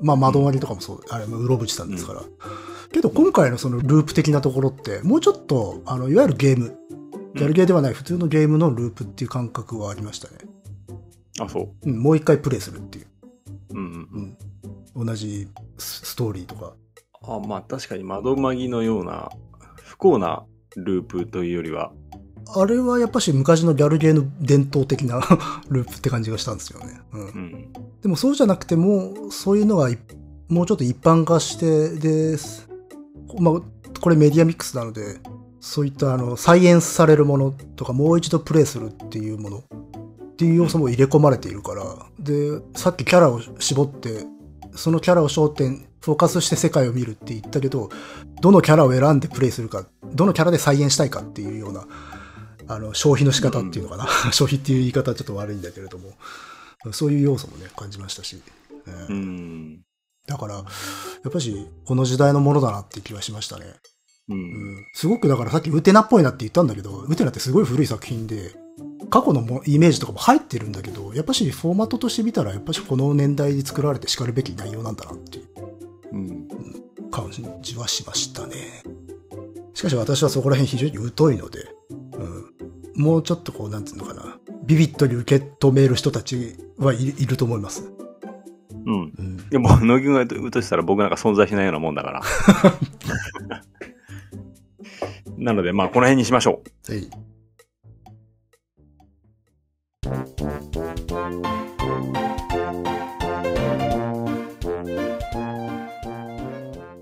[0.00, 2.22] まあ、窓割りとかもそう、あれ、うろぶちさんですから。
[2.92, 6.78] けど、今回のそのループ的なところって、もうちょっと、あの、いわゆるゲーム、
[7.34, 10.38] ギャルゲーではない普通のゲームのループっていう感覚はありましたね。
[11.38, 11.44] うん。
[11.44, 11.90] あ、そう。
[11.90, 13.06] うん、もう一回プレイするっていう。
[13.70, 14.38] うんうんうん。
[14.96, 15.48] 同じ
[15.78, 16.74] スストーリーとか。
[17.22, 19.30] あまあ、確かに窓マギのような、
[19.82, 20.44] 不幸な
[20.76, 21.92] ループというよりは、
[22.54, 25.20] あれはやっぱし昔のギャルゲーの伝統的な
[25.68, 27.00] ループって感じがしたんですよね。
[27.12, 27.24] うんう。
[27.24, 27.72] ん。
[28.02, 29.98] でもそうじゃなくても、そういうのがい
[30.48, 32.68] もうちょっと一般化して、です。
[33.40, 33.54] まあ、
[34.00, 35.18] これメディアミックスなので、
[35.60, 39.62] そういったあの、サイエンスされるものとか、もう一度プレイするっていうものっ
[40.36, 41.84] ていう要素も入れ込まれているから、
[42.20, 44.24] で、さっきキャラを絞って、
[44.76, 47.90] そのキャラを焦点、フォーカスして世界を見るって言ったけど、
[48.40, 51.86] どのキャラを選んでプレイするか、どのキャラで再現したいかっていうような、
[52.68, 54.06] あの、消費の仕方っていうのかな。
[54.32, 56.12] 消費っていう言い方はちょっと悪いんだけれども、
[56.92, 58.40] そういう要素もね、感じましたし。
[58.86, 59.80] えーうん。
[60.26, 60.62] だから、や
[61.28, 63.66] っぱし、この時代のものだなって気はしましたね。
[64.28, 64.34] う。
[64.34, 64.86] うんん。
[64.94, 68.54] すごく、だからさっきウテナっぽいなって言ったんだけど、ウテナってすごい古い作品で、
[69.10, 75.46] 過去のもイメージとかも入ってるんだけど、やっぱしフォーマットとして見たら、やっぱしこの年代で作られて叱るべき内容なんだなっていう
[76.12, 76.48] うん。
[77.10, 77.30] 感
[77.62, 78.82] じはしましたね。
[79.74, 81.68] しかし私はそこら辺非常に疎いので、
[82.18, 83.02] うん。
[83.02, 84.38] もうちょっとこう、なんていうのかな。
[84.64, 87.92] ビビッドに受け止める人たちはいいると思います。
[88.86, 89.12] うん。
[89.16, 89.48] うん。
[89.50, 92.22] でも、乃木君が言うとしたら僕なんか存在しないようなもんだから。
[95.36, 96.92] なので、まあ、この辺にしましょう。
[96.92, 97.08] はい。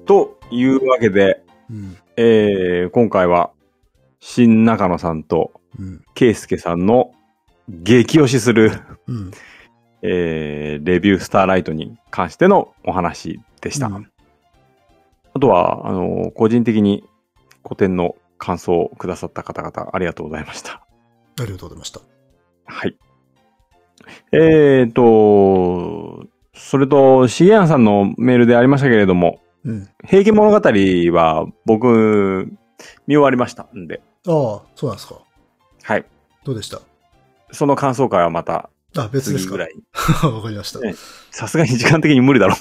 [0.07, 1.97] というわけで、うん。
[2.17, 3.51] えー、今回は、
[4.21, 6.05] 新中野さんとうん。
[6.15, 7.13] ケイスケさんの
[7.69, 8.73] 激推しする、
[9.07, 9.31] うん。
[10.03, 13.87] えー、レビュースターライトに関してのお話でした。
[13.87, 14.11] うん
[15.37, 17.03] あとは、あの、個人的に
[17.65, 20.87] 古典の感想をくださった方々、ありがとうございました。
[21.41, 22.14] ありがとうございました。
[22.67, 22.97] はい。
[24.33, 29.89] えーと、それと、しげやんさんのメールでありましたけれども、うん。
[30.07, 32.49] 平家物語は僕、
[33.07, 35.21] 見終わりましたんで、ああ、そうなんですか。
[35.83, 36.05] はい。
[36.45, 36.81] どうでした？
[37.53, 39.75] その感想会はまたあ、別ですか次ぐらい。
[40.25, 40.81] わかりました。
[40.81, 40.95] ね
[41.31, 42.55] さすがに時間的に無理だろ。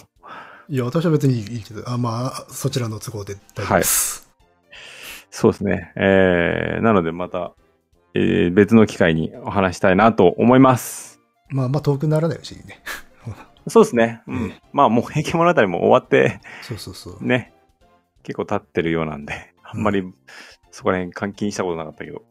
[0.70, 4.30] いや、私は別にいいけど、あ、まあ、そちらの都合で大丈夫です。
[5.30, 5.92] そうですね。
[5.96, 7.54] えー、なのでまた、
[8.16, 11.20] えー別の機会にお話したいなと思います。
[11.50, 12.80] まあ、まあ、遠くならないうちにね。
[13.68, 14.22] そうですね。
[14.28, 14.52] うん。
[14.52, 17.26] えまあもう平家物語も終わって、そうそうそう。
[17.26, 17.54] ね、
[18.24, 20.04] 結構経ってるようなんで、あんまり
[20.72, 22.24] そこら辺換金したことなかったけど、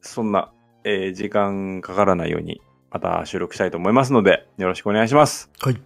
[0.00, 0.50] そんな、
[0.84, 2.60] えー時間かからないように
[2.90, 5.50] また収録したいと思いますので、よろしくお願いします。
[5.60, 5.80] はい。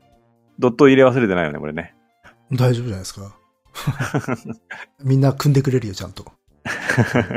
[0.57, 1.93] ドット入れ忘れてないよね、これね。
[2.53, 3.35] 大丈夫じゃないですか。
[5.03, 6.31] みんな組んでくれるよ、ちゃんと。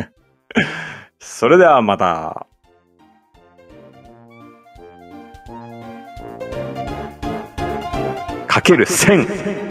[1.18, 2.46] それではまた。
[8.46, 9.65] かける1000